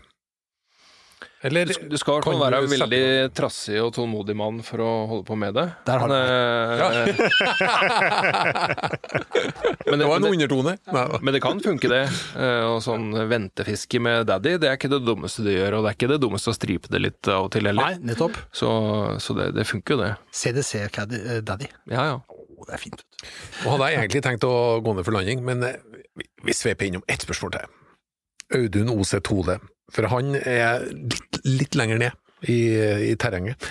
Eller 1.42 1.64
Du, 1.64 1.72
du 1.88 1.96
skal 1.96 2.12
i 2.12 2.16
hvert 2.18 2.26
kan 2.26 2.34
fall 2.34 2.42
være 2.42 2.58
en 2.60 2.68
veldig 2.68 3.04
trassig 3.32 3.78
og 3.80 3.94
tålmodig 3.96 4.34
mann 4.36 4.58
for 4.64 4.82
å 4.84 4.88
holde 5.08 5.24
på 5.24 5.38
med 5.40 5.54
det. 5.56 5.64
Der 5.88 6.02
har 6.02 6.10
men, 6.10 6.20
du 6.20 6.24
eh, 6.28 7.16
men, 9.88 10.02
Det 10.02 10.10
var 10.10 10.16
en 10.20 10.28
undertone. 10.28 10.74
Men 11.24 11.32
det 11.32 11.40
kan 11.40 11.62
funke, 11.64 11.88
det. 11.88 12.02
Eh, 12.36 12.66
Og 12.68 12.82
sånn 12.84 13.08
ventefiske 13.30 14.02
med 14.04 14.28
daddy, 14.28 14.58
det 14.60 14.68
er 14.68 14.76
ikke 14.76 14.92
det 14.92 15.00
dummeste 15.06 15.46
du 15.46 15.52
gjør. 15.54 15.78
Og 15.78 15.86
det 15.86 15.94
er 15.94 15.96
ikke 15.96 16.12
det 16.12 16.20
dummeste 16.26 16.52
å 16.52 16.58
stripe 16.58 16.92
det 16.92 17.00
litt 17.06 17.32
av 17.32 17.48
og 17.48 17.50
til 17.56 17.64
Nei, 17.72 17.94
nettopp. 18.04 18.36
Så, 18.52 18.68
så 19.24 19.36
det, 19.38 19.50
det 19.56 19.64
funker 19.70 19.96
jo, 19.96 20.02
det. 20.04 20.12
CDC 20.36 20.84
eh, 20.84 21.40
Daddy. 21.40 21.72
Ja, 21.88 22.04
ja. 22.12 22.20
Oh, 22.28 22.66
det 22.68 22.76
er 22.76 22.84
fint. 22.84 23.00
Nå 23.64 23.78
hadde 23.78 23.88
jeg 23.88 24.04
egentlig 24.04 24.26
tenkt 24.28 24.44
å 24.44 24.54
gå 24.84 24.92
ned 24.92 25.08
for 25.08 25.16
landing, 25.16 25.40
men 25.46 25.64
vi, 26.20 26.28
vi 26.44 26.52
sveiper 26.56 26.90
innom 26.90 27.04
ett 27.08 27.24
spørsmål 27.24 27.56
til. 27.56 27.76
Audun 28.60 28.90
Ose 28.92 29.20
Tole, 29.24 29.56
for 29.94 30.10
han 30.12 30.36
er 30.38 30.86
litt, 30.94 31.40
litt 31.46 31.78
lenger 31.78 32.00
ned 32.04 32.48
i, 32.48 32.60
i 33.10 33.14
terrenget. 33.20 33.68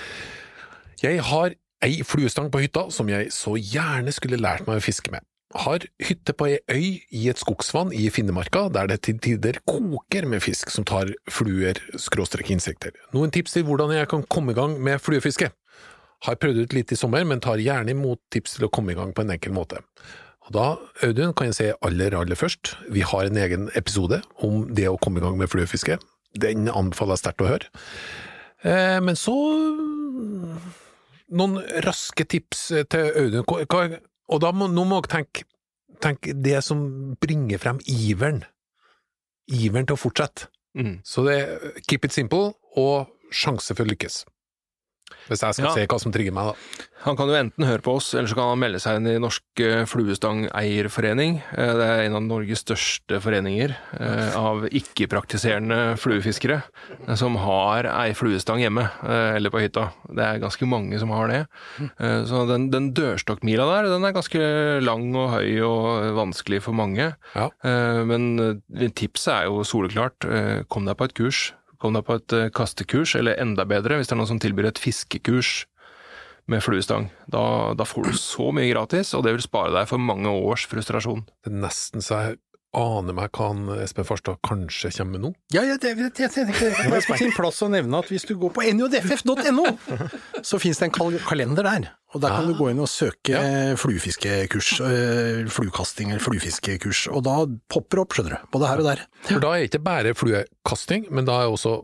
Jeg 1.04 1.24
har 1.30 1.56
ei 1.86 2.02
fluestang 2.04 2.50
på 2.52 2.62
hytta 2.64 2.90
som 2.92 3.10
jeg 3.12 3.32
så 3.34 3.56
gjerne 3.56 4.12
skulle 4.16 4.40
lært 4.42 4.68
meg 4.68 4.82
å 4.82 4.84
fiske 4.84 5.14
med. 5.14 5.24
Har 5.58 5.82
hytte 6.06 6.36
på 6.38 6.46
ei 6.46 6.58
øy 6.70 7.00
i 7.10 7.24
et 7.32 7.40
skogsvann 7.42 7.90
i 7.96 8.04
Finnemarka, 8.14 8.68
der 8.70 8.92
det 8.92 9.00
til 9.08 9.18
tider 9.18 9.58
koker 9.66 10.28
med 10.30 10.44
fisk 10.46 10.70
som 10.70 10.86
tar 10.86 11.10
fluer, 11.32 11.80
skråstrek 11.98 12.52
insekter. 12.54 12.94
Noen 13.16 13.34
tips 13.34 13.56
til 13.56 13.66
hvordan 13.66 13.96
jeg 13.96 14.12
kan 14.12 14.28
komme 14.30 14.54
i 14.54 14.60
gang 14.60 14.78
med 14.78 15.02
fluefiske? 15.02 15.50
Har 16.28 16.38
prøvd 16.38 16.66
ut 16.68 16.76
litt 16.76 16.92
i 16.94 17.00
sommer, 17.00 17.24
men 17.26 17.42
tar 17.42 17.62
gjerne 17.64 17.96
imot 17.96 18.22
tips 18.30 18.58
til 18.58 18.68
å 18.68 18.74
komme 18.76 18.94
i 18.94 19.00
gang 19.00 19.16
på 19.16 19.24
en 19.24 19.34
enkel 19.34 19.56
måte. 19.56 19.80
Og 20.50 20.56
da, 20.56 20.68
Audun, 21.06 21.36
kan 21.38 21.52
jeg 21.52 21.58
si 21.60 21.68
aller, 21.86 22.16
aller 22.18 22.38
først, 22.38 22.74
vi 22.90 23.04
har 23.06 23.28
en 23.28 23.38
egen 23.38 23.68
episode 23.78 24.18
om 24.42 24.64
det 24.74 24.88
å 24.90 24.98
komme 24.98 25.22
i 25.22 25.24
gang 25.24 25.38
med 25.38 25.52
fluefiske. 25.52 26.00
Den 26.42 26.66
anbefaler 26.74 27.14
jeg 27.14 27.22
sterkt 27.22 27.44
å 27.46 27.50
høre. 27.52 27.70
Eh, 28.66 28.98
men 29.06 29.18
så 29.18 29.36
noen 31.30 31.60
raske 31.86 32.26
tips 32.26 32.64
til 32.90 33.12
Audun. 33.22 33.46
Hva, 33.46 33.84
og 34.30 34.42
da 34.42 34.52
må, 34.54 34.72
nå 34.74 34.88
må 34.90 35.04
dere 35.06 35.20
tenke, 35.20 35.46
tenke 36.02 36.34
det 36.34 36.58
som 36.66 36.82
bringer 37.22 37.62
frem 37.62 37.82
iveren. 37.86 38.42
Iveren 39.54 39.86
til 39.86 40.00
å 40.00 40.02
fortsette. 40.02 40.50
Mm. 40.78 41.00
Så 41.06 41.26
det 41.30 41.38
er 41.38 41.80
keep 41.86 42.10
it 42.10 42.16
simple 42.16 42.56
og 42.78 43.10
sjanse 43.30 43.78
for 43.78 43.86
å 43.86 43.94
lykkes. 43.94 44.24
Hvis 45.30 45.42
jeg 45.46 45.54
skal 45.54 45.66
Ja. 45.66 45.74
se 45.76 45.86
hva 45.88 46.00
som 46.02 46.12
trigger 46.12 46.34
meg, 46.34 46.54
da. 46.54 46.86
Han 47.06 47.16
kan 47.16 47.28
jo 47.30 47.36
enten 47.36 47.64
høre 47.66 47.82
på 47.82 47.94
oss, 47.96 48.14
eller 48.14 48.28
så 48.28 48.36
kan 48.36 48.50
han 48.50 48.60
melde 48.60 48.80
seg 48.82 48.98
inn 49.00 49.08
i 49.08 49.20
Norsk 49.22 49.42
eh, 49.64 49.86
Fluestangeierforening. 49.88 51.38
Eh, 51.56 51.74
Det 51.80 51.86
er 51.88 52.02
en 52.08 52.16
av 52.18 52.24
Norges 52.26 52.64
største 52.66 53.20
foreninger 53.24 53.76
eh, 54.00 54.36
av 54.36 54.66
ikke-praktiserende 54.68 55.96
fluefiskere 56.00 56.62
som 57.16 57.36
har 57.40 57.88
ei 57.88 58.12
fluestang 58.18 58.60
hjemme, 58.60 58.84
eller 59.08 59.50
på 59.54 59.62
hytta. 59.64 59.90
Det 60.12 60.24
er 60.26 60.42
ganske 60.44 60.68
mange 60.68 61.00
som 61.00 61.10
har 61.16 61.28
det. 61.32 61.42
Så 62.00 62.44
den, 62.50 62.70
den 62.74 62.92
dørstokkmila 62.94 63.66
der, 63.70 63.90
den 63.94 64.04
er 64.06 64.12
ganske 64.16 64.42
lang 64.84 65.08
og 65.16 65.32
høy 65.38 65.62
og 65.66 66.16
vanskelig 66.20 66.62
for 66.66 66.74
mange. 66.76 67.14
Ja. 67.36 67.50
Eh, 67.64 68.04
Men 68.10 68.62
tipset 68.96 69.34
er 69.34 69.46
jo 69.50 69.64
soleklart. 69.64 70.28
Kom 70.70 70.86
deg 70.86 70.98
på 70.98 71.06
et 71.10 71.14
kurs. 71.18 71.54
Kom 71.80 71.96
deg 71.96 72.06
på 72.08 72.18
et 72.20 72.36
eh, 72.36 72.50
kastekurs, 72.56 73.16
eller 73.20 73.40
enda 73.40 73.66
bedre, 73.68 74.00
hvis 74.00 74.10
det 74.10 74.18
er 74.18 74.20
noen 74.22 74.34
som 74.34 74.42
tilbyr 74.44 74.70
et 74.72 74.82
fiskekurs 74.82 75.64
med 76.50 76.64
fluestang. 76.66 77.08
Da, 77.32 77.44
da 77.78 77.86
får 77.88 78.10
du 78.10 78.20
så 78.20 78.50
mye 78.56 78.72
gratis, 78.72 79.14
og 79.16 79.24
det 79.26 79.36
vil 79.38 79.46
spare 79.46 79.72
deg 79.76 79.90
for 79.90 80.02
mange 80.02 80.32
års 80.34 80.66
frustrasjon. 80.70 81.24
Det 81.46 81.54
er 81.54 81.62
nesten 81.64 82.04
så 82.04 82.24
jeg 82.24 82.40
aner 82.78 83.16
meg 83.18 83.32
hva 83.34 83.50
han 83.50 83.70
Espen 83.82 84.06
Farstad 84.06 84.38
kanskje 84.46 84.92
kommer 84.94 85.18
med 85.18 85.24
nå. 85.24 85.32
Ja, 85.56 85.64
ja 85.66 85.78
det, 85.82 85.96
jeg, 85.98 86.14
tenker 86.14 86.54
det 86.54 87.00
er 87.00 87.08
på 87.08 87.18
sin 87.18 87.34
plass 87.34 87.62
å 87.66 87.70
nevne 87.72 88.02
at 88.04 88.12
hvis 88.14 88.28
du 88.30 88.36
går 88.40 88.54
på 88.54 88.66
njodff.no, 88.78 89.66
så 90.46 90.60
finnes 90.62 90.82
det 90.82 90.90
en 90.90 90.96
kal 90.96 91.18
kalender 91.26 91.66
der. 91.66 91.90
Og 92.14 92.24
der 92.24 92.34
kan 92.34 92.50
du 92.50 92.56
gå 92.58 92.72
inn 92.72 92.82
og 92.82 92.90
søke 92.90 93.36
ja. 93.38 93.76
fluefiskekurs, 93.78 94.72
eh, 94.86 95.44
fluekasting 95.54 96.14
eller 96.14 96.24
fluefiskekurs, 96.24 97.06
og 97.14 97.26
da 97.28 97.36
popper 97.70 98.00
det 98.00 98.06
opp, 98.06 98.18
skjønner 98.18 98.38
du. 98.38 98.50
Både 98.56 98.72
her 98.72 98.82
og 98.82 98.90
der. 98.90 99.04
For 99.28 99.46
da 99.46 99.54
er 99.54 99.64
det 99.64 99.72
ikke 99.72 99.86
bare 99.86 100.14
fluekasting, 100.18 101.10
men 101.14 101.30
da 101.30 101.44
er 101.44 101.54
også 101.54 101.80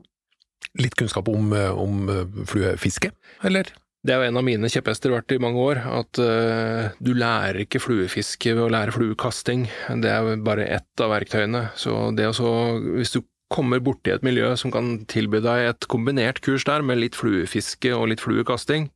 litt 0.82 0.98
kunnskap 0.98 1.30
om, 1.30 1.54
eh, 1.54 1.69
om 1.69 2.10
eh, 2.10 2.45
fluefiske, 2.50 3.13
eller? 3.45 3.69
Det 4.06 4.13
er 4.13 4.22
jo 4.22 4.30
en 4.30 4.38
av 4.38 4.46
mine 4.46 4.70
kjepphester 4.70 5.13
vært 5.15 5.34
i 5.34 5.39
mange 5.41 5.62
år, 5.62 5.80
at 5.89 6.20
uh, 6.22 6.91
du 7.02 7.15
lærer 7.18 7.63
ikke 7.63 7.82
fluefiske 7.82 8.54
ved 8.54 8.68
å 8.68 8.72
lære 8.74 8.94
fluekasting. 8.94 9.65
Det 10.04 10.12
er 10.12 10.44
bare 10.46 10.68
ett 10.78 11.02
av 11.02 11.10
verktøyene. 11.15 11.72
Så 11.80 12.12
det 12.18 12.30
også, 12.30 12.52
hvis 13.00 13.15
du 13.15 13.24
kommer 13.54 13.82
borti 13.82 14.13
et 14.13 14.26
miljø 14.26 14.52
som 14.58 14.74
kan 14.74 15.00
tilby 15.10 15.41
deg 15.46 15.72
et 15.72 15.88
kombinert 15.89 16.41
kurs 16.46 16.65
der, 16.70 16.86
med 16.86 17.02
litt 17.02 17.18
fluefiske 17.18 17.94
og 17.98 18.12
litt 18.12 18.22
fluekasting, 18.22 18.91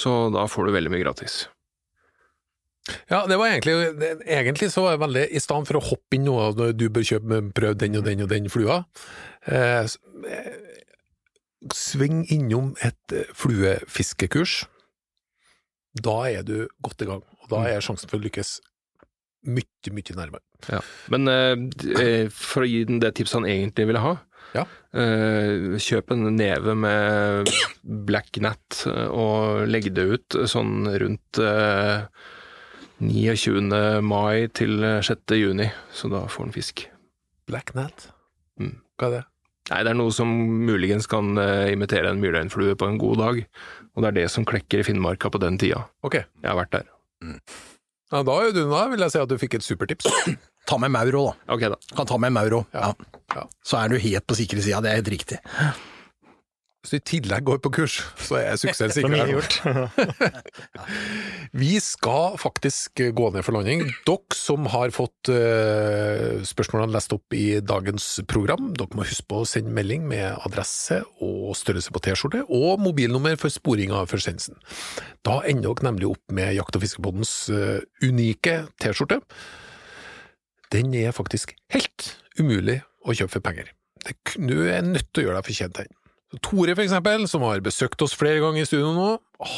så 0.00 0.16
da 0.32 0.44
får 0.48 0.68
du 0.68 0.76
veldig 0.76 0.92
mye 0.92 1.04
gratis. 1.04 1.44
Ja, 3.08 3.24
det 3.26 3.38
var 3.40 3.48
egentlig, 3.48 3.74
det, 4.00 4.10
egentlig 4.28 4.68
så 4.72 4.84
var 4.84 4.94
jeg 4.94 5.02
veldig, 5.04 5.24
i 5.32 5.40
stedet 5.40 5.68
for 5.70 5.78
å 5.78 5.86
hoppe 5.86 6.18
inn 6.18 6.26
noe, 6.28 6.50
du 6.76 6.84
bør 6.92 7.06
kjøpe, 7.08 7.40
prøv 7.56 7.78
den 7.80 7.96
og 8.00 8.04
den 8.04 8.24
og 8.26 8.28
den 8.32 8.50
flua, 8.52 8.82
eh, 9.48 9.88
eh, 10.28 10.50
sving 11.72 12.24
innom 12.34 12.74
et 12.84 13.12
eh, 13.14 13.24
fluefiskekurs. 13.34 14.64
Da 15.94 16.16
er 16.28 16.42
du 16.42 16.66
godt 16.82 17.02
i 17.02 17.06
gang, 17.08 17.22
og 17.42 17.48
da 17.52 17.62
er 17.70 17.80
sjansen 17.84 18.10
for 18.10 18.18
å 18.18 18.24
lykkes 18.24 18.56
mye, 19.46 19.92
mye 19.94 20.16
nærmere. 20.18 20.42
Ja. 20.72 20.80
Men 21.12 21.28
eh, 21.30 21.54
eh, 22.00 22.28
for 22.32 22.64
å 22.64 22.68
gi 22.68 22.84
den 22.88 23.00
det 23.02 23.14
tipset 23.18 23.38
han 23.40 23.48
egentlig 23.48 23.86
ville 23.90 24.02
ha, 24.02 24.14
Ja. 24.54 24.64
eh, 24.94 25.74
kjøp 25.82 26.12
en 26.14 26.36
neve 26.36 26.74
med 26.78 27.50
black 27.82 28.38
nat 28.42 28.84
eh, 28.86 29.08
og 29.10 29.68
legg 29.68 29.88
det 29.94 30.04
ut 30.14 30.36
sånn 30.50 30.86
rundt 31.00 31.40
eh, 31.42 32.06
29. 33.04 34.00
mai 34.06 34.46
til 34.54 34.78
6. 35.02 35.34
juni, 35.36 35.66
så 35.92 36.08
da 36.12 36.24
får 36.30 36.46
han 36.46 36.52
fisk. 36.54 36.84
Black 37.46 37.74
Nat, 37.74 38.10
Mm. 38.58 38.76
hva 38.98 39.06
er 39.08 39.10
det? 39.18 39.24
Nei, 39.70 39.80
det 39.80 39.94
er 39.94 39.96
noe 39.96 40.12
som 40.12 40.28
muligens 40.68 41.06
kan 41.08 41.38
eh, 41.40 41.70
imitere 41.72 42.10
en 42.12 42.20
myrleinflue 42.20 42.74
på 42.76 42.88
en 42.90 42.98
god 43.00 43.20
dag, 43.22 43.38
og 43.94 44.04
det 44.04 44.10
er 44.10 44.16
det 44.18 44.26
som 44.32 44.44
klekker 44.48 44.82
i 44.82 44.84
Finnmarka 44.84 45.30
på 45.32 45.40
den 45.40 45.56
tida. 45.60 45.86
Ok. 46.04 46.18
Jeg 46.20 46.50
har 46.50 46.58
vært 46.58 46.74
der. 46.74 46.90
Ja, 48.12 48.20
da, 48.20 48.34
er 48.44 48.52
du, 48.52 48.60
da 48.68 48.82
vil 48.92 49.06
jeg 49.06 49.14
si 49.14 49.22
at 49.22 49.30
du 49.32 49.38
fikk 49.40 49.56
et 49.58 49.64
supertips. 49.64 50.10
Ta 50.68 50.76
med 50.80 50.92
Mauro, 50.92 51.30
da. 51.30 51.54
Ok, 51.56 51.64
da. 51.72 51.80
Kan 51.96 52.08
ta 52.08 52.20
med 52.20 52.32
Mauro. 52.36 52.62
Ja. 52.76 52.92
Ja. 53.34 53.46
Så 53.64 53.80
er 53.80 53.92
du 53.92 53.98
helt 54.00 54.26
på 54.28 54.36
sikre 54.36 54.60
sida, 54.64 54.82
det 54.84 54.92
er 54.92 55.00
helt 55.00 55.12
riktig. 55.16 55.40
Hvis 56.84 56.92
du 56.92 56.96
i 56.98 57.06
tillegg 57.08 57.46
går 57.48 57.62
på 57.64 57.70
kurs, 57.72 57.94
så 58.20 58.36
er 58.42 58.58
suksessen 58.60 59.06
Så 59.06 59.08
mye 59.08 59.24
sikker. 59.24 59.86
Vi 61.62 61.78
skal 61.80 62.36
faktisk 62.36 63.00
gå 63.16 63.30
ned 63.32 63.46
for 63.46 63.56
landing. 63.56 63.86
Dere 64.04 64.36
som 64.36 64.68
har 64.68 64.92
fått 64.92 65.30
eh, 65.32 66.42
spørsmålene 66.44 66.92
lest 66.92 67.14
opp 67.16 67.32
i 67.32 67.62
dagens 67.64 68.10
program, 68.28 68.74
dere 68.76 69.00
må 69.00 69.08
huske 69.08 69.24
på 69.32 69.40
å 69.40 69.48
sende 69.48 69.72
melding 69.72 70.04
med 70.12 70.36
adresse 70.44 71.00
og 71.24 71.56
størrelse 71.56 71.94
på 71.94 72.04
T-skjorte, 72.04 72.44
og 72.52 72.84
mobilnummer 72.84 73.40
for 73.40 73.48
sporing 73.54 73.96
av 73.96 74.12
forsendelsen. 74.12 74.60
Da 75.24 75.40
ender 75.40 75.70
dere 75.70 75.88
nemlig 75.88 76.12
opp 76.12 76.36
med 76.36 76.52
Jakt- 76.58 76.76
og 76.76 76.84
fiskebåtens 76.84 77.34
eh, 77.48 77.80
unike 78.04 78.60
T-skjorte. 78.76 79.22
Den 80.76 80.92
er 81.00 81.16
faktisk 81.16 81.56
helt 81.72 82.12
umulig 82.36 82.82
å 83.08 83.16
kjøpe 83.16 83.38
for 83.38 83.48
penger. 83.48 83.72
Du 84.36 84.66
er 84.68 84.84
nødt 84.84 85.14
til 85.14 85.24
å 85.24 85.30
gjøre 85.30 85.40
deg 85.40 85.54
fortjent 85.54 85.80
til 85.80 85.88
den. 85.88 86.00
Tore, 86.42 86.74
for 86.74 86.84
eksempel, 86.84 87.26
som 87.30 87.44
har 87.46 87.62
besøkt 87.64 88.02
oss 88.04 88.14
flere 88.16 88.40
ganger 88.42 88.62
i 88.62 88.68
studio 88.68 88.92
nå, 88.96 89.08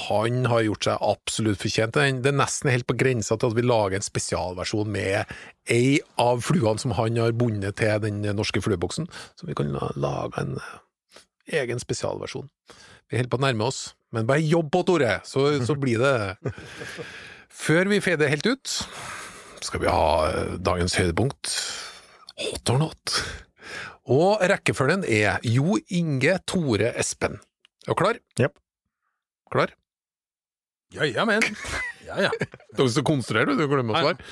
han 0.08 0.46
har 0.50 0.64
gjort 0.66 0.88
seg 0.88 1.04
absolutt 1.04 1.60
fortjent 1.62 1.96
den. 1.96 2.22
Det 2.24 2.32
er 2.32 2.38
nesten 2.40 2.72
helt 2.72 2.88
på 2.88 2.96
grensa 2.98 3.36
til 3.36 3.52
at 3.52 3.56
vi 3.58 3.64
lager 3.66 3.98
en 3.98 4.06
spesialversjon 4.06 4.90
med 4.92 5.30
ei 5.72 6.00
av 6.22 6.42
fluene 6.46 6.82
som 6.82 6.96
han 6.98 7.20
har 7.20 7.36
bundet 7.38 7.78
til 7.80 8.02
den 8.02 8.20
norske 8.36 8.62
flueboksen, 8.64 9.08
så 9.38 9.48
vi 9.48 9.56
kan 9.58 9.70
lage 9.74 10.42
en 10.42 10.56
eh, 10.58 11.22
egen 11.62 11.82
spesialversjon. 11.82 12.50
Vi 13.06 13.20
holder 13.20 13.30
på 13.30 13.38
å 13.38 13.44
nærme 13.46 13.70
oss, 13.70 13.80
men 14.14 14.26
bare 14.28 14.42
jobb 14.42 14.72
på, 14.74 14.82
Tore, 14.88 15.20
så, 15.28 15.48
så 15.64 15.78
blir 15.78 16.02
det 16.02 16.16
Før 17.56 17.88
vi 17.88 18.02
fader 18.04 18.28
helt 18.28 18.44
ut, 18.44 18.72
skal 19.64 19.80
vi 19.80 19.88
ha 19.88 20.06
eh, 20.28 20.54
dagens 20.60 20.98
høydepunkt, 20.98 21.54
hot 22.42 22.74
or 22.74 22.82
not. 22.82 23.20
Og 24.12 24.42
rekkefølgen 24.52 25.02
er 25.10 25.42
Jo 25.46 25.78
Inge, 25.90 26.36
Tore, 26.46 26.92
Espen. 26.98 27.40
Er 27.86 27.92
du 27.92 27.98
klar? 27.98 28.20
Yep. 28.40 28.58
Klar? 29.52 29.74
Ja, 30.94 31.02
ja, 31.02 31.24
men. 31.26 31.42
Ja, 32.06 32.14
ja. 32.22 32.28
Du 32.78 32.84
er 32.84 32.98
å 33.00 33.02
konstruere, 33.04 33.56
du 33.58 33.64
glemmer 33.66 33.96
å 33.98 34.02
svare. 34.04 34.22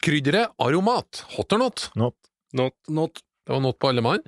Krydderet 0.00 0.54
aromat, 0.64 1.20
hot 1.36 1.52
or 1.52 1.60
not? 1.60 1.82
Not. 2.00 2.16
Not. 2.56 2.74
Not. 2.88 3.20
Det 3.44 3.52
var 3.52 3.60
not 3.60 3.76
på 3.78 3.90
alle 3.92 4.02
mann. 4.02 4.24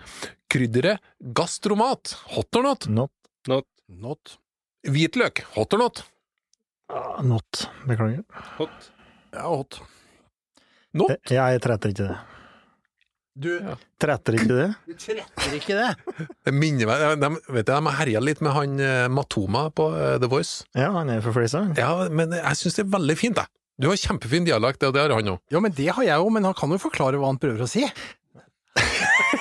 Krydderet 0.53 1.01
gastromat, 1.35 2.13
hot 2.37 2.61
or 2.61 2.67
not? 2.69 2.87
Not. 2.93 3.11
Not. 3.49 3.67
Not. 3.89 4.35
Hvitløk, 4.85 5.41
hot 5.57 5.73
or 5.79 5.83
not? 5.87 6.05
Uh, 6.93 7.23
Not. 7.25 7.65
Beklager. 7.89 8.21
Hot. 8.59 8.91
Ja, 9.33 9.49
hot. 9.49 9.81
Not? 10.93 11.17
Jeg, 11.33 11.41
jeg 11.41 11.65
treter 11.65 11.97
ikke 11.97 12.11
det. 12.11 12.19
Du, 13.33 13.49
Tretter 13.97 14.37
ikke 14.37 14.53
det? 14.53 14.67
du 14.85 14.93
tretter 15.01 15.55
ikke 15.57 15.77
det. 15.79 15.87
Det 16.45 16.53
minner 16.53 16.91
meg, 16.91 17.05
de, 17.23 17.31
vet 17.57 17.65
du, 17.65 17.73
de 17.73 17.95
herja 17.97 18.21
litt 18.21 18.43
med 18.45 18.53
han 18.53 18.75
eh, 18.85 19.07
Matoma 19.09 19.71
på 19.73 19.87
eh, 19.97 20.19
The 20.21 20.29
Voice. 20.29 20.67
Ja, 20.77 20.91
han 20.99 21.09
er 21.15 21.23
for 21.25 21.33
Flisa. 21.37 21.63
Ja, 21.79 21.95
men 22.13 22.35
jeg 22.37 22.61
syns 22.61 22.77
det 22.77 22.85
er 22.85 22.91
veldig 22.93 23.17
fint, 23.17 23.41
jeg. 23.41 23.49
Du 23.81 23.89
har 23.89 23.97
kjempefin 23.97 24.45
dialekt, 24.45 24.85
og 24.85 24.93
det 24.95 25.01
har 25.07 25.15
han 25.17 25.33
òg. 25.33 25.41
Ja, 25.51 25.63
men 25.65 25.73
det 25.73 25.89
har 25.97 26.05
jeg 26.05 26.21
jo, 26.21 26.29
men 26.35 26.45
han 26.45 26.55
kan 26.59 26.71
jo 26.77 26.79
forklare 26.83 27.17
hva 27.19 27.33
han 27.33 27.41
prøver 27.41 27.65
å 27.65 27.71
si. 27.73 27.87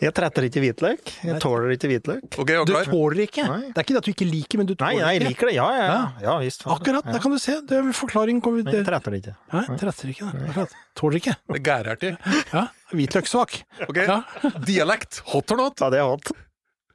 Jeg 0.00 0.14
tretter 0.16 0.46
ikke 0.46 0.60
hvitløk. 0.64 1.10
Jeg 1.28 1.40
tåler 1.42 1.74
ikke 1.74 1.88
hvitløk. 1.90 2.36
Ok, 2.40 2.50
er 2.54 2.62
Du 2.64 2.72
tåler 2.88 3.18
ikke. 3.26 3.42
Nei. 3.44 3.58
Det 3.68 3.76
er 3.76 3.84
ikke 3.84 3.96
det 3.96 4.00
at 4.00 4.06
du 4.06 4.12
ikke 4.14 4.28
liker, 4.30 4.60
men 4.60 4.68
du 4.70 4.72
tåler 4.72 4.94
ikke? 4.96 5.02
Nei, 5.04 5.10
jeg 5.12 5.20
ikke. 5.20 5.28
liker 5.28 5.50
det. 5.50 5.54
Ja, 5.58 5.66
ja, 5.76 5.82
ja. 5.90 5.98
ja 6.24 6.36
visst. 6.40 6.64
Akkurat, 6.64 7.04
Ja. 7.04 7.12
der 7.12 7.20
kan 7.20 7.34
du 7.34 7.38
se. 7.38 7.56
Det 7.68 7.76
er 7.76 7.82
en 7.84 7.92
forklaring. 7.98 8.40
Kommer 8.40 8.64
Men 8.64 8.78
jeg 8.78 8.86
tretter 8.88 9.16
ikke. 9.18 9.34
Nei, 9.52 9.64
tretter 9.82 10.12
ikke. 10.14 10.30
Akkurat. 10.46 10.72
Tåler 10.96 11.20
ikke. 11.20 11.34
Det 11.52 11.58
er 11.60 11.64
gærhertig. 11.68 12.12
Ja, 12.54 12.64
hvitløkssvak. 12.94 13.58
Ok, 13.90 14.00
Ja. 14.08 14.18
dialekt, 14.64 15.20
hot 15.34 15.52
or 15.52 15.56
not? 15.60 15.80
Ja, 15.84 15.90
det 15.92 16.00
er 16.00 16.08
hot. 16.08 16.32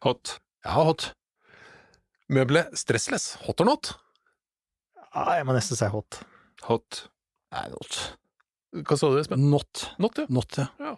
Hot. 0.01 0.39
Ja, 0.65 0.71
hot. 0.81 1.11
Møbelet 2.33 2.73
stressless, 2.73 3.35
hot 3.45 3.61
or 3.61 3.69
not? 3.69 3.93
Ja, 5.13 5.37
jeg 5.37 5.45
må 5.45 5.53
nesten 5.53 5.77
si 5.77 5.85
hot. 5.93 6.23
Hot. 6.65 7.05
Nei, 7.53 7.67
not. 7.69 7.99
Hva 8.81 8.97
sa 8.97 9.07
du, 9.13 9.19
Espen? 9.21 9.45
Not. 9.53 9.91
Not, 10.01 10.17
ja. 10.17 10.25
Not, 10.33 10.57
ja. 10.57 10.95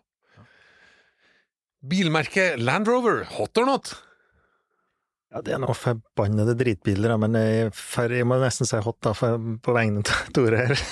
Bilmerket 1.87 2.59
Land 2.59 2.87
Rover, 2.89 3.23
hot 3.37 3.57
or 3.57 3.67
not? 3.69 3.93
Ja, 5.33 5.41
det 5.43 5.53
er 5.55 5.59
noen 5.61 5.75
forbannede 5.75 6.55
dritbiler, 6.59 7.13
men 7.19 7.35
jeg, 7.35 7.71
for, 7.75 8.11
jeg 8.11 8.27
må 8.27 8.39
nesten 8.41 8.67
si 8.67 8.79
hot 8.83 8.99
da, 9.03 9.13
for, 9.17 9.39
på 9.63 9.75
vegne 9.75 10.03
av 10.03 10.31
Tore 10.35 10.63
her. 10.69 10.83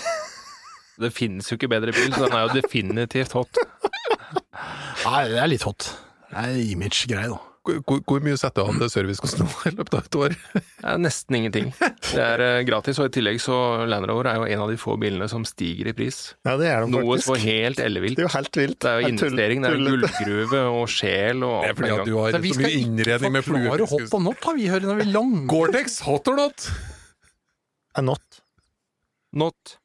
Det 1.00 1.12
finnes 1.12 1.48
jo 1.52 1.58
ikke 1.58 1.72
bedre 1.72 1.92
bil, 1.96 2.12
så 2.16 2.28
den 2.28 2.38
er 2.38 2.46
jo 2.48 2.56
definitivt 2.62 3.36
hot. 3.36 3.60
Nei, 5.06 5.22
det 5.32 5.42
er 5.42 5.52
litt 5.52 5.66
hot. 5.68 5.90
Det 6.30 6.44
er 6.46 6.60
image-greie, 6.72 7.32
da. 7.32 7.55
Hvor, 7.66 8.22
mye 8.22 8.38
setter 8.38 8.62
du 8.62 8.70
av 8.70 8.78
til 8.78 8.92
servicekostnader 8.94 9.72
i 9.72 9.76
løpet 9.80 9.96
av 9.98 10.04
et 10.06 10.18
år? 10.22 10.36
Er 10.86 11.00
nesten 11.02 11.38
ingenting. 11.40 11.72
Det 11.80 12.22
er 12.22 12.44
eh, 12.46 12.60
gratis, 12.68 13.00
og 13.02 13.10
i 13.10 13.14
tillegg 13.16 13.40
så 13.42 13.56
Land 13.90 14.06
Rover 14.10 14.30
er 14.30 14.38
jo 14.38 14.46
en 14.54 14.64
av 14.68 14.70
de 14.70 14.78
få 14.78 14.98
bilene 15.02 15.26
som 15.32 15.46
stiger 15.50 15.90
i 15.90 15.96
pris. 15.98 16.20
Ja, 16.46 16.54
det 16.62 16.70
er 16.70 16.86
de 16.86 16.94
Noe 16.94 17.16
faktisk. 17.16 17.32
så 17.32 17.38
helt 17.42 17.82
ellevilt. 17.82 18.20
Det 18.20 18.26
er 18.26 18.30
jo 18.30 18.34
helt 18.36 18.60
vilt. 18.62 18.78
Det 18.86 18.92
er 18.92 19.02
jo 19.02 19.14
investering, 19.16 19.66
det 19.66 19.72
er 19.72 19.82
gullgruve 19.82 20.62
og 20.76 20.92
sjel 20.94 21.46
og 21.48 21.56
Det 21.66 21.72
er 21.72 21.80
fordi 21.80 21.94
at 21.96 22.12
du 22.12 22.14
har 22.20 22.38
Så 22.38 22.44
vi 22.44 22.52
så 22.54 22.60
skal 22.60 22.70
mye 22.70 22.84
innredning 22.84 23.36
med 23.38 23.48
forklare 23.48 23.90
hot 23.96 24.20
og 24.20 24.26
not, 24.28 24.44
har 24.46 24.60
vi 24.60 24.70
hørt 24.76 24.86
når 24.92 25.02
vi 25.02 25.08
lang... 25.10 25.34
Gore-Tex, 25.50 25.98
hot 26.06 26.30
or 26.30 26.38
not? 26.44 26.70
Not. 28.06 28.42
Not. 29.34 29.78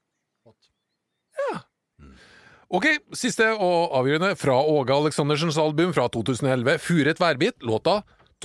Ok, 2.70 2.84
siste 3.18 3.48
og 3.50 3.96
avgjørende 3.98 4.36
fra 4.38 4.54
Åge 4.62 4.94
Aleksandersens 4.94 5.56
album 5.58 5.90
fra 5.90 6.04
2011, 6.14 6.76
Furet 6.78 7.18
værbit, 7.18 7.56
låta 7.66 7.96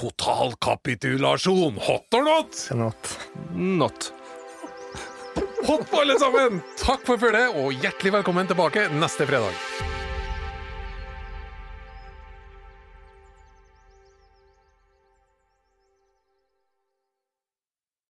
Totalkapitulasjon, 0.02 1.78
hot 1.86 2.18
or 2.18 2.26
not? 2.26 2.64
Not. 2.74 3.12
Not. 3.54 4.10
Hot 5.68 5.86
på 5.92 6.02
alle 6.02 6.18
sammen! 6.18 6.58
Takk 6.82 7.06
for 7.06 7.22
følget, 7.22 7.54
og 7.54 7.78
hjertelig 7.86 8.18
velkommen 8.18 8.50
tilbake 8.50 8.88
neste 8.98 9.30
fredag. 9.30 9.94